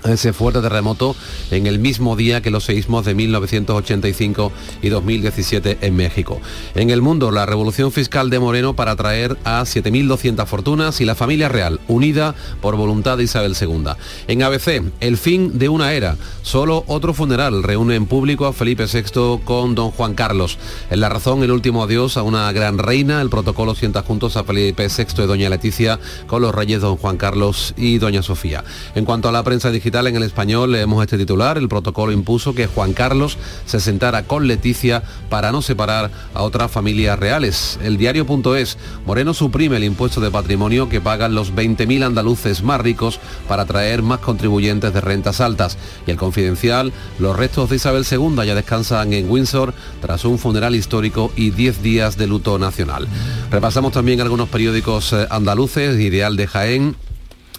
ese 0.04 0.34
fuerte 0.34 0.62
terremoto 0.62 1.16
en 1.52 1.68
el 1.68 1.80
mismo 1.80 2.16
día 2.16 2.42
que 2.42 2.52
los 2.52 2.66
seísmos 2.66 3.06
de 3.06 3.16
1985 3.16 4.52
y 4.82 4.90
2017 4.90 5.80
en 5.82 5.96
México. 5.96 6.40
En 6.76 6.90
el 6.90 7.02
mundo, 7.02 7.32
la 7.32 7.46
revolución 7.46 7.92
fiscal 7.92 8.30
de 8.30 8.40
Moreno 8.40 8.76
para 8.76 8.96
traer 8.96 9.38
a 9.44 9.62
7.200 9.62 10.46
fortunas 10.46 11.02
y 11.02 11.06
la 11.06 11.16
familia 11.16 11.50
real, 11.50 11.80
unida 11.88 12.36
por 12.62 12.76
voluntad 12.76 13.18
de 13.18 13.24
Isabel 13.24 13.56
II. 13.60 13.92
En 14.28 14.44
ABC, 14.44 14.84
el 15.00 15.18
fin 15.18 15.58
de 15.58 15.70
una 15.70 15.94
era. 15.94 16.18
Solo 16.42 16.84
otro 16.88 17.14
funeral 17.14 17.64
reúne 17.64 17.96
en 17.96 18.06
público 18.06 18.46
a 18.46 18.54
Felipe 18.54 18.86
VI 18.86 19.42
con 19.44 19.76
don 19.76 19.92
Juan 19.92 20.14
Carlos. 20.14 20.58
En 20.90 21.00
la 21.00 21.10
razón, 21.10 21.44
el 21.44 21.52
último 21.52 21.84
adiós 21.84 22.18
a 22.18 22.24
una 22.24 22.52
gran 22.52 22.78
reina. 22.78 23.22
El 23.22 23.30
protocolo 23.30 23.76
sienta 23.76 24.04
juntos 24.04 24.38
a 24.38 24.44
Felipe 24.44 24.88
VI 24.88 25.24
y 25.24 25.28
doña 25.28 25.50
Leticia 25.50 26.00
con 26.28 26.42
los 26.42 26.54
reyes 26.54 26.82
don 26.82 26.98
Juan 26.98 27.18
Carlos 27.18 27.74
y 27.78 27.98
doña 27.98 28.22
Sofía. 28.22 28.64
En 28.96 29.06
cuanto 29.06 29.30
a 29.30 29.32
la 29.32 29.44
prensa 29.44 29.72
digital, 29.72 29.87
en 29.88 30.16
el 30.18 30.24
español 30.24 30.74
leemos 30.74 31.02
este 31.02 31.18
titular. 31.18 31.58
El 31.58 31.70
protocolo 31.70 32.12
impuso 32.12 32.54
que 32.54 32.68
Juan 32.68 32.94
Carlos 32.94 33.38
se 33.66 33.80
sentara 33.80 34.24
con 34.24 34.46
Leticia 34.46 35.02
para 35.30 35.52
no 35.52 35.62
separar 35.62 36.12
a 36.34 36.44
otras 36.44 36.70
familias 36.70 37.18
reales. 37.18 37.80
El 37.82 37.98
diario.es, 37.98 38.78
Moreno 39.06 39.34
suprime 39.34 39.78
el 39.78 39.86
impuesto 39.86 40.20
de 40.20 40.30
patrimonio 40.30 40.90
que 40.90 41.00
pagan 41.00 41.36
los 41.36 41.54
20.000 41.54 42.06
andaluces 42.06 42.64
más 42.64 42.82
ricos 42.82 43.20
para 43.48 43.66
traer 43.66 44.04
más 44.04 44.20
contribuyentes 44.20 44.94
de 44.94 45.02
rentas 45.02 45.40
altas. 45.40 45.78
Y 46.06 46.12
el 46.12 46.18
confidencial, 46.18 46.92
los 47.18 47.38
restos 47.38 47.70
de 47.70 47.78
Isabel 47.78 48.06
II 48.10 48.46
ya 48.46 48.56
descansan 48.56 49.14
en 49.14 49.32
Windsor 49.32 49.74
tras 50.02 50.26
un 50.26 50.38
funeral 50.38 50.76
histórico 50.76 51.32
y 51.36 51.52
10 51.52 51.82
días 51.82 52.18
de 52.18 52.28
luto 52.28 52.60
nacional. 52.60 53.08
Repasamos 53.50 53.94
también 53.94 54.20
algunos 54.20 54.50
periódicos 54.50 55.14
eh, 55.14 55.28
andaluces, 55.30 55.98
Ideal 56.00 56.36
de 56.36 56.48
Jaén, 56.48 56.96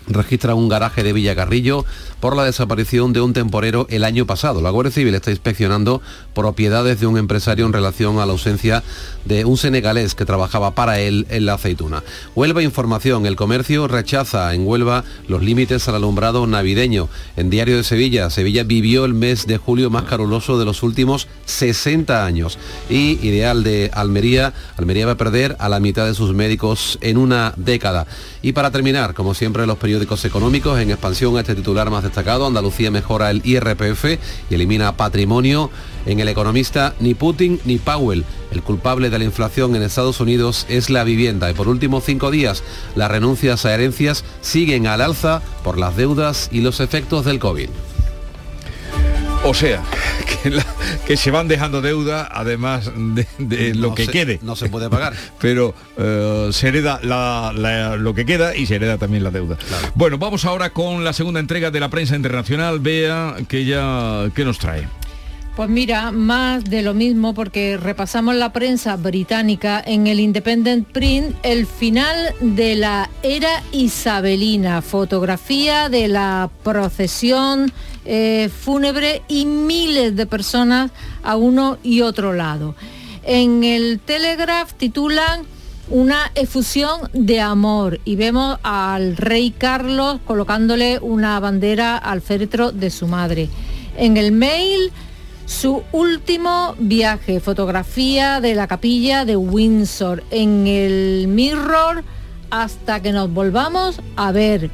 registra 0.09 0.55
un 0.55 0.69
garaje 0.69 1.03
de 1.03 1.13
Villacarrillo 1.13 1.85
por 2.21 2.37
la 2.37 2.45
desaparición 2.45 3.13
de 3.13 3.21
un 3.21 3.33
temporero 3.33 3.87
el 3.91 4.05
año 4.05 4.27
pasado. 4.27 4.61
La 4.61 4.71
Guardia 4.71 4.93
Civil 4.93 5.15
está 5.15 5.31
inspeccionando 5.31 6.03
propiedades 6.35 7.01
de 7.01 7.07
un 7.07 7.19
empresario 7.19 7.67
en 7.67 7.73
relación 7.73 8.19
a 8.19 8.27
la 8.27 8.33
ausencia 8.33 8.83
de 9.29 9.45
un 9.45 9.57
senegalés 9.57 10.15
que 10.15 10.25
trabajaba 10.25 10.75
para 10.75 10.99
él 10.99 11.27
en 11.31 11.47
la 11.47 11.55
aceituna. 11.55 12.03
Huelva 12.35 12.63
Información. 12.63 13.27
El 13.27 13.37
comercio 13.37 13.87
rechaza 13.87 14.53
en 14.55 14.67
Huelva 14.67 15.05
los 15.29 15.43
límites 15.43 15.87
al 15.89 15.97
alumbrado 15.97 16.47
navideño. 16.47 17.09
En 17.37 17.51
Diario 17.51 17.77
de 17.77 17.85
Sevilla, 17.85 18.31
Sevilla 18.31 18.65
vivió 18.65 19.05
el 19.05 19.15
mes 19.15 19.47
de 19.47 19.59
julio 19.59 19.91
más 19.91 20.05
caluroso 20.05 20.59
de 20.59 20.65
los 20.65 20.83
últimos 20.83 21.29
60 21.45 22.25
años. 22.25 22.59
Y 22.89 23.19
Ideal 23.27 23.63
de 23.63 23.91
Almería, 23.93 24.55
Almería 24.77 25.07
va 25.07 25.13
a 25.13 25.17
perder 25.17 25.57
a 25.59 25.69
la 25.69 25.81
mitad 25.81 26.07
de 26.07 26.15
sus 26.15 26.35
médicos 26.35 26.99
en 27.01 27.19
una 27.19 27.53
década. 27.57 28.07
Y 28.43 28.53
para 28.53 28.71
terminar, 28.71 29.15
como 29.15 29.35
siempre, 29.35 29.67
los 29.67 29.79
periódicos 29.79 30.25
económicos 30.25 30.79
en 30.81 30.91
expansión 30.91 31.37
a 31.37 31.41
este 31.41 31.55
titular 31.55 31.91
más 31.91 32.03
destacado, 32.03 32.47
Andalucía 32.47 32.91
mejora 32.91 33.31
el 33.31 33.43
IRPF 33.45 34.05
y 34.51 34.55
elimina 34.55 34.97
patrimonio. 34.97 35.71
En 36.07 36.21
el 36.21 36.29
economista, 36.29 36.95
ni 37.01 37.15
Putin 37.15 37.61
ni 37.65 37.79
Powell. 37.79 38.25
El 38.51 38.63
culpable 38.63 39.11
de 39.11 39.19
la 39.19 39.25
inflación 39.25 39.77
en 39.77 39.83
Estados 39.83 40.21
Unidos 40.21 40.67
es 40.69 40.91
la 40.91 41.05
vivienda. 41.05 41.51
Y 41.51 41.55
por 41.55 41.69
últimos 41.69 42.05
cinco 42.05 42.31
días, 42.31 42.63
las 42.95 43.11
renuncias 43.11 43.65
a 43.67 43.75
herencias 43.75 44.25
siguen 44.41 44.87
al 44.87 45.01
alza 45.01 45.43
por 45.63 45.79
las 45.79 45.97
deudas 45.97 46.49
y 46.53 46.61
los 46.61 46.81
efectos 46.81 47.25
del 47.25 47.39
COVID. 47.39 47.69
O 49.45 49.55
sea, 49.55 49.83
que, 51.07 51.17
se 51.17 51.31
van 51.31 51.49
dejando 51.49 51.81
deuda 51.81 52.29
además 52.31 52.91
de, 53.39 53.75
lo 53.75 53.95
que 53.95 54.07
quede. 54.07 54.39
No 54.43 54.57
se 54.57 54.69
puede 54.69 54.91
pagar. 54.91 55.15
Pero 55.41 55.75
eh, 55.97 56.49
se 56.53 56.69
hereda 56.69 57.01
lo 57.97 58.15
que 58.15 58.27
queda 58.27 58.57
y 58.57 58.67
se 58.67 58.77
hereda 58.77 58.99
también 58.99 59.25
la 59.25 59.31
deuda. 59.31 59.57
Bueno, 59.95 60.19
vamos 60.19 60.45
ahora 60.45 60.71
con 60.71 61.05
la 61.05 61.13
segunda 61.13 61.41
entrega 61.41 61.71
de 61.71 61.81
la 61.81 61.89
prensa 61.89 62.17
internacional. 62.17 62.81
Vea 62.81 63.37
que 63.49 63.65
ya 63.65 64.29
que 64.35 64.45
nos 64.45 64.59
trae. 64.59 64.89
Pues 65.59 65.71
mira, 65.71 66.13
más 66.13 66.63
de 66.63 66.83
lo 66.83 66.95
mismo 66.95 67.35
porque 67.35 67.77
repasamos 67.77 68.37
la 68.37 68.53
prensa 68.53 68.95
británica 68.95 69.83
en 69.85 70.07
el 70.07 70.21
Independent 70.21 70.87
Print 70.87 71.35
el 71.43 71.67
final 71.67 72.15
de 72.39 72.77
la 72.77 73.11
era 73.25 73.65
isabelina, 73.73 74.83
fotografía 74.83 75.89
de 75.89 76.07
la 76.07 76.49
procesión 76.63 77.73
eh, 78.05 78.49
fúnebre 78.57 79.23
y 79.27 79.47
miles 79.47 80.15
de 80.15 80.27
personas 80.27 80.93
a 81.25 81.35
uno 81.35 81.79
y 81.83 82.03
otro 82.03 82.35
lado. 82.35 82.77
En 83.25 83.65
el 83.65 83.99
Telegraph 83.99 84.75
titulan 84.75 85.43
una 85.91 86.31
efusión 86.37 87.11
de 87.13 87.41
amor 87.41 87.99
y 88.05 88.15
vemos 88.15 88.61
al 88.63 89.17
rey 89.17 89.51
Carlos 89.51 90.21
colocándole 90.25 91.01
una 91.01 91.41
bandera 91.41 91.97
al 91.97 92.21
féretro 92.21 92.71
de 92.71 92.91
su 92.91 93.09
madre. 93.09 93.49
En 93.97 94.17
el 94.17 94.31
mail 94.31 94.93
su 95.49 95.83
último 95.93 96.77
viaje, 96.79 97.41
fotografía 97.41 98.41
de 98.41 98.55
la 98.55 98.67
capilla 98.67 99.25
de 99.25 99.35
Windsor 99.35 100.23
en 100.31 100.67
el 100.67 101.27
Mirror 101.27 102.05
hasta 102.51 103.01
que 103.01 103.13
nos 103.13 103.33
volvamos 103.33 104.01
a 104.17 104.31
ver. 104.31 104.71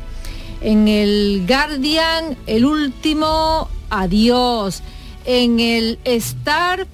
En 0.60 0.88
el 0.88 1.44
Guardian, 1.46 2.36
el 2.46 2.64
último 2.64 3.68
adiós. 3.88 4.82
En 5.24 5.60
el 5.60 5.98
Star, 6.04 6.86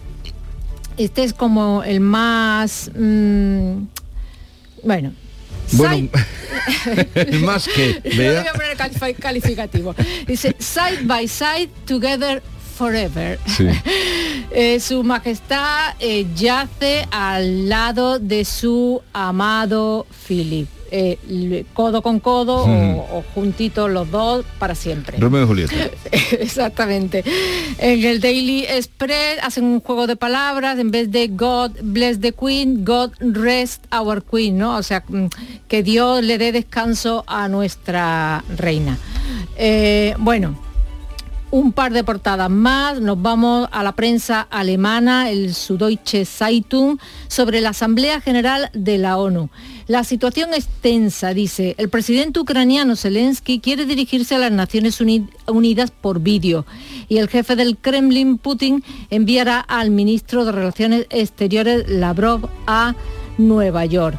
este 0.98 1.24
es 1.24 1.32
como 1.32 1.82
el 1.82 2.00
más... 2.00 2.90
Mm, 2.94 3.84
bueno, 4.84 5.12
bueno, 5.72 6.08
más 7.40 7.66
que... 7.66 8.00
voy 8.16 8.26
a 8.26 8.52
poner 8.52 9.16
calificativo. 9.16 9.94
Dice, 10.26 10.54
side 10.58 11.04
by 11.04 11.26
side, 11.26 11.70
together 11.86 12.42
forever. 12.80 13.38
Eh, 14.52 14.80
su 14.80 15.04
majestad 15.04 15.94
eh, 16.00 16.26
yace 16.34 17.06
al 17.12 17.68
lado 17.68 18.18
de 18.18 18.44
su 18.44 19.00
amado 19.12 20.08
Philip. 20.26 20.66
Eh, 20.90 21.64
codo 21.72 22.02
con 22.02 22.18
codo 22.18 22.64
o, 22.64 23.22
juntitos 23.32 23.88
los 23.88 24.10
dos 24.10 24.44
para 24.58 24.74
siempre. 24.74 25.18
Romeo 25.18 25.44
y 25.44 25.46
Julieta. 25.46 25.74
Exactamente. 26.32 27.22
En 27.78 28.04
el 28.04 28.20
Daily 28.20 28.64
Express 28.64 29.38
hacen 29.40 29.66
un 29.66 29.78
juego 29.78 30.08
de 30.08 30.16
palabras, 30.16 30.80
en 30.80 30.90
vez 30.90 31.12
de 31.12 31.28
God 31.28 31.70
bless 31.82 32.18
the 32.18 32.32
Queen, 32.32 32.84
God 32.84 33.12
rest 33.20 33.84
our 33.94 34.20
Queen, 34.20 34.58
¿no? 34.58 34.78
O 34.78 34.82
sea, 34.82 35.04
mm, 35.06 35.26
que 35.68 35.84
Dios 35.84 36.24
le 36.24 36.38
dé 36.38 36.50
descanso 36.50 37.22
a 37.28 37.46
nuestra 37.46 38.42
reina. 38.56 38.98
bueno, 40.18 40.69
un 41.50 41.72
par 41.72 41.92
de 41.92 42.04
portadas 42.04 42.50
más. 42.50 43.00
Nos 43.00 43.20
vamos 43.20 43.68
a 43.72 43.82
la 43.82 43.92
prensa 43.92 44.40
alemana, 44.50 45.30
el 45.30 45.54
Süddeutsche 45.54 46.24
Zeitung, 46.24 46.98
sobre 47.28 47.60
la 47.60 47.70
Asamblea 47.70 48.20
General 48.20 48.70
de 48.72 48.98
la 48.98 49.18
ONU. 49.18 49.50
La 49.86 50.04
situación 50.04 50.54
es 50.54 50.68
tensa, 50.80 51.34
dice. 51.34 51.74
El 51.78 51.88
presidente 51.88 52.40
ucraniano 52.40 52.94
Zelensky 52.94 53.58
quiere 53.58 53.86
dirigirse 53.86 54.36
a 54.36 54.38
las 54.38 54.52
Naciones 54.52 55.00
Unidas 55.46 55.90
por 55.90 56.20
vídeo 56.20 56.64
y 57.08 57.18
el 57.18 57.28
jefe 57.28 57.56
del 57.56 57.76
Kremlin, 57.76 58.38
Putin, 58.38 58.84
enviará 59.10 59.60
al 59.60 59.90
ministro 59.90 60.44
de 60.44 60.52
Relaciones 60.52 61.06
Exteriores, 61.10 61.88
Lavrov, 61.88 62.48
a 62.66 62.94
Nueva 63.38 63.84
York. 63.84 64.18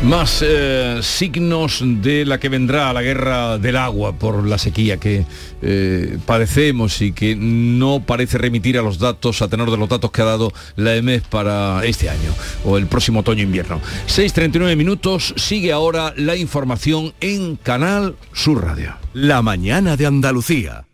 Más 0.03 0.45
eh, 0.47 1.01
signos 1.03 1.83
de 1.83 2.25
la 2.25 2.39
que 2.39 2.49
vendrá 2.49 2.93
la 2.93 3.03
guerra 3.03 3.59
del 3.59 3.77
agua 3.77 4.13
por 4.13 4.47
la 4.47 4.57
sequía 4.57 4.99
que 4.99 5.27
eh, 5.61 6.19
padecemos 6.25 7.03
y 7.03 7.13
que 7.13 7.35
no 7.35 8.05
parece 8.07 8.39
remitir 8.39 8.79
a 8.79 8.83
los 8.83 9.01
datos, 9.01 9.43
a 9.43 9.49
tenor 9.49 9.73
de 9.73 9.77
los 9.77 9.89
datos 9.89 10.13
que 10.13 10.23
ha 10.23 10.27
dado 10.27 10.53
la 10.77 10.95
EMES 10.95 11.23
para 11.23 11.85
este 11.85 12.09
año 12.09 12.33
o 12.65 12.79
el 12.79 12.87
próximo 12.87 13.21
otoño-invierno. 13.21 13.81
6.39 14.07 14.77
minutos, 14.77 15.35
sigue 15.37 15.73
ahora 15.73 16.15
la 16.17 16.37
información 16.37 17.13
en 17.21 17.57
Canal 17.57 18.15
Sur 18.33 18.65
Radio. 18.65 18.95
La 19.15 19.43
mañana 19.43 19.97
de 19.97 20.07
Andalucía. 20.07 20.88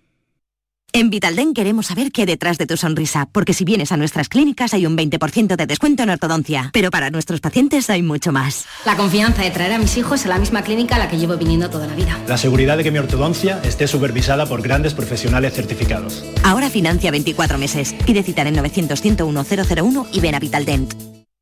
En 0.97 1.11
Vitalden 1.11 1.55
queremos 1.55 1.87
saber 1.87 2.13
qué 2.13 2.21
hay 2.21 2.27
detrás 2.29 2.57
de 2.57 2.67
tu 2.67 2.77
sonrisa, 2.77 3.29
porque 3.33 3.53
si 3.53 3.65
vienes 3.65 3.91
a 3.91 3.97
nuestras 3.97 4.29
clínicas 4.29 4.75
hay 4.75 4.87
un 4.87 4.97
20% 4.97 5.57
de 5.57 5.67
descuento 5.67 6.05
en 6.05 6.11
ortodoncia, 6.11 6.71
pero 6.73 6.93
para 6.93 7.11
nuestros 7.11 7.41
pacientes 7.41 7.91
hay 7.91 8.01
mucho 8.01 8.31
más. 8.31 8.65
La 8.87 8.97
confianza 8.97 9.43
de 9.43 9.51
traer 9.51 9.73
a 9.73 9.79
mis 9.79 9.97
hijos 9.97 10.25
a 10.25 10.29
la 10.29 10.39
misma 10.39 10.63
clínica 10.63 10.95
a 10.95 11.01
la 11.01 11.09
que 11.09 11.19
llevo 11.19 11.37
viniendo 11.37 11.69
toda 11.69 11.89
la 11.89 11.97
vida. 11.97 12.17
La 12.29 12.39
seguridad 12.39 12.77
de 12.77 12.85
que 12.85 12.93
mi 12.93 12.99
ortodoncia 12.99 13.61
esté 13.65 13.89
supervisada 13.89 14.47
por 14.47 14.63
grandes 14.63 14.95
profesionales 14.95 15.55
certificados. 15.55 16.25
Ahora 16.45 16.71
financia 16.71 17.11
24 17.11 17.59
meses. 17.59 17.93
Pide 18.07 18.23
citar 18.23 18.47
en 18.47 18.55
900 18.55 19.01
101 19.01 19.45
001 19.77 20.07
y 20.13 20.21
ven 20.21 20.37
a 20.37 20.39
Vitaldent. 20.39 20.95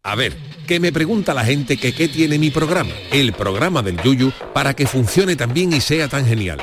A 0.03 0.14
ver, 0.14 0.34
que 0.66 0.80
me 0.80 0.92
pregunta 0.92 1.34
la 1.34 1.44
gente 1.44 1.76
que 1.76 1.92
qué 1.92 2.09
tiene 2.09 2.38
mi 2.38 2.50
programa, 2.50 2.92
el 3.11 3.34
programa 3.34 3.82
del 3.82 4.00
Yuyu, 4.03 4.32
para 4.55 4.72
que 4.72 4.86
funcione 4.86 5.36
tan 5.36 5.53
bien 5.53 5.74
y 5.74 5.82
sea 5.82 6.09
tan 6.09 6.24
genial. 6.24 6.62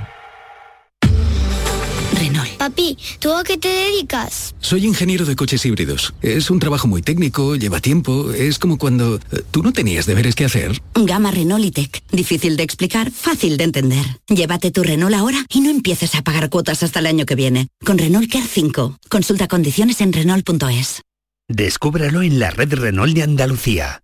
Papi, 2.57 2.97
¿tú 3.19 3.31
a 3.33 3.43
qué 3.43 3.57
te 3.57 3.67
dedicas? 3.67 4.53
Soy 4.59 4.85
ingeniero 4.85 5.25
de 5.25 5.35
coches 5.35 5.65
híbridos. 5.65 6.13
Es 6.21 6.51
un 6.51 6.59
trabajo 6.59 6.87
muy 6.87 7.01
técnico, 7.01 7.55
lleva 7.55 7.79
tiempo. 7.79 8.31
Es 8.31 8.59
como 8.59 8.77
cuando 8.77 9.15
eh, 9.15 9.43
tú 9.49 9.63
no 9.63 9.73
tenías 9.73 10.05
deberes 10.05 10.35
que 10.35 10.45
hacer. 10.45 10.79
Gama 10.93 11.31
Renault 11.31 11.65
y 11.65 11.71
Tech. 11.71 12.03
Difícil 12.11 12.57
de 12.57 12.63
explicar, 12.63 13.09
fácil 13.09 13.57
de 13.57 13.63
entender. 13.63 14.05
Llévate 14.27 14.69
tu 14.69 14.83
Renault 14.83 15.15
ahora 15.15 15.43
y 15.49 15.61
no 15.61 15.71
empieces 15.71 16.13
a 16.13 16.21
pagar 16.21 16.49
cuotas 16.49 16.83
hasta 16.83 16.99
el 16.99 17.07
año 17.07 17.25
que 17.25 17.35
viene. 17.35 17.69
Con 17.83 17.97
Renault 17.97 18.31
Care 18.31 18.45
5. 18.47 18.99
Consulta 19.09 19.47
condiciones 19.47 19.99
en 20.01 20.13
Renault.es. 20.13 21.01
Descúbralo 21.47 22.21
en 22.21 22.39
la 22.39 22.51
red 22.51 22.73
Renault 22.73 23.15
de 23.15 23.23
Andalucía. 23.23 24.03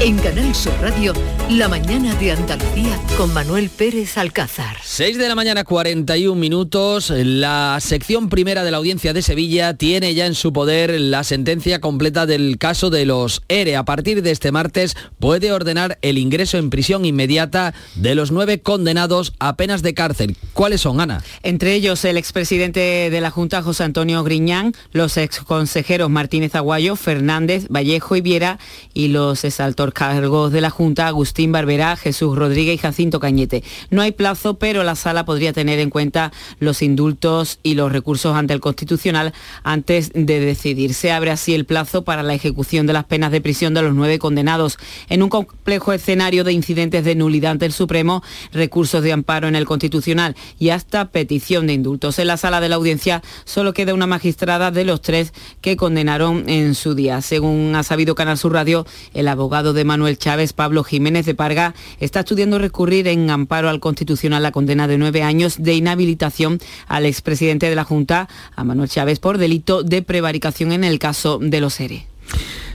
En 0.00 0.16
Canal 0.18 0.54
Sur 0.54 0.72
Radio, 0.80 1.12
la 1.50 1.68
mañana 1.68 2.14
de 2.14 2.30
Andalucía 2.30 3.00
con 3.16 3.34
Manuel 3.34 3.68
Pérez 3.68 4.16
Alcázar. 4.16 4.76
6 4.80 5.18
de 5.18 5.28
la 5.28 5.34
mañana 5.34 5.64
41 5.64 6.38
minutos, 6.38 7.10
la 7.10 7.78
sección 7.80 8.28
primera 8.28 8.62
de 8.62 8.70
la 8.70 8.76
audiencia 8.76 9.12
de 9.12 9.22
Sevilla 9.22 9.74
tiene 9.74 10.14
ya 10.14 10.26
en 10.26 10.36
su 10.36 10.52
poder 10.52 11.00
la 11.00 11.24
sentencia 11.24 11.80
completa 11.80 12.26
del 12.26 12.58
caso 12.58 12.90
de 12.90 13.06
los 13.06 13.42
ERE. 13.48 13.74
A 13.74 13.84
partir 13.84 14.22
de 14.22 14.30
este 14.30 14.52
martes 14.52 14.96
puede 15.18 15.50
ordenar 15.50 15.98
el 16.00 16.16
ingreso 16.16 16.58
en 16.58 16.70
prisión 16.70 17.04
inmediata 17.04 17.74
de 17.96 18.14
los 18.14 18.30
nueve 18.30 18.60
condenados 18.60 19.32
a 19.40 19.56
penas 19.56 19.82
de 19.82 19.94
cárcel. 19.94 20.36
¿Cuáles 20.52 20.80
son, 20.80 21.00
Ana? 21.00 21.24
Entre 21.42 21.74
ellos 21.74 22.04
el 22.04 22.18
expresidente 22.18 23.10
de 23.10 23.20
la 23.20 23.32
Junta, 23.32 23.62
José 23.62 23.82
Antonio 23.82 24.22
Griñán, 24.22 24.74
los 24.92 25.16
exconsejeros 25.16 26.08
Martínez 26.08 26.54
Aguayo, 26.54 26.94
Fernández, 26.94 27.66
Vallejo 27.68 28.14
y 28.14 28.20
Viera 28.20 28.60
y 28.94 29.08
los 29.08 29.44
cargos 29.92 30.52
de 30.52 30.60
la 30.60 30.70
Junta, 30.70 31.06
Agustín 31.06 31.52
Barberá, 31.52 31.96
Jesús 31.96 32.36
Rodríguez 32.36 32.74
y 32.74 32.78
Jacinto 32.78 33.20
Cañete. 33.20 33.62
No 33.90 34.02
hay 34.02 34.12
plazo, 34.12 34.58
pero 34.58 34.82
la 34.84 34.94
sala 34.94 35.24
podría 35.24 35.52
tener 35.52 35.78
en 35.78 35.90
cuenta 35.90 36.32
los 36.58 36.82
indultos 36.82 37.58
y 37.62 37.74
los 37.74 37.92
recursos 37.92 38.36
ante 38.36 38.54
el 38.54 38.60
Constitucional 38.60 39.32
antes 39.62 40.10
de 40.14 40.40
decidir. 40.40 40.94
Se 40.94 41.12
abre 41.12 41.30
así 41.30 41.54
el 41.54 41.64
plazo 41.64 42.02
para 42.02 42.22
la 42.22 42.34
ejecución 42.34 42.86
de 42.86 42.92
las 42.92 43.04
penas 43.04 43.32
de 43.32 43.40
prisión 43.40 43.74
de 43.74 43.82
los 43.82 43.94
nueve 43.94 44.18
condenados. 44.18 44.78
En 45.08 45.22
un 45.22 45.28
complejo 45.28 45.92
escenario 45.92 46.44
de 46.44 46.52
incidentes 46.52 47.04
de 47.04 47.14
nulidad 47.14 47.52
ante 47.52 47.66
el 47.66 47.72
Supremo, 47.72 48.22
recursos 48.52 49.02
de 49.02 49.12
amparo 49.12 49.48
en 49.48 49.56
el 49.56 49.66
Constitucional 49.66 50.36
y 50.58 50.70
hasta 50.70 51.06
petición 51.06 51.66
de 51.66 51.72
indultos. 51.72 52.18
En 52.18 52.26
la 52.26 52.36
sala 52.36 52.60
de 52.60 52.68
la 52.68 52.76
audiencia 52.76 53.22
solo 53.44 53.72
queda 53.72 53.94
una 53.94 54.06
magistrada 54.06 54.70
de 54.70 54.84
los 54.84 55.02
tres 55.02 55.32
que 55.60 55.76
condenaron 55.76 56.48
en 56.48 56.74
su 56.74 56.94
día. 56.94 57.20
Según 57.22 57.74
ha 57.74 57.82
sabido 57.82 58.14
Canal 58.14 58.38
Sur 58.38 58.52
Radio, 58.52 58.86
el 59.14 59.28
abogado 59.28 59.72
de 59.72 59.77
Manuel 59.84 60.18
Chávez, 60.18 60.52
Pablo 60.52 60.84
Jiménez 60.84 61.26
de 61.26 61.34
Parga, 61.34 61.74
está 62.00 62.20
estudiando 62.20 62.58
recurrir 62.58 63.08
en 63.08 63.30
amparo 63.30 63.68
al 63.68 63.80
Constitucional 63.80 64.42
la 64.42 64.52
condena 64.52 64.88
de 64.88 64.98
nueve 64.98 65.22
años 65.22 65.62
de 65.62 65.74
inhabilitación 65.74 66.60
al 66.86 67.06
expresidente 67.06 67.68
de 67.68 67.76
la 67.76 67.84
Junta, 67.84 68.28
a 68.54 68.64
Manuel 68.64 68.88
Chávez, 68.88 69.18
por 69.18 69.38
delito 69.38 69.82
de 69.82 70.02
prevaricación 70.02 70.72
en 70.72 70.84
el 70.84 70.98
caso 70.98 71.38
de 71.40 71.60
los 71.60 71.80
ERE. 71.80 72.06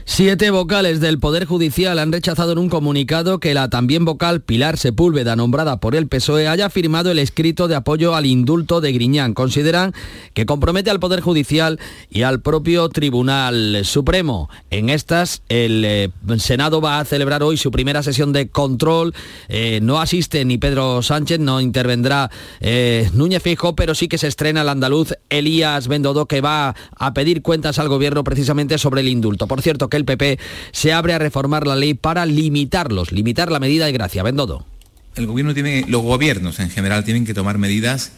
Siete 0.06 0.50
vocales 0.50 1.00
del 1.00 1.18
Poder 1.18 1.46
Judicial 1.46 1.98
han 1.98 2.12
rechazado 2.12 2.52
en 2.52 2.58
un 2.58 2.68
comunicado 2.68 3.40
que 3.40 3.54
la 3.54 3.70
también 3.70 4.04
vocal 4.04 4.42
Pilar 4.42 4.76
Sepúlveda, 4.76 5.34
nombrada 5.34 5.80
por 5.80 5.96
el 5.96 6.08
PSOE, 6.08 6.46
haya 6.46 6.68
firmado 6.68 7.10
el 7.10 7.18
escrito 7.18 7.68
de 7.68 7.74
apoyo 7.74 8.14
al 8.14 8.26
indulto 8.26 8.82
de 8.82 8.92
Griñán. 8.92 9.32
Consideran 9.32 9.94
que 10.34 10.44
compromete 10.44 10.90
al 10.90 11.00
Poder 11.00 11.22
Judicial 11.22 11.80
y 12.10 12.22
al 12.22 12.42
propio 12.42 12.90
Tribunal 12.90 13.80
Supremo. 13.84 14.50
En 14.70 14.90
estas, 14.90 15.42
el 15.48 15.84
eh, 15.86 16.10
Senado 16.36 16.82
va 16.82 17.00
a 17.00 17.04
celebrar 17.06 17.42
hoy 17.42 17.56
su 17.56 17.70
primera 17.70 18.02
sesión 18.02 18.34
de 18.34 18.48
control. 18.50 19.14
Eh, 19.48 19.80
no 19.82 20.00
asiste 20.00 20.44
ni 20.44 20.58
Pedro 20.58 21.02
Sánchez, 21.02 21.40
no 21.40 21.62
intervendrá 21.62 22.30
eh, 22.60 23.08
Núñez 23.14 23.42
Fijo, 23.42 23.74
pero 23.74 23.94
sí 23.94 24.08
que 24.08 24.18
se 24.18 24.28
estrena 24.28 24.60
el 24.60 24.68
andaluz 24.68 25.14
Elías 25.30 25.88
Bendodo, 25.88 26.26
que 26.26 26.42
va 26.42 26.76
a 26.94 27.14
pedir 27.14 27.40
cuentas 27.40 27.78
al 27.78 27.88
gobierno 27.88 28.22
precisamente 28.22 28.76
sobre 28.76 29.00
el 29.00 29.08
indulto. 29.08 29.46
Por 29.46 29.62
cierto, 29.62 29.88
que 29.94 29.98
el 29.98 30.04
PP 30.04 30.38
se 30.72 30.92
abre 30.92 31.12
a 31.12 31.20
reformar 31.20 31.68
la 31.68 31.76
ley 31.76 31.94
para 31.94 32.26
limitarlos, 32.26 33.12
limitar 33.12 33.52
la 33.52 33.60
medida 33.60 33.86
de 33.86 33.92
gracia. 33.92 34.24
Bendodo. 34.24 34.66
El 35.14 35.28
gobierno 35.28 35.54
tiene, 35.54 35.84
los 35.86 36.02
gobiernos 36.02 36.58
en 36.58 36.68
general 36.68 37.04
tienen 37.04 37.24
que 37.24 37.32
tomar 37.32 37.58
medidas 37.58 38.10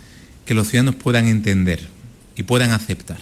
que 0.46 0.54
los 0.54 0.68
ciudadanos 0.68 0.94
puedan 0.94 1.26
entender 1.26 1.80
y 2.34 2.44
puedan 2.44 2.70
aceptar. 2.70 3.18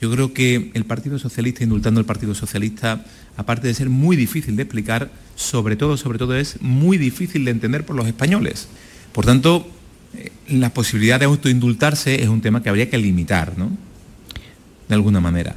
Yo 0.00 0.10
creo 0.10 0.32
que 0.32 0.72
el 0.74 0.84
Partido 0.84 1.18
Socialista, 1.20 1.62
indultando 1.62 2.00
al 2.00 2.06
Partido 2.06 2.34
Socialista, 2.34 3.04
aparte 3.36 3.68
de 3.68 3.74
ser 3.74 3.88
muy 3.88 4.16
difícil 4.16 4.56
de 4.56 4.62
explicar, 4.62 5.10
sobre 5.36 5.76
todo, 5.76 5.96
sobre 5.96 6.18
todo 6.18 6.34
es 6.36 6.60
muy 6.60 6.98
difícil 6.98 7.44
de 7.44 7.52
entender 7.52 7.86
por 7.86 7.94
los 7.94 8.08
españoles. 8.08 8.66
Por 9.12 9.26
tanto, 9.26 9.70
eh, 10.16 10.32
la 10.48 10.74
posibilidad 10.74 11.20
de 11.20 11.26
autoindultarse 11.26 12.20
es 12.20 12.28
un 12.28 12.40
tema 12.40 12.62
que 12.62 12.70
habría 12.70 12.90
que 12.90 12.98
limitar, 12.98 13.56
¿no? 13.56 13.70
De 14.88 14.94
alguna 14.96 15.20
manera. 15.20 15.54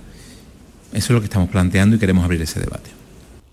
Eso 0.94 1.06
es 1.08 1.10
lo 1.10 1.20
que 1.20 1.26
estamos 1.26 1.50
planteando 1.50 1.96
y 1.96 2.00
queremos 2.00 2.24
abrir 2.24 2.42
ese 2.42 2.60
debate. 2.60 2.93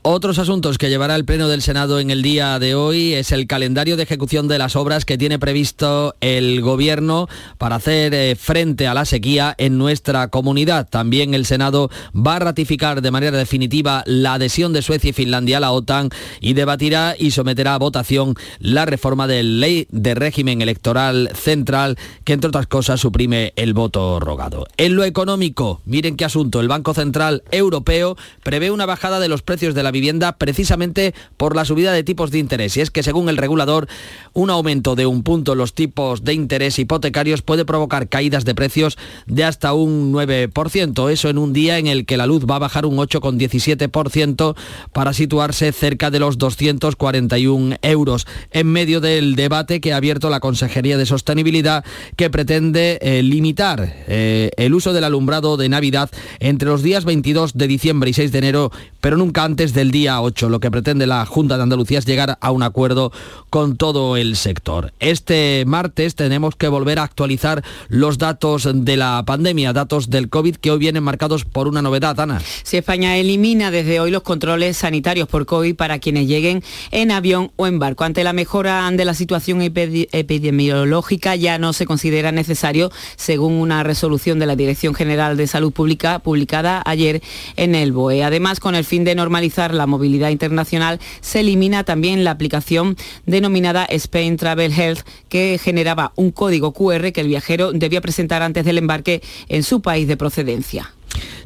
Otros 0.03 0.39
asuntos 0.39 0.79
que 0.79 0.89
llevará 0.89 1.15
el 1.15 1.27
Pleno 1.27 1.47
del 1.49 1.61
Senado 1.61 2.01
en 2.01 2.11
el 2.11 2.23
día 2.23 2.59
de 2.59 2.75
hoy 2.75 3.13
es 3.13 3.33
el 3.33 3.47
calendario 3.47 3.99
de 3.99 4.05
ejecución 4.05 4.49
de 4.49 4.57
las 4.57 4.75
obras 4.75 5.05
que 5.05 5.19
tiene 5.19 5.39
previsto 5.39 6.15
el 6.23 6.63
Gobierno 6.63 7.29
para 7.59 7.77
hacer 7.77 8.15
eh, 8.15 8.35
frente 8.35 8.87
a 8.87 8.95
la 8.95 9.05
sequía 9.05 9.55
en 9.59 9.77
nuestra 9.77 10.29
comunidad. 10.29 10.89
También 10.89 11.35
el 11.35 11.45
Senado 11.45 11.91
va 12.17 12.37
a 12.37 12.39
ratificar 12.39 13.03
de 13.03 13.11
manera 13.11 13.37
definitiva 13.37 14.03
la 14.07 14.35
adhesión 14.35 14.73
de 14.73 14.81
Suecia 14.81 15.11
y 15.11 15.13
Finlandia 15.13 15.59
a 15.59 15.61
la 15.61 15.73
OTAN 15.73 16.09
y 16.41 16.55
debatirá 16.55 17.15
y 17.19 17.33
someterá 17.33 17.75
a 17.75 17.79
votación 17.79 18.37
la 18.59 18.87
reforma 18.87 19.27
de 19.27 19.43
ley 19.43 19.87
de 19.91 20.15
régimen 20.15 20.63
electoral 20.63 21.29
central 21.35 21.99
que 22.25 22.33
entre 22.33 22.49
otras 22.49 22.69
cosas 22.69 23.01
suprime 23.01 23.53
el 23.57 23.75
voto 23.75 24.19
rogado. 24.19 24.67
En 24.79 24.97
lo 24.97 25.05
económico, 25.05 25.83
miren 25.85 26.17
qué 26.17 26.25
asunto, 26.25 26.61
el 26.61 26.69
Banco 26.69 26.95
Central 26.95 27.43
Europeo 27.51 28.17
prevé 28.43 28.71
una 28.71 28.87
bajada 28.87 29.21
de 29.21 29.29
los 29.29 29.43
precios 29.43 29.75
de 29.75 29.83
la 29.83 29.90
vivienda 29.91 30.37
precisamente 30.37 31.15
por 31.37 31.57
la 31.57 31.65
subida 31.65 31.93
de 31.93 32.05
tipos 32.05 32.31
de 32.31 32.39
interés. 32.39 32.77
Y 32.77 32.81
es 32.81 32.91
que 32.91 33.03
según 33.03 33.29
el 33.29 33.37
regulador, 33.37 33.89
un 34.33 34.51
aumento 34.51 34.95
de 34.97 35.07
un 35.07 35.23
punto 35.23 35.53
en 35.53 35.59
los 35.59 35.75
tipos 35.75 36.25
de 36.25 36.35
interés 36.35 36.79
hipotecarios 36.79 37.43
puede 37.43 37.65
provocar 37.65 38.09
caídas 38.09 38.45
de 38.45 38.55
precios 38.55 38.99
de 39.27 39.45
hasta 39.45 39.73
un 39.73 40.13
9%. 40.13 41.11
Eso 41.11 41.29
en 41.29 41.39
un 41.39 41.53
día 41.53 41.79
en 41.79 41.87
el 41.87 42.07
que 42.07 42.17
la 42.17 42.27
luz 42.27 42.45
va 42.49 42.57
a 42.57 42.61
bajar 42.61 42.87
un 42.87 42.97
8,17% 42.97 44.57
para 44.93 45.13
situarse 45.13 45.73
cerca 45.73 46.11
de 46.11 46.19
los 46.19 46.39
241 46.39 47.77
euros. 47.83 48.27
En 48.51 48.67
medio 48.69 49.01
del 49.01 49.37
debate 49.37 49.81
que 49.81 49.93
ha 49.93 49.97
abierto 49.97 50.31
la 50.31 50.41
Consejería 50.41 50.97
de 50.97 51.07
Sostenibilidad 51.07 51.85
que 52.17 52.31
pretende 52.31 52.99
eh, 53.01 53.23
limitar 53.23 53.95
eh, 54.09 54.51
el 54.57 54.75
uso 54.75 54.93
del 54.93 55.05
alumbrado 55.05 55.57
de 55.57 55.69
Navidad 55.69 56.11
entre 56.39 56.69
los 56.69 56.83
días 56.83 57.05
22 57.05 57.55
de 57.55 57.67
diciembre 57.67 58.11
y 58.11 58.13
6 58.13 58.33
de 58.33 58.39
enero, 58.39 58.73
pero 59.01 59.17
nunca 59.17 59.45
antes 59.45 59.75
del 59.81 59.91
día 59.93 60.21
8. 60.21 60.51
Lo 60.51 60.61
que 60.61 60.71
pretende 60.71 61.07
la 61.07 61.25
Junta 61.25 61.57
de 61.57 61.63
Andalucía 61.63 61.99
es 61.99 62.05
llegar 62.05 62.37
a 62.39 62.51
un 62.51 62.63
acuerdo 62.63 63.13
con 63.49 63.79
todo 63.79 64.19
el 64.19 64.37
sector. 64.37 64.93
Este 65.01 65.65
martes 65.67 66.15
tenemos 66.17 66.55
que 66.55 66.69
volver 66.69 66.99
a 66.99 67.05
actualizar 67.05 67.65
los 67.89 68.19
datos 68.19 68.69
de 68.71 68.97
la 68.99 69.23
pandemia, 69.25 69.73
datos 69.73 70.11
del 70.11 70.29
COVID 70.29 70.57
que 70.57 70.71
hoy 70.71 70.79
vienen 70.79 71.03
marcados 71.03 71.47
por 71.47 71.67
una 71.67 71.81
novedad, 71.81 72.21
Ana. 72.21 72.43
Si 72.63 72.77
España 72.77 73.17
elimina 73.17 73.71
desde 73.71 74.01
hoy 74.01 74.11
los 74.11 74.23
controles 74.23 74.77
sanitarios 74.77 75.29
por 75.29 75.47
COVID 75.47 75.75
para 75.75 75.99
quienes 75.99 76.29
lleguen 76.29 76.63
en 76.91 77.11
avión 77.11 77.51
o 77.57 77.67
en 77.67 77.79
barco. 77.79 78.05
Ante 78.05 78.23
la 78.23 78.35
mejora 78.35 78.91
de 78.91 79.05
la 79.07 79.15
situación 79.15 79.63
epidemiológica 79.63 81.37
ya 81.37 81.57
no 81.57 81.73
se 81.73 81.87
considera 81.87 82.33
necesario, 82.33 82.93
según 83.17 83.55
una 83.55 83.83
resolución 83.83 84.39
de 84.39 84.45
la 84.45 84.57
Dirección 84.57 84.93
General 84.93 85.39
de 85.39 85.47
Salud 85.47 85.73
Pública 85.73 86.19
publicada 86.19 86.83
ayer 86.85 87.23
en 87.57 87.75
el 87.75 87.93
BOE. 87.93 88.25
Además, 88.25 88.61
con 88.61 88.75
el 88.75 88.85
fin 88.85 89.05
de 89.05 89.15
normalizar 89.15 89.70
la 89.75 89.87
movilidad 89.87 90.31
internacional, 90.31 91.01
se 91.21 91.41
elimina 91.41 91.85
también 91.85 92.25
la 92.25 92.31
aplicación 92.31 92.97
denominada 93.27 93.85
Spain 93.85 94.37
Travel 94.37 94.73
Health, 94.73 95.01
que 95.29 95.59
generaba 95.63 96.13
un 96.17 96.31
código 96.31 96.73
QR 96.73 97.13
que 97.13 97.21
el 97.21 97.29
viajero 97.29 97.73
debía 97.73 98.01
presentar 98.01 98.43
antes 98.43 98.65
del 98.65 98.79
embarque 98.79 99.23
en 99.49 99.63
su 99.63 99.81
país 99.81 100.09
de 100.09 100.17
procedencia. 100.17 100.93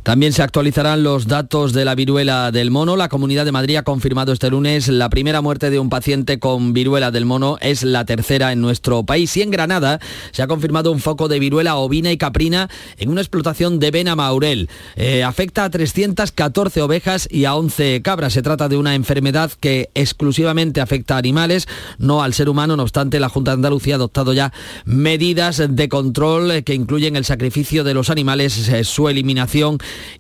También 0.05 0.35
se 0.35 0.43
actualizarán 0.43 1.03
los 1.03 1.29
datos 1.29 1.73
de 1.73 1.87
la 1.87 1.95
viruela 1.95 2.53
del 2.53 2.71
mono. 2.71 2.95
La 2.95 3.09
Comunidad 3.09 3.47
de 3.47 3.53
Madrid 3.53 3.77
ha 3.77 3.85
confirmado 3.85 4.35
este 4.35 4.51
lunes 4.51 4.89
la 4.89 5.09
primera 5.09 5.41
muerte 5.41 5.71
de 5.71 5.79
un 5.79 5.89
paciente 5.89 6.39
con 6.39 6.75
viruela 6.75 7.11
del 7.11 7.25
mono. 7.25 7.57
Es 7.63 7.83
la 7.83 8.05
tercera 8.05 8.53
en 8.53 8.61
nuestro 8.61 9.05
país. 9.05 9.35
Y 9.39 9.41
en 9.41 9.51
Granada 9.51 10.01
se 10.31 10.43
ha 10.43 10.47
confirmado 10.47 10.93
un 10.93 11.01
foco 11.01 11.27
de 11.29 11.39
viruela 11.39 11.77
ovina 11.77 12.13
y 12.13 12.19
caprina 12.19 12.69
en 12.99 13.09
una 13.09 13.23
explotación 13.23 13.79
de 13.79 13.91
Bena 13.91 14.15
Maurel. 14.15 14.69
Eh, 14.97 15.25
afecta 15.25 15.65
a 15.65 15.71
314 15.71 16.83
ovejas 16.83 17.27
y 17.31 17.47
a 17.47 17.55
11 17.55 18.03
cabras. 18.03 18.35
Se 18.35 18.43
trata 18.43 18.69
de 18.69 18.77
una 18.77 18.95
enfermedad 18.95 19.53
que 19.59 19.89
exclusivamente 19.95 20.83
afecta 20.83 21.15
a 21.15 21.19
animales, 21.19 21.67
no 21.97 22.23
al 22.23 22.35
ser 22.35 22.51
humano. 22.51 22.77
No 22.77 22.83
obstante, 22.83 23.19
la 23.21 23.31
Junta 23.31 23.53
de 23.53 23.55
Andalucía 23.55 23.95
ha 23.95 23.97
adoptado 23.97 24.35
ya 24.35 24.53
medidas 24.85 25.63
de 25.67 25.89
control 25.89 26.63
que 26.63 26.75
incluyen 26.75 27.17
el 27.17 27.25
sacrificio 27.25 27.85
de 27.85 27.95
los 27.95 28.11
animales, 28.11 28.69
eh, 28.69 28.85
su 28.85 29.09
eliminación 29.09 29.54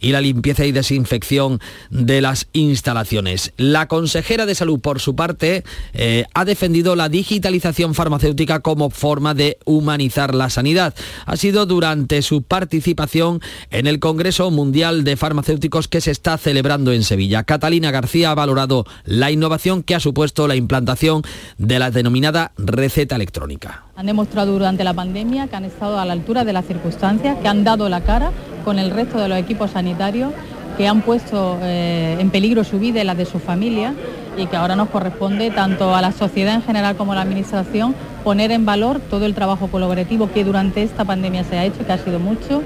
y 0.01 0.13
la 0.13 0.21
limpieza 0.21 0.65
y 0.65 0.73
desinfección 0.73 1.61
de 1.91 2.21
las 2.21 2.47
instalaciones. 2.53 3.53
La 3.57 3.89
consejera 3.89 4.47
de 4.47 4.55
salud, 4.55 4.81
por 4.81 5.01
su 5.01 5.17
parte, 5.17 5.65
eh, 5.93 6.25
ha 6.35 6.45
defendido 6.45 6.95
la 6.95 7.09
digitalización 7.09 7.95
farmacéutica 7.95 8.61
como 8.61 8.91
forma 8.91 9.35
de 9.35 9.59
humanizar 9.65 10.35
la 10.35 10.51
sanidad. 10.51 10.95
Ha 11.27 11.37
sido 11.37 11.67
durante 11.67 12.23
su 12.23 12.43
participación 12.43 13.41
en 13.71 13.87
el 13.87 13.99
Congreso 13.99 14.51
Mundial 14.51 15.03
de 15.03 15.17
Farmacéuticos 15.17 15.89
que 15.89 16.01
se 16.01 16.11
está 16.11 16.39
celebrando 16.39 16.93
en 16.93 17.03
Sevilla. 17.03 17.43
Catalina 17.43 17.91
García 17.91 18.31
ha 18.31 18.35
valorado 18.35 18.85
la 19.05 19.31
innovación 19.31 19.83
que 19.83 19.95
ha 19.95 20.01
supuesto 20.01 20.47
la 20.47 20.57
implantación 20.57 21.23
de 21.59 21.79
la 21.79 21.91
denominada 21.91 22.53
receta 22.57 23.17
electrónica. 23.17 23.85
Han 23.97 24.07
demostrado 24.07 24.53
durante 24.53 24.85
la 24.85 24.95
pandemia 24.95 25.49
que 25.49 25.57
han 25.57 25.65
estado 25.65 25.99
a 25.99 26.05
la 26.05 26.13
altura 26.13 26.45
de 26.45 26.53
las 26.53 26.67
circunstancias, 26.67 27.39
que 27.41 27.49
han 27.49 27.65
dado 27.65 27.89
la 27.89 28.03
cara 28.03 28.33
con 28.65 28.79
el 28.79 28.91
resto 28.91 29.19
de 29.21 29.29
los 29.29 29.39
equipos 29.39 29.73
sanitarios, 29.73 30.33
que 30.77 30.89
han 30.89 31.03
puesto 31.03 31.59
eh, 31.63 32.17
en 32.19 32.31
peligro 32.31 32.65
su 32.65 32.79
vida 32.79 33.01
y 33.01 33.05
la 33.05 33.15
de 33.15 33.27
su 33.27 33.39
familia 33.39 33.95
y 34.37 34.47
que 34.47 34.57
ahora 34.57 34.75
nos 34.75 34.89
corresponde 34.89 35.51
tanto 35.51 35.95
a 35.95 36.01
la 36.01 36.11
sociedad 36.11 36.55
en 36.55 36.63
general 36.63 36.97
como 36.97 37.13
a 37.13 37.15
la 37.15 37.23
Administración 37.23 37.95
poner 38.25 38.51
en 38.51 38.67
valor 38.67 38.99
todo 38.99 39.27
el 39.27 39.35
trabajo 39.35 39.69
colaborativo 39.69 40.31
que 40.33 40.43
durante 40.43 40.83
esta 40.83 41.05
pandemia 41.05 41.45
se 41.45 41.59
ha 41.59 41.65
hecho, 41.65 41.87
que 41.87 41.93
ha 41.93 41.99
sido 41.99 42.19
mucho 42.19 42.63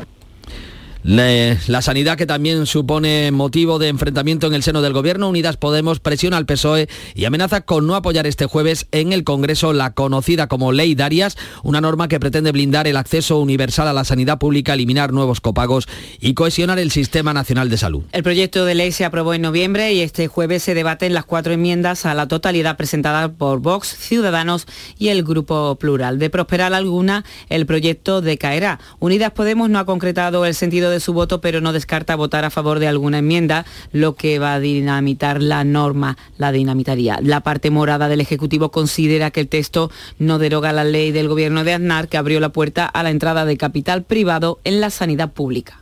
la 1.04 1.82
sanidad 1.82 2.16
que 2.16 2.26
también 2.26 2.66
supone 2.66 3.30
motivo 3.30 3.78
de 3.78 3.88
enfrentamiento 3.88 4.46
en 4.46 4.54
el 4.54 4.62
seno 4.62 4.82
del 4.82 4.92
gobierno, 4.92 5.28
Unidas 5.28 5.56
Podemos 5.56 6.00
presiona 6.00 6.36
al 6.36 6.46
PSOE 6.46 6.88
y 7.14 7.24
amenaza 7.24 7.60
con 7.60 7.86
no 7.86 7.94
apoyar 7.94 8.26
este 8.26 8.46
jueves 8.46 8.86
en 8.90 9.12
el 9.12 9.24
Congreso 9.24 9.72
la 9.72 9.94
conocida 9.94 10.48
como 10.48 10.72
Ley 10.72 10.94
Darias, 10.94 11.36
una 11.62 11.80
norma 11.80 12.08
que 12.08 12.18
pretende 12.18 12.52
blindar 12.52 12.86
el 12.88 12.96
acceso 12.96 13.38
universal 13.38 13.88
a 13.88 13.92
la 13.92 14.04
sanidad 14.04 14.38
pública, 14.38 14.74
eliminar 14.74 15.12
nuevos 15.12 15.40
copagos 15.40 15.86
y 16.20 16.34
cohesionar 16.34 16.78
el 16.78 16.90
Sistema 16.90 17.32
Nacional 17.32 17.70
de 17.70 17.78
Salud. 17.78 18.02
El 18.12 18.22
proyecto 18.22 18.64
de 18.64 18.74
ley 18.74 18.92
se 18.92 19.04
aprobó 19.04 19.34
en 19.34 19.42
noviembre 19.42 19.92
y 19.92 20.00
este 20.00 20.26
jueves 20.26 20.62
se 20.62 20.74
debaten 20.74 21.14
las 21.14 21.24
cuatro 21.24 21.52
enmiendas 21.52 22.06
a 22.06 22.14
la 22.14 22.26
totalidad 22.28 22.76
presentadas 22.76 23.30
por 23.30 23.60
Vox, 23.60 23.88
Ciudadanos 23.96 24.66
y 24.98 25.08
el 25.08 25.22
Grupo 25.22 25.76
Plural. 25.76 26.18
De 26.18 26.30
prosperar 26.30 26.74
alguna, 26.74 27.24
el 27.48 27.66
proyecto 27.66 28.20
decaerá. 28.20 28.80
Unidas 28.98 29.32
Podemos 29.32 29.70
no 29.70 29.78
ha 29.78 29.86
concretado 29.86 30.44
el 30.44 30.54
sentido 30.54 30.87
de 30.90 31.00
su 31.00 31.12
voto, 31.12 31.40
pero 31.40 31.60
no 31.60 31.72
descarta 31.72 32.16
votar 32.16 32.44
a 32.44 32.50
favor 32.50 32.78
de 32.78 32.88
alguna 32.88 33.18
enmienda, 33.18 33.64
lo 33.92 34.14
que 34.14 34.38
va 34.38 34.54
a 34.54 34.60
dinamitar 34.60 35.42
la 35.42 35.64
norma, 35.64 36.16
la 36.36 36.52
dinamitaría. 36.52 37.18
La 37.22 37.40
parte 37.40 37.70
morada 37.70 38.08
del 38.08 38.20
Ejecutivo 38.20 38.70
considera 38.70 39.30
que 39.30 39.40
el 39.40 39.48
texto 39.48 39.90
no 40.18 40.38
deroga 40.38 40.72
la 40.72 40.84
ley 40.84 41.12
del 41.12 41.28
gobierno 41.28 41.64
de 41.64 41.74
Aznar, 41.74 42.08
que 42.08 42.16
abrió 42.16 42.40
la 42.40 42.50
puerta 42.50 42.86
a 42.86 43.02
la 43.02 43.10
entrada 43.10 43.44
de 43.44 43.56
capital 43.56 44.02
privado 44.04 44.58
en 44.64 44.80
la 44.80 44.90
sanidad 44.90 45.32
pública. 45.32 45.80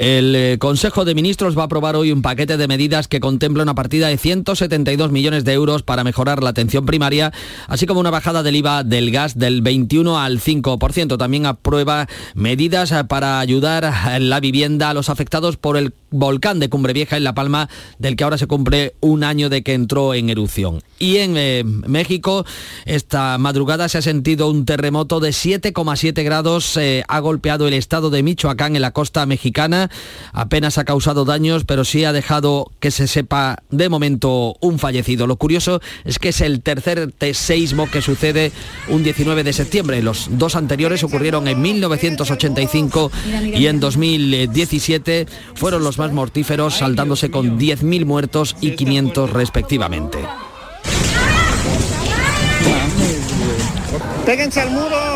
El 0.00 0.34
eh, 0.34 0.56
Consejo 0.58 1.04
de 1.04 1.14
Ministros 1.14 1.58
va 1.58 1.60
a 1.60 1.64
aprobar 1.66 1.94
hoy 1.94 2.10
un 2.10 2.22
paquete 2.22 2.56
de 2.56 2.66
medidas 2.66 3.06
que 3.06 3.20
contempla 3.20 3.62
una 3.62 3.74
partida 3.74 4.08
de 4.08 4.16
172 4.16 5.12
millones 5.12 5.44
de 5.44 5.52
euros 5.52 5.82
para 5.82 6.04
mejorar 6.04 6.42
la 6.42 6.48
atención 6.48 6.86
primaria, 6.86 7.34
así 7.68 7.84
como 7.84 8.00
una 8.00 8.08
bajada 8.08 8.42
del 8.42 8.56
IVA 8.56 8.82
del 8.82 9.10
gas 9.10 9.38
del 9.38 9.60
21 9.60 10.18
al 10.18 10.40
5%. 10.40 11.18
También 11.18 11.44
aprueba 11.44 12.08
medidas 12.34 12.92
eh, 12.92 13.04
para 13.04 13.40
ayudar 13.40 13.92
en 14.16 14.30
la 14.30 14.40
vivienda 14.40 14.88
a 14.88 14.94
los 14.94 15.10
afectados 15.10 15.58
por 15.58 15.76
el 15.76 15.92
volcán 16.10 16.60
de 16.60 16.70
Cumbre 16.70 16.94
Vieja 16.94 17.18
en 17.18 17.24
La 17.24 17.34
Palma, 17.34 17.68
del 17.98 18.16
que 18.16 18.24
ahora 18.24 18.38
se 18.38 18.46
cumple 18.46 18.94
un 19.00 19.22
año 19.22 19.50
de 19.50 19.62
que 19.62 19.74
entró 19.74 20.14
en 20.14 20.30
erupción. 20.30 20.82
Y 20.98 21.18
en 21.18 21.36
eh, 21.36 21.62
México, 21.62 22.46
esta 22.86 23.36
madrugada 23.36 23.86
se 23.90 23.98
ha 23.98 24.02
sentido 24.02 24.48
un 24.48 24.64
terremoto 24.64 25.20
de 25.20 25.28
7,7 25.28 26.24
grados, 26.24 26.78
ha 27.06 27.18
golpeado 27.20 27.68
el 27.68 27.74
estado 27.74 28.08
de 28.08 28.22
Michoacán 28.22 28.76
en 28.76 28.82
la 28.82 28.92
costa 28.92 29.26
mexicana 29.26 29.89
apenas 30.32 30.78
ha 30.78 30.84
causado 30.84 31.24
daños, 31.24 31.64
pero 31.64 31.84
sí 31.84 32.04
ha 32.04 32.12
dejado 32.12 32.70
que 32.80 32.90
se 32.90 33.06
sepa 33.06 33.62
de 33.70 33.88
momento 33.88 34.56
un 34.60 34.78
fallecido. 34.78 35.26
Lo 35.26 35.36
curioso 35.36 35.80
es 36.04 36.18
que 36.18 36.30
es 36.30 36.40
el 36.40 36.62
tercer 36.62 37.12
seismo 37.32 37.90
que 37.90 38.02
sucede 38.02 38.52
un 38.88 39.02
19 39.02 39.44
de 39.44 39.52
septiembre. 39.52 40.02
Los 40.02 40.28
dos 40.30 40.56
anteriores 40.56 41.02
ocurrieron 41.04 41.48
en 41.48 41.60
1985 41.60 43.10
y 43.54 43.66
en 43.66 43.80
2017 43.80 45.26
fueron 45.54 45.84
los 45.84 45.98
más 45.98 46.12
mortíferos, 46.12 46.74
saltándose 46.74 47.30
con 47.30 47.58
10.000 47.58 48.04
muertos 48.04 48.56
y 48.60 48.72
500 48.72 49.30
respectivamente. 49.30 50.18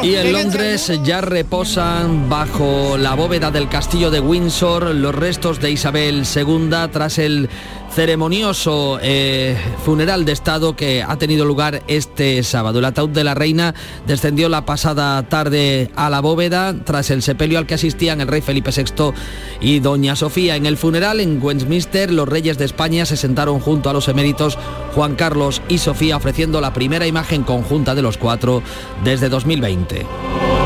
Y 0.03 0.15
en 0.15 0.33
Londres 0.33 0.93
ya 1.03 1.21
reposan 1.21 2.29
bajo 2.29 2.97
la 2.99 3.15
bóveda 3.15 3.51
del 3.51 3.69
castillo 3.69 4.11
de 4.11 4.21
Windsor 4.21 4.95
los 4.95 5.15
restos 5.15 5.61
de 5.61 5.71
Isabel 5.71 6.25
II 6.35 6.71
tras 6.93 7.19
el 7.19 7.49
ceremonioso 7.95 8.99
eh, 9.01 9.57
funeral 9.85 10.25
de 10.25 10.33
Estado 10.33 10.75
que 10.75 11.05
ha 11.05 11.17
tenido 11.17 11.45
lugar 11.45 11.83
este 11.87 12.43
sábado. 12.43 12.81
El 12.81 12.87
ataúd 12.87 13.11
de 13.11 13.23
la 13.23 13.35
reina 13.35 13.73
descendió 14.07 14.49
la 14.49 14.67
pasada 14.67 15.23
tarde 15.29 15.91
a 15.95 16.11
la 16.11 16.21
bóveda 16.21 16.75
tras 16.85 17.11
el 17.11 17.23
sepelio 17.23 17.59
al 17.59 17.67
que 17.67 17.75
asistían 17.75 18.21
el 18.21 18.27
rey 18.27 18.41
Felipe 18.41 18.73
VI 18.73 19.13
y 19.61 19.79
doña 19.79 20.17
Sofía. 20.17 20.57
En 20.57 20.67
el 20.67 20.77
funeral 20.77 21.21
en 21.21 21.41
Westminster 21.41 22.13
los 22.13 22.29
reyes 22.29 22.59
de 22.59 22.65
España 22.65 23.07
se 23.07 23.17
sentaron 23.17 23.61
junto 23.61 23.89
a 23.89 23.93
los 23.93 24.09
eméritos 24.09 24.59
Juan 24.95 25.15
Carlos 25.15 25.63
y 25.69 25.79
Sofía 25.79 26.17
ofreciendo 26.17 26.61
la 26.61 26.73
primera 26.73 27.07
imagen 27.07 27.45
conjunta 27.45 27.95
de 27.95 28.03
los 28.03 28.19
cuatro 28.19 28.61
desde 29.05 29.29
2020. 29.29 30.64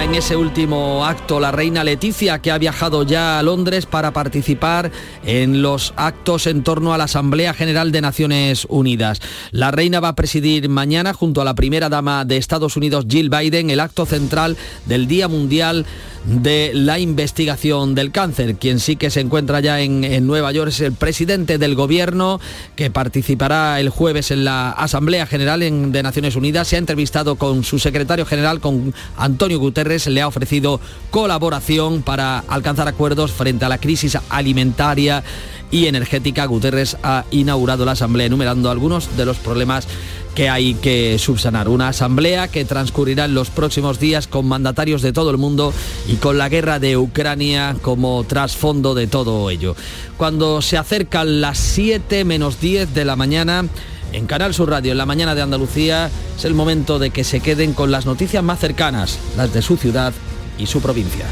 En 0.00 0.14
ese 0.14 0.36
último 0.36 1.04
acto 1.04 1.38
la 1.38 1.52
reina 1.52 1.84
Leticia, 1.84 2.38
que 2.40 2.50
ha 2.50 2.58
viajado 2.58 3.02
ya 3.02 3.38
a 3.38 3.42
Londres 3.42 3.84
para 3.84 4.12
participar 4.12 4.90
en 5.24 5.60
los 5.60 5.92
actos 5.96 6.46
en 6.46 6.62
torno 6.62 6.94
a 6.94 6.98
la 6.98 7.04
Asamblea 7.04 7.52
General 7.52 7.92
de 7.92 8.00
Naciones 8.00 8.66
Unidas. 8.70 9.20
La 9.50 9.70
reina 9.70 10.00
va 10.00 10.08
a 10.08 10.14
presidir 10.14 10.68
mañana, 10.68 11.12
junto 11.12 11.42
a 11.42 11.44
la 11.44 11.54
primera 11.54 11.88
dama 11.88 12.24
de 12.24 12.38
Estados 12.38 12.76
Unidos, 12.76 13.06
Jill 13.08 13.28
Biden, 13.28 13.70
el 13.70 13.80
acto 13.80 14.06
central 14.06 14.56
del 14.86 15.06
Día 15.06 15.28
Mundial 15.28 15.84
de 16.24 16.70
la 16.74 16.98
investigación 16.98 17.94
del 17.94 18.12
cáncer. 18.12 18.56
Quien 18.56 18.78
sí 18.78 18.96
que 18.96 19.10
se 19.10 19.20
encuentra 19.20 19.60
ya 19.60 19.80
en, 19.80 20.04
en, 20.04 20.26
Nueva 20.26 20.52
York 20.52 20.68
es 20.68 20.80
el 20.80 20.92
presidente 20.92 21.58
del 21.58 21.74
gobierno 21.74 22.40
que 22.76 22.90
participará 22.90 23.80
el 23.80 23.88
jueves 23.88 24.30
en 24.30 24.44
la 24.44 24.70
Asamblea 24.70 25.26
General 25.26 25.60
de 25.60 26.02
Naciones 26.02 26.36
Unidas. 26.36 26.68
Se 26.68 26.76
ha 26.76 26.78
entrevistado 26.78 27.34
con 27.36 27.64
su 27.64 27.78
secretario 27.78 28.24
general, 28.24 28.60
con 28.60 28.94
Antonio 29.16 29.58
Guterres, 29.58 29.81
le 29.82 30.22
ha 30.22 30.28
ofrecido 30.28 30.80
colaboración 31.10 32.02
para 32.02 32.38
alcanzar 32.40 32.88
acuerdos 32.88 33.32
frente 33.32 33.64
a 33.64 33.68
la 33.68 33.78
crisis 33.78 34.16
alimentaria 34.28 35.22
y 35.70 35.86
energética. 35.86 36.46
Guterres 36.46 36.96
ha 37.02 37.24
inaugurado 37.30 37.84
la 37.84 37.92
Asamblea 37.92 38.26
enumerando 38.26 38.70
algunos 38.70 39.16
de 39.16 39.24
los 39.24 39.38
problemas 39.38 39.88
que 40.34 40.48
hay 40.48 40.74
que 40.74 41.18
subsanar. 41.18 41.68
Una 41.68 41.88
asamblea 41.88 42.48
que 42.48 42.64
transcurrirá 42.64 43.26
en 43.26 43.34
los 43.34 43.50
próximos 43.50 43.98
días 43.98 44.26
con 44.26 44.46
mandatarios 44.46 45.02
de 45.02 45.12
todo 45.12 45.30
el 45.30 45.36
mundo 45.36 45.74
y 46.08 46.14
con 46.16 46.38
la 46.38 46.48
guerra 46.48 46.78
de 46.78 46.96
Ucrania 46.96 47.76
como 47.82 48.24
trasfondo 48.24 48.94
de 48.94 49.06
todo 49.06 49.50
ello. 49.50 49.76
Cuando 50.16 50.62
se 50.62 50.78
acercan 50.78 51.40
las 51.40 51.58
7 51.58 52.24
menos 52.24 52.60
10 52.60 52.94
de 52.94 53.04
la 53.04 53.16
mañana, 53.16 53.66
en 54.12 54.26
Canal 54.26 54.54
Sur 54.54 54.70
Radio, 54.70 54.92
en 54.92 54.98
la 54.98 55.06
mañana 55.06 55.34
de 55.34 55.42
Andalucía, 55.42 56.10
es 56.36 56.44
el 56.44 56.54
momento 56.54 56.98
de 56.98 57.10
que 57.10 57.24
se 57.24 57.40
queden 57.40 57.72
con 57.72 57.90
las 57.90 58.06
noticias 58.06 58.42
más 58.42 58.60
cercanas, 58.60 59.18
las 59.36 59.52
de 59.52 59.62
su 59.62 59.76
ciudad 59.76 60.12
y 60.58 60.66
su 60.66 60.80
provincia. 60.80 61.26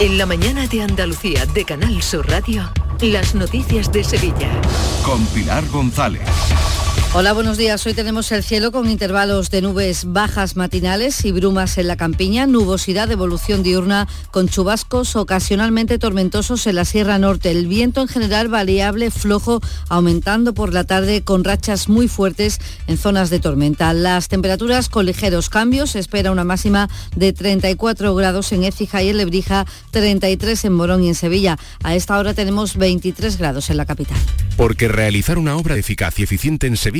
En 0.00 0.16
la 0.16 0.24
mañana 0.24 0.66
de 0.66 0.82
Andalucía 0.82 1.44
de 1.44 1.66
Canal 1.66 2.02
Sur 2.02 2.26
Radio, 2.26 2.72
las 3.02 3.34
noticias 3.34 3.92
de 3.92 4.02
Sevilla. 4.02 4.50
Con 5.04 5.26
Pilar 5.26 5.66
González. 5.68 6.22
Hola, 7.12 7.32
buenos 7.32 7.58
días. 7.58 7.84
Hoy 7.86 7.94
tenemos 7.94 8.30
el 8.30 8.44
cielo 8.44 8.70
con 8.70 8.88
intervalos 8.88 9.50
de 9.50 9.62
nubes 9.62 10.04
bajas 10.12 10.54
matinales 10.54 11.24
y 11.24 11.32
brumas 11.32 11.76
en 11.76 11.88
la 11.88 11.96
campiña, 11.96 12.46
nubosidad 12.46 13.10
evolución 13.10 13.64
diurna 13.64 14.06
con 14.30 14.48
chubascos 14.48 15.16
ocasionalmente 15.16 15.98
tormentosos 15.98 16.68
en 16.68 16.76
la 16.76 16.84
Sierra 16.84 17.18
Norte. 17.18 17.50
El 17.50 17.66
viento 17.66 18.00
en 18.00 18.06
general 18.06 18.46
variable, 18.46 19.10
flojo, 19.10 19.60
aumentando 19.88 20.54
por 20.54 20.72
la 20.72 20.84
tarde 20.84 21.22
con 21.22 21.42
rachas 21.42 21.88
muy 21.88 22.06
fuertes 22.06 22.60
en 22.86 22.96
zonas 22.96 23.28
de 23.28 23.40
tormenta. 23.40 23.92
Las 23.92 24.28
temperaturas 24.28 24.88
con 24.88 25.04
ligeros 25.04 25.50
cambios. 25.50 25.90
Se 25.90 25.98
espera 25.98 26.30
una 26.30 26.44
máxima 26.44 26.88
de 27.16 27.32
34 27.32 28.14
grados 28.14 28.52
en 28.52 28.62
Écija 28.62 29.02
y 29.02 29.08
en 29.08 29.16
Lebrija, 29.16 29.66
33 29.90 30.64
en 30.64 30.72
Morón 30.74 31.02
y 31.02 31.08
en 31.08 31.16
Sevilla. 31.16 31.58
A 31.82 31.96
esta 31.96 32.16
hora 32.20 32.34
tenemos 32.34 32.76
23 32.76 33.36
grados 33.36 33.68
en 33.68 33.78
la 33.78 33.84
capital. 33.84 34.18
Porque 34.56 34.86
realizar 34.86 35.38
una 35.38 35.56
obra 35.56 35.76
eficaz 35.76 36.20
y 36.20 36.22
eficiente 36.22 36.68
en 36.68 36.76
Sevilla 36.76 36.99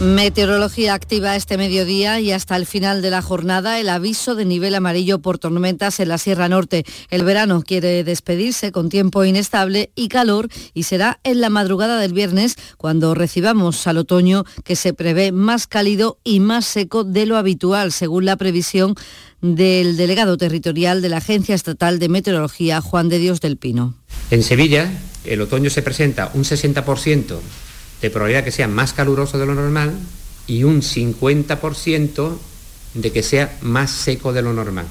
Meteorología 0.00 0.92
activa 0.92 1.36
este 1.36 1.56
mediodía 1.56 2.18
y 2.18 2.32
hasta 2.32 2.56
el 2.56 2.66
final 2.66 3.00
de 3.00 3.10
la 3.10 3.22
jornada 3.22 3.78
el 3.78 3.88
aviso 3.88 4.34
de 4.34 4.44
nivel 4.44 4.74
amarillo 4.74 5.20
por 5.20 5.38
tormentas 5.38 6.00
en 6.00 6.08
la 6.08 6.18
Sierra 6.18 6.48
Norte. 6.48 6.84
El 7.10 7.22
verano 7.22 7.62
quiere 7.62 8.02
despedirse 8.02 8.72
con 8.72 8.88
tiempo 8.88 9.24
inestable 9.24 9.92
y 9.94 10.08
calor 10.08 10.48
y 10.74 10.82
será 10.82 11.20
en 11.22 11.40
la 11.40 11.48
madrugada 11.48 12.00
del 12.00 12.12
viernes 12.12 12.56
cuando 12.76 13.14
recibamos 13.14 13.86
al 13.86 13.98
otoño 13.98 14.44
que 14.64 14.74
se 14.74 14.94
prevé 14.94 15.30
más 15.30 15.68
cálido 15.68 16.18
y 16.24 16.40
más 16.40 16.64
seco 16.66 17.04
de 17.04 17.26
lo 17.26 17.36
habitual, 17.36 17.92
según 17.92 18.24
la 18.24 18.36
previsión 18.36 18.96
del 19.42 19.96
delegado 19.96 20.36
territorial 20.36 21.02
de 21.02 21.08
la 21.08 21.18
Agencia 21.18 21.54
Estatal 21.54 22.00
de 22.00 22.08
Meteorología, 22.08 22.80
Juan 22.80 23.08
de 23.08 23.20
Dios 23.20 23.40
del 23.40 23.58
Pino. 23.58 23.94
En 24.32 24.42
Sevilla, 24.42 24.90
el 25.24 25.40
otoño 25.40 25.70
se 25.70 25.82
presenta 25.82 26.32
un 26.34 26.42
60% 26.42 27.38
de 28.04 28.10
probabilidad 28.10 28.44
que 28.44 28.50
sea 28.50 28.68
más 28.68 28.92
caluroso 28.92 29.38
de 29.38 29.46
lo 29.46 29.54
normal 29.54 29.94
y 30.46 30.64
un 30.64 30.82
50% 30.82 32.36
de 32.92 33.12
que 33.12 33.22
sea 33.22 33.56
más 33.62 33.90
seco 33.90 34.34
de 34.34 34.42
lo 34.42 34.52
normal 34.52 34.86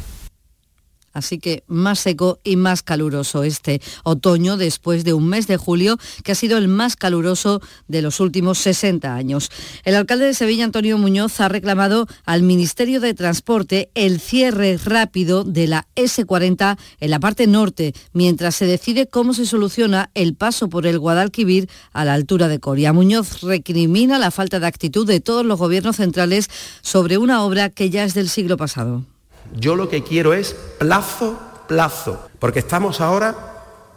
así 1.13 1.39
que 1.39 1.63
más 1.67 1.99
seco 1.99 2.39
y 2.43 2.55
más 2.55 2.83
caluroso 2.83 3.43
este 3.43 3.81
otoño 4.03 4.57
después 4.57 5.03
de 5.03 5.13
un 5.13 5.27
mes 5.27 5.47
de 5.47 5.57
julio 5.57 5.97
que 6.23 6.33
ha 6.33 6.35
sido 6.35 6.57
el 6.57 6.67
más 6.67 6.95
caluroso 6.95 7.61
de 7.87 8.01
los 8.01 8.19
últimos 8.19 8.57
60 8.59 9.13
años. 9.13 9.49
El 9.83 9.95
alcalde 9.95 10.25
de 10.25 10.33
Sevilla, 10.33 10.65
Antonio 10.65 10.97
Muñoz, 10.97 11.39
ha 11.39 11.49
reclamado 11.49 12.07
al 12.25 12.43
Ministerio 12.43 12.99
de 12.99 13.13
Transporte 13.13 13.89
el 13.93 14.19
cierre 14.19 14.77
rápido 14.83 15.43
de 15.43 15.67
la 15.67 15.87
S40 15.95 16.77
en 16.99 17.09
la 17.09 17.19
parte 17.19 17.47
norte, 17.47 17.93
mientras 18.13 18.55
se 18.55 18.65
decide 18.65 19.07
cómo 19.07 19.33
se 19.33 19.45
soluciona 19.45 20.09
el 20.13 20.35
paso 20.35 20.69
por 20.69 20.87
el 20.87 20.99
Guadalquivir 20.99 21.69
a 21.91 22.05
la 22.05 22.13
altura 22.13 22.47
de 22.47 22.59
Coria. 22.59 22.93
Muñoz 22.93 23.41
recrimina 23.41 24.19
la 24.19 24.31
falta 24.31 24.59
de 24.59 24.67
actitud 24.67 25.07
de 25.07 25.19
todos 25.19 25.45
los 25.45 25.59
gobiernos 25.59 25.97
centrales 25.97 26.49
sobre 26.81 27.17
una 27.17 27.43
obra 27.43 27.69
que 27.69 27.89
ya 27.89 28.03
es 28.03 28.13
del 28.13 28.29
siglo 28.29 28.57
pasado. 28.57 29.12
Yo 29.55 29.75
lo 29.75 29.89
que 29.89 30.03
quiero 30.03 30.33
es 30.33 30.55
plazo, 30.77 31.39
plazo, 31.67 32.27
porque 32.39 32.59
estamos 32.59 33.01
ahora 33.01 33.35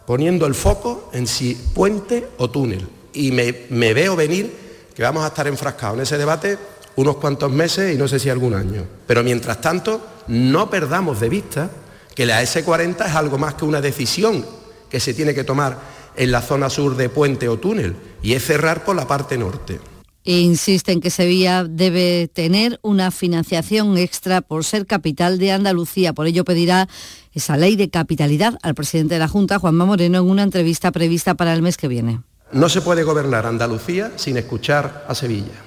poniendo 0.05 0.45
el 0.45 0.55
foco 0.55 1.09
en 1.13 1.27
si 1.27 1.55
puente 1.55 2.27
o 2.37 2.49
túnel. 2.49 2.87
Y 3.13 3.31
me, 3.31 3.93
veo 3.93 4.15
venir 4.15 4.55
que 4.95 5.03
vamos 5.03 5.23
a 5.23 5.27
estar 5.27 5.47
enfrascados 5.47 5.97
en 5.97 6.03
ese 6.03 6.17
debate 6.17 6.57
unos 6.95 7.17
cuantos 7.17 7.51
meses 7.51 7.93
y 7.93 7.97
no 7.97 8.07
sé 8.07 8.19
si 8.19 8.29
algún 8.29 8.53
año. 8.53 8.85
Pero 9.05 9.23
mientras 9.23 9.61
tanto, 9.61 10.01
no 10.27 10.69
perdamos 10.69 11.19
de 11.19 11.29
vista 11.29 11.69
que 12.15 12.25
la 12.25 12.41
S40 12.41 13.05
es 13.05 13.15
algo 13.15 13.37
más 13.37 13.55
que 13.55 13.65
una 13.65 13.81
decisión 13.81 14.45
que 14.89 14.99
se 14.99 15.13
tiene 15.13 15.35
que 15.35 15.43
tomar 15.43 15.77
en 16.15 16.31
la 16.31 16.41
zona 16.41 16.69
sur 16.69 16.95
de 16.95 17.09
puente 17.09 17.47
o 17.47 17.59
túnel, 17.59 17.95
y 18.23 18.33
es 18.33 18.43
cerrar 18.43 18.83
por 18.83 18.95
la 18.95 19.07
parte 19.07 19.37
norte 19.37 19.79
e 20.27 20.41
insiste 20.41 20.91
en 20.91 20.99
que 20.99 21.09
Sevilla 21.09 21.63
debe 21.63 22.27
tener 22.27 22.79
una 22.81 23.11
financiación 23.11 23.97
extra 23.97 24.41
por 24.41 24.65
ser 24.65 24.85
capital 24.85 25.39
de 25.39 25.53
Andalucía. 25.53 26.11
Por 26.11 26.27
ello 26.27 26.43
pedirá 26.43 26.89
esa 27.33 27.55
ley 27.55 27.77
de 27.77 27.89
capitalidad 27.89 28.57
al 28.61 28.75
presidente 28.75 29.13
de 29.13 29.19
la 29.19 29.29
Junta, 29.29 29.57
Juanma 29.57 29.85
Moreno, 29.85 30.19
en 30.19 30.29
una 30.29 30.43
entrevista 30.43 30.91
prevista 30.91 31.35
para 31.35 31.53
el 31.53 31.61
mes 31.61 31.77
que 31.77 31.87
viene. 31.87 32.19
No 32.51 32.67
se 32.67 32.81
puede 32.81 33.03
gobernar 33.03 33.45
Andalucía 33.45 34.11
sin 34.17 34.35
escuchar 34.35 35.05
a 35.07 35.15
Sevilla. 35.15 35.63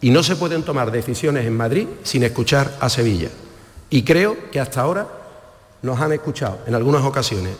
Y 0.00 0.10
no 0.10 0.22
se 0.22 0.36
pueden 0.36 0.62
tomar 0.62 0.92
decisiones 0.92 1.44
en 1.44 1.56
Madrid 1.56 1.88
sin 2.04 2.22
escuchar 2.22 2.76
a 2.78 2.88
Sevilla. 2.88 3.30
Y 3.90 4.04
creo 4.04 4.48
que 4.52 4.60
hasta 4.60 4.80
ahora 4.80 5.08
nos 5.82 6.00
han 6.00 6.12
escuchado 6.12 6.60
en 6.68 6.76
algunas 6.76 7.02
ocasiones, 7.02 7.56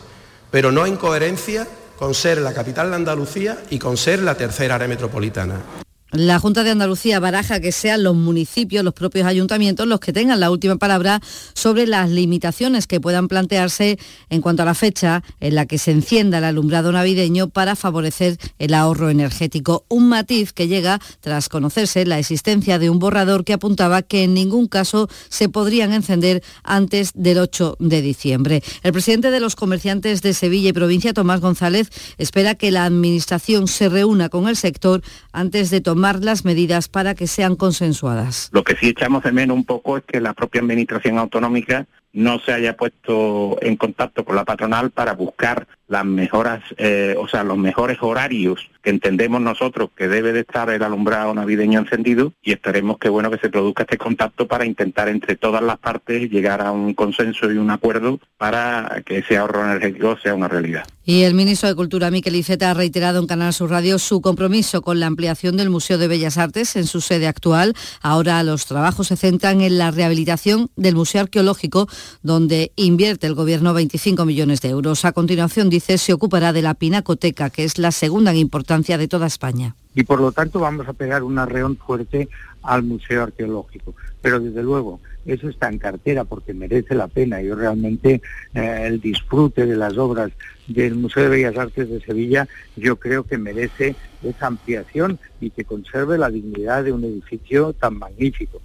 pero 0.53 0.71
no 0.71 0.87
en 0.87 0.99
coherencia 0.99 1.67
con 1.99 2.15
ser 2.15 2.39
la 2.39 2.55
capital 2.55 2.91
de 2.91 2.97
Andalucía 2.97 3.59
y 3.71 3.81
con 3.81 3.97
ser 3.97 4.23
la 4.23 4.37
tercera 4.37 4.77
área 4.77 4.87
metropolitana. 4.87 5.88
La 6.13 6.39
Junta 6.39 6.65
de 6.65 6.71
Andalucía 6.71 7.21
baraja 7.21 7.61
que 7.61 7.71
sean 7.71 8.03
los 8.03 8.17
municipios, 8.17 8.83
los 8.83 8.95
propios 8.95 9.27
ayuntamientos, 9.27 9.87
los 9.87 10.01
que 10.01 10.15
tengan 10.15 10.41
la 10.41 10.51
última 10.51 10.77
palabra 10.77 11.21
sobre 11.53 11.87
las 11.87 12.09
limitaciones 12.09 12.87
que 12.87 12.99
puedan 12.99 13.29
plantearse 13.29 13.99
en 14.31 14.41
cuanto 14.41 14.63
a 14.63 14.65
la 14.65 14.73
fecha 14.73 15.23
en 15.41 15.55
la 15.55 15.67
que 15.67 15.77
se 15.77 15.91
encienda 15.91 16.39
el 16.39 16.45
alumbrado 16.45 16.93
navideño 16.93 17.51
para 17.51 17.77
favorecer 17.77 18.39
el 18.59 18.73
ahorro 18.73 19.11
energético. 19.11 19.85
Un 19.89 20.09
matiz 20.09 20.55
que 20.55 20.67
llega 20.67 20.99
tras 21.21 21.51
conocerse 21.51 22.07
la 22.07 22.19
existencia 22.19 22.79
de 22.79 22.89
un 22.89 22.99
borrador 22.99 23.45
que 23.45 23.53
apuntaba 23.53 24.01
que 24.01 24.25
en 24.25 24.33
ningún 24.33 24.67
caso 24.67 25.11
se 25.29 25.51
podrían 25.51 25.93
encender 25.93 26.43
antes 26.65 27.11
del 27.15 27.37
8 27.37 27.77
de 27.81 28.01
diciembre. 28.01 28.63
El 28.83 28.95
presidente 28.95 29.31
de 29.31 29.41
los 29.41 29.57
comerciantes 29.57 30.23
de 30.23 30.33
Sevilla 30.33 30.71
y 30.71 30.73
provincia, 30.73 31.13
Tomás 31.13 31.43
González, 31.43 31.91
espera 32.17 32.55
que 32.55 32.71
la 32.71 32.87
Administración 32.87 33.69
se 33.69 33.91
reúna 33.91 34.31
con 34.31 34.49
el 34.49 34.57
sector 34.57 35.03
antes 35.33 35.69
de 35.69 35.83
tomar 35.83 35.98
tomar 35.99 36.23
las 36.23 36.45
medidas 36.45 36.89
para 36.89 37.17
que 37.17 37.27
sean 37.27 37.57
consensuadas. 37.57 38.51
Lo 38.53 38.63
que 38.63 38.77
sí 38.77 38.91
echamos 38.91 39.25
de 39.25 39.33
menos 39.33 39.57
un 39.57 39.65
poco 39.65 39.97
es 39.97 40.05
que 40.05 40.21
la 40.21 40.33
propia 40.33 40.61
Administración 40.61 41.19
Autonómica 41.19 41.89
no 42.13 42.39
se 42.39 42.53
haya 42.53 42.77
puesto 42.77 43.59
en 43.63 43.77
contacto 43.77 44.25
con 44.25 44.37
la 44.37 44.45
patronal 44.45 44.93
para 44.93 45.15
buscar 45.15 45.67
las 45.89 46.05
mejoras, 46.05 46.63
eh, 46.77 47.17
o 47.19 47.27
sea, 47.29 47.43
los 47.45 47.59
mejores 47.59 47.99
horarios 48.01 48.71
que 48.83 48.91
entendemos 48.91 49.41
nosotros 49.41 49.91
que 49.97 50.07
debe 50.07 50.33
de 50.33 50.41
estar 50.41 50.71
el 50.71 50.83
alumbrado 50.83 51.35
navideño 51.35 51.81
encendido 51.81 52.33
y 52.43 52.53
esperemos 52.53 52.99
que 52.99 53.09
bueno 53.09 53.31
que 53.31 53.39
se 53.39 53.49
produzca 53.49 53.83
este 53.83 53.99
contacto 53.99 54.47
para 54.47 54.65
intentar 54.65 55.09
entre 55.09 55.37
todas 55.37 55.63
las 55.63 55.79
partes 55.79 56.31
llegar 56.31 56.61
a 56.61 56.71
un 56.71 56.95
consenso 56.95 57.51
y 57.51 57.57
un 57.57 57.71
acuerdo 57.71 58.21
para 58.37 59.03
que 59.05 59.19
ese 59.19 59.37
ahorro 59.37 59.65
energético 59.65 60.17
sea 60.23 60.35
una 60.35 60.49
realidad. 60.49 60.85
Y 61.05 61.23
el 61.23 61.33
ministro 61.33 61.71
de 61.71 61.75
Cultura, 61.75 62.11
Miquel 62.11 62.37
Iceta, 62.37 62.71
ha 62.71 62.75
reiterado 62.75 63.19
en 63.19 63.27
Canal 63.27 63.55
Sur 63.55 63.71
Radio 63.71 63.99
su 63.99 64.21
compromiso 64.21 64.83
con 64.83 65.01
la 65.01 65.07
ampliación 65.07 65.57
del 65.57 65.71
Museo 65.71 65.97
de 65.97 66.07
Bellas 66.07 66.37
Artes 66.37 66.77
en 66.77 66.87
su 66.87 67.01
sede 67.01 67.27
actual. 67.27 67.75
Ahora 68.03 68.43
los 68.43 68.67
trabajos 68.67 69.07
se 69.07 69.17
centran 69.17 69.63
en 69.63 69.79
la 69.79 69.91
rehabilitación 69.91 70.69
del 70.77 70.97
Museo 70.97 71.23
Arqueológico, 71.23 71.89
donde 72.23 72.73
invierte 72.77 73.27
el 73.27 73.35
Gobierno 73.35 73.73
25 73.73 74.27
millones 74.27 74.61
de 74.61 74.69
euros. 74.69 75.07
A 75.07 75.13
continuación, 75.13 75.71
se 75.81 76.13
ocupará 76.13 76.53
de 76.53 76.63
la 76.63 76.75
Pinacoteca, 76.75 77.51
que 77.51 77.65
es 77.65 77.79
la 77.79 77.93
segunda 77.93 78.31
en 78.31 78.39
importancia 78.39 78.99
de 78.99 79.09
toda 79.09 79.27
España. 79.27 79.75
Y 79.95 80.05
por 80.05 80.21
lo 80.21 80.33
tanto 80.33 80.61
vamos 80.61 80.89
a 80.89 80.93
pegar 80.93 81.23
un 81.23 81.39
arreón 81.39 81.77
fuerte 81.77 82.29
al 82.63 82.83
Museo 82.83 83.25
Arqueológico. 83.25 83.95
Pero 84.21 84.41
desde 84.41 84.63
luego, 84.63 85.01
eso 85.27 85.49
está 85.49 85.69
en 85.69 85.79
cartera 85.79 86.25
porque 86.25 86.55
merece 86.55 86.95
la 86.95 87.09
pena. 87.09 87.41
Yo 87.41 87.55
realmente 87.55 88.21
eh, 88.55 88.85
el 88.87 89.01
disfrute 89.01 89.67
de 89.67 89.77
las 89.77 89.97
obras 89.99 90.31
del 90.67 90.95
Museo 90.95 91.25
de 91.25 91.29
Bellas 91.31 91.57
Artes 91.57 91.89
de 91.89 92.01
Sevilla, 92.01 92.47
yo 92.77 92.97
creo 92.97 93.25
que 93.25 93.39
merece 93.39 93.97
esa 94.23 94.47
ampliación 94.47 95.19
y 95.41 95.51
que 95.51 95.65
conserve 95.65 96.19
la 96.19 96.31
dignidad 96.31 96.85
de 96.85 96.93
un 96.93 97.05
edificio 97.05 97.73
tan 97.73 97.99
magnífico. 97.99 98.61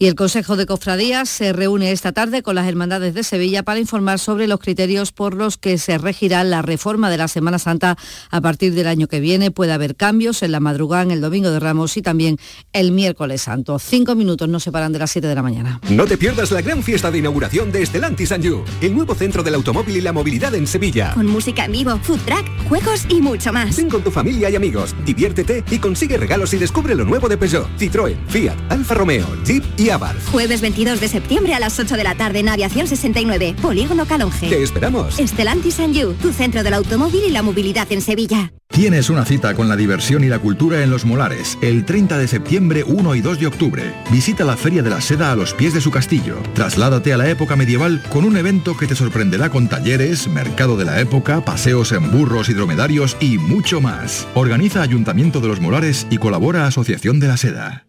Y 0.00 0.06
el 0.06 0.14
Consejo 0.14 0.56
de 0.56 0.64
Cofradías 0.64 1.28
se 1.28 1.52
reúne 1.52 1.90
esta 1.90 2.12
tarde 2.12 2.44
con 2.44 2.54
las 2.54 2.68
Hermandades 2.68 3.14
de 3.14 3.24
Sevilla 3.24 3.64
para 3.64 3.80
informar 3.80 4.20
sobre 4.20 4.46
los 4.46 4.60
criterios 4.60 5.10
por 5.10 5.34
los 5.34 5.56
que 5.56 5.76
se 5.76 5.98
regirá 5.98 6.44
la 6.44 6.62
reforma 6.62 7.10
de 7.10 7.16
la 7.16 7.26
Semana 7.26 7.58
Santa 7.58 7.98
a 8.30 8.40
partir 8.40 8.74
del 8.74 8.86
año 8.86 9.08
que 9.08 9.18
viene. 9.18 9.50
Puede 9.50 9.72
haber 9.72 9.96
cambios 9.96 10.44
en 10.44 10.52
la 10.52 10.60
madrugada, 10.60 11.02
en 11.02 11.10
el 11.10 11.20
Domingo 11.20 11.50
de 11.50 11.58
Ramos 11.58 11.96
y 11.96 12.02
también 12.02 12.38
el 12.72 12.92
miércoles 12.92 13.42
santo. 13.42 13.80
Cinco 13.80 14.14
minutos 14.14 14.48
no 14.48 14.60
se 14.60 14.70
paran 14.70 14.92
de 14.92 15.00
las 15.00 15.10
7 15.10 15.26
de 15.26 15.34
la 15.34 15.42
mañana. 15.42 15.80
No 15.90 16.06
te 16.06 16.16
pierdas 16.16 16.52
la 16.52 16.62
gran 16.62 16.84
fiesta 16.84 17.10
de 17.10 17.18
inauguración 17.18 17.72
de 17.72 17.82
Estelantis 17.82 18.28
You, 18.40 18.62
el 18.80 18.94
nuevo 18.94 19.16
centro 19.16 19.42
del 19.42 19.56
automóvil 19.56 19.96
y 19.96 20.00
la 20.00 20.12
movilidad 20.12 20.54
en 20.54 20.68
Sevilla. 20.68 21.12
Con 21.14 21.26
música 21.26 21.64
en 21.64 21.72
vivo, 21.72 21.98
food 22.04 22.20
track, 22.20 22.46
juegos 22.68 23.04
y 23.08 23.20
mucho 23.20 23.52
más. 23.52 23.76
Ven 23.76 23.90
con 23.90 24.04
tu 24.04 24.12
familia 24.12 24.48
y 24.48 24.54
amigos, 24.54 24.94
diviértete 25.04 25.64
y 25.68 25.80
consigue 25.80 26.16
regalos 26.18 26.54
y 26.54 26.58
descubre 26.58 26.94
lo 26.94 27.04
nuevo 27.04 27.28
de 27.28 27.36
Peugeot, 27.36 27.66
Citroën, 27.76 28.16
Fiat, 28.28 28.56
Alfa 28.68 28.94
Romeo, 28.94 29.26
Jeep 29.44 29.64
y 29.76 29.87
Jueves 30.30 30.60
22 30.60 31.00
de 31.00 31.08
septiembre 31.08 31.54
a 31.54 31.60
las 31.60 31.78
8 31.78 31.96
de 31.96 32.04
la 32.04 32.14
tarde 32.14 32.40
en 32.40 32.50
Aviación 32.50 32.86
69, 32.86 33.54
Polígono 33.62 34.04
Calonge. 34.04 34.50
Te 34.50 34.62
esperamos. 34.62 35.18
Estelantis 35.18 35.80
and 35.80 35.94
You, 35.94 36.12
tu 36.12 36.30
centro 36.32 36.62
del 36.62 36.74
automóvil 36.74 37.22
y 37.26 37.30
la 37.30 37.40
movilidad 37.40 37.90
en 37.90 38.02
Sevilla. 38.02 38.52
Tienes 38.68 39.08
una 39.08 39.24
cita 39.24 39.54
con 39.54 39.66
la 39.66 39.76
diversión 39.76 40.24
y 40.24 40.26
la 40.26 40.40
cultura 40.40 40.82
en 40.82 40.90
Los 40.90 41.06
Molares, 41.06 41.56
el 41.62 41.86
30 41.86 42.18
de 42.18 42.28
septiembre, 42.28 42.84
1 42.84 43.14
y 43.14 43.22
2 43.22 43.40
de 43.40 43.46
octubre. 43.46 43.94
Visita 44.10 44.44
la 44.44 44.58
Feria 44.58 44.82
de 44.82 44.90
la 44.90 45.00
Seda 45.00 45.32
a 45.32 45.36
los 45.36 45.54
pies 45.54 45.72
de 45.72 45.80
su 45.80 45.90
castillo. 45.90 46.36
Trasládate 46.52 47.14
a 47.14 47.16
la 47.16 47.30
época 47.30 47.56
medieval 47.56 48.02
con 48.10 48.26
un 48.26 48.36
evento 48.36 48.76
que 48.76 48.86
te 48.86 48.94
sorprenderá 48.94 49.48
con 49.48 49.68
talleres, 49.68 50.28
mercado 50.28 50.76
de 50.76 50.84
la 50.84 51.00
época, 51.00 51.42
paseos 51.46 51.92
en 51.92 52.10
burros 52.10 52.50
y 52.50 52.52
dromedarios 52.52 53.16
y 53.20 53.38
mucho 53.38 53.80
más. 53.80 54.28
Organiza 54.34 54.82
Ayuntamiento 54.82 55.40
de 55.40 55.48
Los 55.48 55.62
Molares 55.62 56.06
y 56.10 56.18
colabora 56.18 56.66
Asociación 56.66 57.20
de 57.20 57.28
la 57.28 57.38
Seda. 57.38 57.88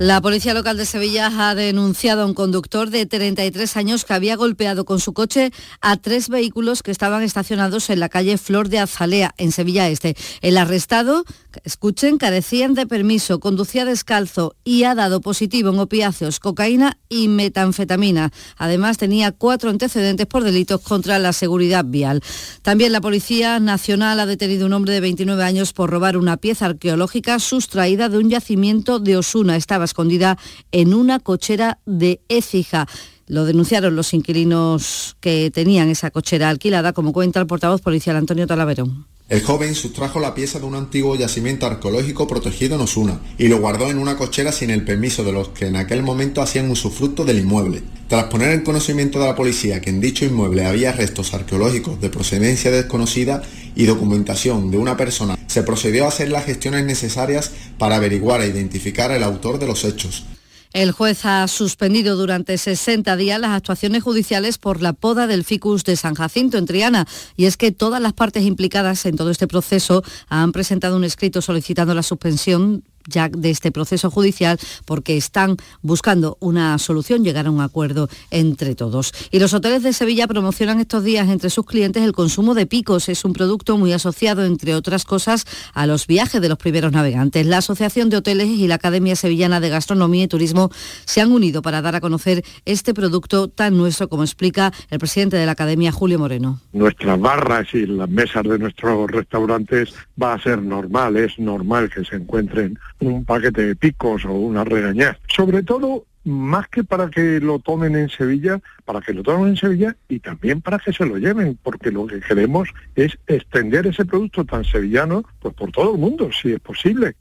La 0.00 0.20
policía 0.20 0.54
local 0.54 0.76
de 0.76 0.86
Sevilla 0.86 1.30
ha 1.38 1.54
denunciado 1.54 2.22
a 2.22 2.26
un 2.26 2.34
conductor 2.34 2.90
de 2.90 3.06
33 3.06 3.76
años 3.76 4.04
que 4.04 4.12
había 4.12 4.34
golpeado 4.34 4.84
con 4.84 4.98
su 4.98 5.12
coche 5.12 5.52
a 5.80 5.96
tres 5.96 6.28
vehículos 6.28 6.82
que 6.82 6.90
estaban 6.90 7.22
estacionados 7.22 7.88
en 7.90 8.00
la 8.00 8.08
calle 8.08 8.36
Flor 8.36 8.68
de 8.68 8.80
Azalea, 8.80 9.32
en 9.38 9.52
Sevilla 9.52 9.88
Este. 9.88 10.16
El 10.40 10.58
arrestado, 10.58 11.24
escuchen, 11.62 12.18
carecían 12.18 12.74
de 12.74 12.88
permiso, 12.88 13.38
conducía 13.38 13.84
descalzo 13.84 14.56
y 14.64 14.82
ha 14.82 14.96
dado 14.96 15.20
positivo 15.20 15.70
en 15.70 15.78
opiáceos, 15.78 16.40
cocaína 16.40 16.98
y 17.08 17.28
metanfetamina. 17.28 18.32
Además, 18.56 18.98
tenía 18.98 19.30
cuatro 19.30 19.70
antecedentes 19.70 20.26
por 20.26 20.42
delitos 20.42 20.80
contra 20.80 21.20
la 21.20 21.32
seguridad 21.32 21.84
vial. 21.84 22.20
También 22.62 22.90
la 22.90 23.00
Policía 23.00 23.60
Nacional 23.60 24.18
ha 24.18 24.26
detenido 24.26 24.64
a 24.64 24.66
un 24.66 24.72
hombre 24.72 24.92
de 24.92 25.00
29 25.00 25.44
años 25.44 25.72
por 25.72 25.88
robar 25.88 26.16
una 26.16 26.36
pieza 26.36 26.66
arqueológica 26.66 27.38
sustraída 27.38 28.08
de 28.08 28.18
un 28.18 28.28
yacimiento 28.28 28.98
de 28.98 29.18
Osuna. 29.18 29.54
Estaba 29.54 29.83
escondida 29.84 30.38
en 30.72 30.94
una 30.94 31.18
cochera 31.18 31.78
de 31.86 32.20
Écija. 32.28 32.86
Lo 33.26 33.44
denunciaron 33.44 33.96
los 33.96 34.12
inquilinos 34.12 35.16
que 35.20 35.50
tenían 35.50 35.88
esa 35.88 36.10
cochera 36.10 36.50
alquilada, 36.50 36.92
como 36.92 37.12
cuenta 37.12 37.40
el 37.40 37.46
portavoz 37.46 37.80
policial 37.80 38.16
Antonio 38.16 38.46
Talaverón. 38.46 39.13
El 39.26 39.42
joven 39.42 39.74
sustrajo 39.74 40.20
la 40.20 40.34
pieza 40.34 40.58
de 40.58 40.66
un 40.66 40.74
antiguo 40.74 41.16
yacimiento 41.16 41.64
arqueológico 41.64 42.26
protegido 42.26 42.74
en 42.74 42.82
Osuna 42.82 43.20
y 43.38 43.48
lo 43.48 43.58
guardó 43.58 43.90
en 43.90 43.96
una 43.96 44.18
cochera 44.18 44.52
sin 44.52 44.68
el 44.68 44.84
permiso 44.84 45.24
de 45.24 45.32
los 45.32 45.48
que 45.48 45.64
en 45.64 45.76
aquel 45.76 46.02
momento 46.02 46.42
hacían 46.42 46.70
usufructo 46.70 47.24
del 47.24 47.38
inmueble. 47.38 47.82
Tras 48.06 48.24
poner 48.24 48.50
en 48.50 48.60
conocimiento 48.60 49.18
de 49.18 49.24
la 49.24 49.34
policía 49.34 49.80
que 49.80 49.88
en 49.88 50.02
dicho 50.02 50.26
inmueble 50.26 50.66
había 50.66 50.92
restos 50.92 51.32
arqueológicos 51.32 52.02
de 52.02 52.10
procedencia 52.10 52.70
desconocida 52.70 53.40
y 53.74 53.86
documentación 53.86 54.70
de 54.70 54.76
una 54.76 54.98
persona, 54.98 55.38
se 55.46 55.62
procedió 55.62 56.04
a 56.04 56.08
hacer 56.08 56.28
las 56.28 56.44
gestiones 56.44 56.84
necesarias 56.84 57.50
para 57.78 57.96
averiguar 57.96 58.42
e 58.42 58.48
identificar 58.48 59.10
al 59.10 59.22
autor 59.22 59.58
de 59.58 59.66
los 59.66 59.84
hechos. 59.84 60.26
El 60.74 60.90
juez 60.90 61.24
ha 61.24 61.46
suspendido 61.46 62.16
durante 62.16 62.58
60 62.58 63.16
días 63.16 63.40
las 63.40 63.52
actuaciones 63.52 64.02
judiciales 64.02 64.58
por 64.58 64.82
la 64.82 64.92
poda 64.92 65.28
del 65.28 65.44
ficus 65.44 65.84
de 65.84 65.94
San 65.94 66.16
Jacinto 66.16 66.58
en 66.58 66.66
Triana. 66.66 67.06
Y 67.36 67.44
es 67.44 67.56
que 67.56 67.70
todas 67.70 68.02
las 68.02 68.12
partes 68.12 68.42
implicadas 68.42 69.06
en 69.06 69.14
todo 69.14 69.30
este 69.30 69.46
proceso 69.46 70.02
han 70.28 70.50
presentado 70.50 70.96
un 70.96 71.04
escrito 71.04 71.42
solicitando 71.42 71.94
la 71.94 72.02
suspensión 72.02 72.82
ya 73.08 73.28
de 73.28 73.50
este 73.50 73.72
proceso 73.72 74.10
judicial 74.10 74.58
porque 74.84 75.16
están 75.16 75.56
buscando 75.82 76.36
una 76.40 76.78
solución, 76.78 77.24
llegar 77.24 77.46
a 77.46 77.50
un 77.50 77.60
acuerdo 77.60 78.08
entre 78.30 78.74
todos. 78.74 79.12
Y 79.30 79.38
los 79.38 79.54
hoteles 79.54 79.82
de 79.82 79.92
Sevilla 79.92 80.26
promocionan 80.26 80.80
estos 80.80 81.04
días 81.04 81.28
entre 81.28 81.50
sus 81.50 81.66
clientes 81.66 82.02
el 82.02 82.12
consumo 82.12 82.54
de 82.54 82.66
picos. 82.66 83.08
Es 83.08 83.24
un 83.24 83.32
producto 83.32 83.76
muy 83.78 83.92
asociado, 83.92 84.44
entre 84.44 84.74
otras 84.74 85.04
cosas, 85.04 85.46
a 85.72 85.86
los 85.86 86.06
viajes 86.06 86.40
de 86.40 86.48
los 86.48 86.58
primeros 86.58 86.92
navegantes. 86.92 87.46
La 87.46 87.58
Asociación 87.58 88.10
de 88.10 88.18
Hoteles 88.18 88.48
y 88.48 88.66
la 88.68 88.76
Academia 88.76 89.16
Sevillana 89.16 89.60
de 89.60 89.68
Gastronomía 89.68 90.24
y 90.24 90.28
Turismo 90.28 90.70
se 91.04 91.20
han 91.20 91.32
unido 91.32 91.62
para 91.62 91.82
dar 91.82 91.94
a 91.94 92.00
conocer 92.00 92.44
este 92.64 92.94
producto 92.94 93.48
tan 93.48 93.76
nuestro 93.76 94.08
como 94.08 94.22
explica 94.22 94.72
el 94.90 94.98
presidente 94.98 95.36
de 95.36 95.46
la 95.46 95.52
Academia, 95.52 95.92
Julio 95.92 96.18
Moreno. 96.18 96.60
Nuestras 96.72 97.20
barras 97.20 97.66
y 97.74 97.86
las 97.86 98.08
mesas 98.08 98.42
de 98.44 98.58
nuestros 98.58 99.10
restaurantes 99.10 99.94
va 100.20 100.34
a 100.34 100.40
ser 100.40 100.62
normal, 100.62 101.16
es 101.16 101.38
normal 101.38 101.90
que 101.90 102.04
se 102.04 102.16
encuentren 102.16 102.78
un 103.00 103.24
paquete 103.24 103.66
de 103.66 103.76
picos 103.76 104.24
o 104.24 104.32
una 104.32 104.64
regañaz. 104.64 105.18
Sobre 105.28 105.62
todo, 105.62 106.06
más 106.24 106.68
que 106.68 106.84
para 106.84 107.10
que 107.10 107.40
lo 107.40 107.58
tomen 107.58 107.96
en 107.96 108.08
Sevilla, 108.08 108.60
para 108.84 109.00
que 109.00 109.12
lo 109.12 109.22
tomen 109.22 109.50
en 109.50 109.56
Sevilla 109.56 109.96
y 110.08 110.20
también 110.20 110.60
para 110.60 110.78
que 110.78 110.92
se 110.92 111.04
lo 111.04 111.18
lleven, 111.18 111.58
porque 111.62 111.90
lo 111.90 112.06
que 112.06 112.20
queremos 112.20 112.68
es 112.94 113.18
extender 113.26 113.86
ese 113.86 114.04
producto 114.04 114.44
tan 114.44 114.64
sevillano 114.64 115.24
pues 115.40 115.54
por 115.54 115.70
todo 115.70 115.92
el 115.92 116.00
mundo, 116.00 116.30
si 116.32 116.52
es 116.52 116.60
posible. 116.60 117.14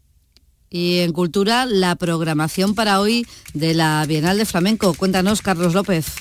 Y 0.70 1.00
en 1.00 1.12
cultura, 1.12 1.66
la 1.68 1.96
programación 1.96 2.74
para 2.74 3.00
hoy 3.00 3.28
de 3.54 3.76
la 3.76 4.04
Bienal 4.08 4.40
de 4.40 4.46
Flamenco. 4.46 4.96
Cuéntanos, 4.96 5.44
Carlos 5.44 5.76
López. 5.76 6.16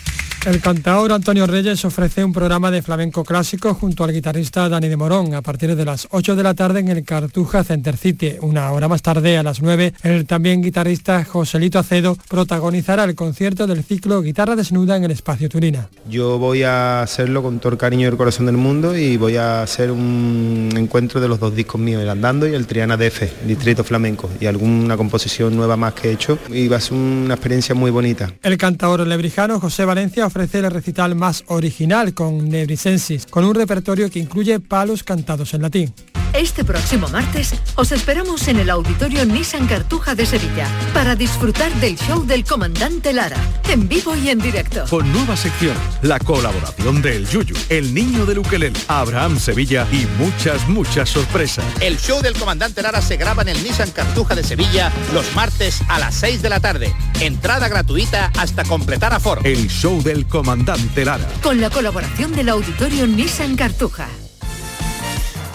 El 0.45 0.61
cantador 0.61 1.13
Antonio 1.13 1.47
Reyes 1.47 1.85
ofrece 1.85 2.25
un 2.25 2.33
programa 2.33 2.73
de 2.73 2.83
flamenco 2.83 3.23
clásico 3.23 3.75
junto 3.75 4.03
al 4.03 4.13
guitarrista 4.13 4.69
Dani 4.69 4.89
de 4.89 4.97
Morón 4.97 5.35
a 5.35 5.41
partir 5.41 5.77
de 5.77 5.85
las 5.85 6.09
8 6.11 6.35
de 6.35 6.43
la 6.43 6.55
tarde 6.55 6.81
en 6.81 6.89
el 6.89 7.05
Cartuja 7.05 7.63
Center 7.63 7.97
City. 7.97 8.33
Una 8.41 8.73
hora 8.73 8.89
más 8.89 9.03
tarde, 9.03 9.39
a 9.39 9.45
las 9.45 9.63
9, 9.63 9.95
el 10.03 10.27
también 10.27 10.61
guitarrista 10.61 11.25
Joselito 11.25 11.79
Acedo 11.79 12.19
protagonizará 12.29 13.05
el 13.05 13.15
concierto 13.15 13.69
del 13.69 13.85
ciclo 13.85 14.21
Guitarra 14.21 14.57
Desnuda 14.57 14.97
en 14.97 15.05
el 15.05 15.13
Espacio 15.13 15.49
Turina. 15.49 15.89
Yo 16.11 16.41
voy 16.41 16.65
a 16.65 17.03
hacerlo 17.03 17.41
con 17.45 17.61
todo 17.61 17.75
el 17.75 17.79
cariño 17.79 18.07
y 18.07 18.11
el 18.11 18.17
corazón 18.17 18.47
del 18.47 18.57
mundo 18.57 18.97
y 18.99 19.17
voy 19.17 19.37
a 19.37 19.63
hacer 19.63 19.93
un 19.93 20.71
encuentro 20.77 21.21
de 21.21 21.29
los 21.29 21.39
dos 21.39 21.55
discos 21.55 21.81
míos, 21.81 22.03
el 22.03 22.09
Andando 22.09 22.49
y 22.49 22.55
el 22.57 22.67
Triana 22.67 22.97
DF, 22.97 23.47
Distrito 23.47 23.85
Flamenco, 23.85 24.29
y 24.41 24.47
alguna 24.47 24.97
composición 24.97 25.55
nueva 25.55 25.77
más 25.77 25.95
que 25.95 26.09
he 26.09 26.13
hecho 26.13 26.37
y 26.49 26.67
va 26.67 26.79
a 26.79 26.81
ser 26.81 26.95
una 26.95 27.35
experiencia 27.35 27.77
muy 27.77 27.93
bonita. 27.93 28.33
El 28.43 28.59
cantador 28.59 29.07
lebrijano 29.07 29.61
José 29.61 29.85
Valencia 29.85 30.32
ofrece 30.33 30.61
el 30.61 30.71
recital 30.71 31.15
más 31.15 31.45
original 31.49 32.15
con 32.15 32.49
Nebrisensis, 32.49 33.27
con 33.27 33.45
un 33.45 33.55
repertorio 33.55 34.11
que 34.11 34.19
incluye 34.19 34.61
palos 34.61 35.05
cantados 35.05 35.53
en 35.53 35.61
latín. 35.61 35.95
Este 36.33 36.65
próximo 36.65 37.09
martes 37.09 37.55
os 37.75 37.93
esperamos 37.93 38.49
en 38.49 38.59
el 38.59 38.71
Auditorio 38.71 39.27
Nissan 39.27 39.67
Cartuja 39.67 40.15
de 40.15 40.25
Sevilla 40.25 40.67
para 40.95 41.15
disfrutar 41.15 41.71
del 41.75 41.99
show 41.99 42.25
del 42.25 42.45
comandante 42.45 43.13
Lara, 43.13 43.37
en 43.69 43.87
vivo 43.87 44.17
y 44.17 44.31
en 44.31 44.39
directo. 44.39 44.85
Con 44.89 45.13
nueva 45.13 45.37
sección, 45.37 45.77
la 46.01 46.19
colaboración 46.19 47.03
del 47.03 47.29
Yuyu, 47.29 47.55
el 47.69 47.93
niño 47.93 48.25
de 48.25 48.39
Ukelele, 48.39 48.79
Abraham 48.89 49.39
Sevilla 49.39 49.87
y 49.93 50.07
muchas, 50.19 50.67
muchas 50.71 51.11
sorpresas. 51.11 51.67
El 51.81 51.99
show 51.99 52.23
del 52.23 52.33
comandante 52.33 52.81
Lara 52.81 53.03
se 53.03 53.19
graba 53.19 53.43
en 53.43 53.51
el 53.51 53.63
Nissan 53.63 53.91
Cartuja 53.91 54.35
de 54.35 54.43
Sevilla 54.43 54.91
los 55.13 55.35
martes 55.35 55.83
a 55.89 55.99
las 55.99 56.15
6 56.15 56.41
de 56.41 56.49
la 56.49 56.61
tarde. 56.61 56.95
Entrada 57.21 57.69
gratuita 57.69 58.33
hasta 58.39 58.65
completar 58.65 59.13
aforo. 59.13 59.43
El 59.45 59.69
show 59.69 60.03
del 60.03 60.22
comandante 60.25 61.05
Lara. 61.05 61.27
Con 61.43 61.61
la 61.61 61.71
colaboración 61.71 62.33
del 62.33 62.49
Auditorio 62.49 63.07
Nissan 63.07 63.57
Cartuja. 63.57 64.09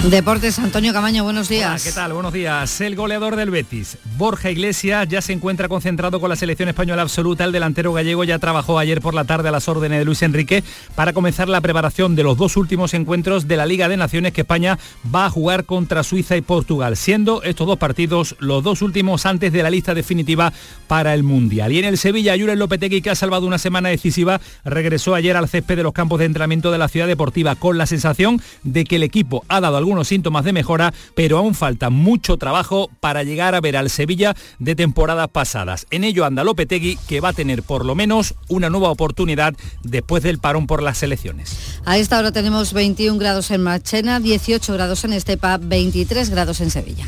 Deportes, 0.04 0.58
Antonio 0.60 0.94
Camaño, 0.94 1.24
buenos 1.26 1.50
días. 1.50 1.70
Hola, 1.70 1.80
¿qué 1.84 1.92
tal? 1.92 2.14
Buenos 2.14 2.32
días. 2.32 2.80
El 2.80 2.96
goleador 2.96 3.36
del 3.36 3.50
Betis, 3.50 3.98
Borja 4.16 4.50
Iglesias, 4.50 5.06
ya 5.10 5.22
se 5.22 5.34
encuentra 5.34 5.68
concentrado 5.68 6.22
con 6.22 6.30
la 6.30 6.38
selección 6.38 6.70
española 6.70 7.02
absoluta. 7.02 7.44
El 7.44 7.52
delantero 7.52 7.92
gallego 7.92 8.24
ya 8.24 8.40
trabajó 8.40 8.80
ayer 8.80 9.02
por 9.02 9.14
la 9.16 9.26
tarde 9.26 9.50
a 9.50 9.52
las 9.52 9.68
órdenes 9.68 10.00
de 10.00 10.06
Luis 10.06 10.22
Enrique 10.22 10.64
para 10.96 11.12
comenzar 11.12 11.50
la 11.50 11.60
preparación 11.60 12.16
de 12.16 12.24
los 12.24 12.38
dos 12.38 12.56
últimos 12.56 12.94
encuentros 12.94 13.50
de 13.50 13.58
la 13.58 13.66
Liga 13.66 13.90
de 13.90 13.98
Naciones 13.98 14.32
que 14.32 14.42
España 14.42 14.80
va 15.14 15.26
a 15.26 15.30
jugar 15.30 15.66
contra 15.66 16.04
Suiza 16.04 16.38
y 16.38 16.42
Portugal, 16.42 16.96
siendo 16.96 17.44
estos 17.44 17.68
dos 17.68 17.78
partidos 17.78 18.38
los 18.40 18.64
dos 18.64 18.84
últimos 18.84 19.26
antes 19.26 19.52
de 19.52 19.64
la 19.64 19.72
lista 19.72 19.94
definitiva 19.94 20.54
para 20.88 21.16
el 21.16 21.24
Mundial. 21.24 21.74
Y 21.74 21.80
en 21.80 21.86
el 21.86 21.98
Sevilla, 21.98 22.38
Julen 22.38 22.60
Lopetegui, 22.60 23.02
que 23.02 23.10
ha 23.10 23.16
salvado 23.16 23.46
una 23.46 23.58
semana 23.58 23.90
decisiva, 23.90 24.40
regresó 24.64 25.16
ayer 25.16 25.36
al 25.36 25.50
césped 25.50 25.76
de 25.76 25.84
los 25.84 25.94
campos 25.94 26.20
de 26.20 26.26
entrenamiento 26.26 26.72
de 26.72 26.78
la 26.78 26.88
ciudad 26.88 27.08
deportiva 27.08 27.56
con 27.56 27.78
la 27.78 27.88
sensación 27.88 28.40
de 28.64 28.86
que 28.86 28.98
el 28.98 29.04
equipo 29.04 29.44
ha 29.50 29.60
dado 29.60 29.87
algunos 29.88 30.10
síntomas 30.10 30.44
de 30.44 30.52
mejora, 30.52 30.94
pero 31.16 31.38
aún 31.38 31.56
falta 31.56 31.90
mucho 31.90 32.36
trabajo 32.36 32.90
para 33.00 33.24
llegar 33.24 33.56
a 33.56 33.62
ver 33.62 33.78
al 33.78 33.90
Sevilla 33.90 34.36
de 34.60 34.76
temporadas 34.76 35.30
pasadas. 35.30 35.88
En 35.92 36.04
ello 36.04 36.26
anda 36.26 36.44
Lopetegui, 36.44 36.98
que 37.08 37.22
va 37.22 37.30
a 37.30 37.34
tener 37.34 37.64
por 37.64 37.86
lo 37.86 37.96
menos 37.96 38.36
una 38.50 38.70
nueva 38.70 38.90
oportunidad 38.90 39.56
después 39.84 40.24
del 40.24 40.40
parón 40.40 40.68
por 40.68 40.84
las 40.84 40.98
selecciones. 40.98 41.80
A 41.86 41.98
esta 41.98 42.20
hora 42.20 42.34
tenemos 42.34 42.74
21 42.74 43.18
grados 43.18 43.50
en 43.50 43.64
Marchena, 43.64 44.20
18 44.20 44.74
grados 44.74 45.06
en 45.06 45.14
Estepa, 45.14 45.58
23 45.58 46.32
grados 46.32 46.60
en 46.60 46.70
Sevilla. 46.70 47.06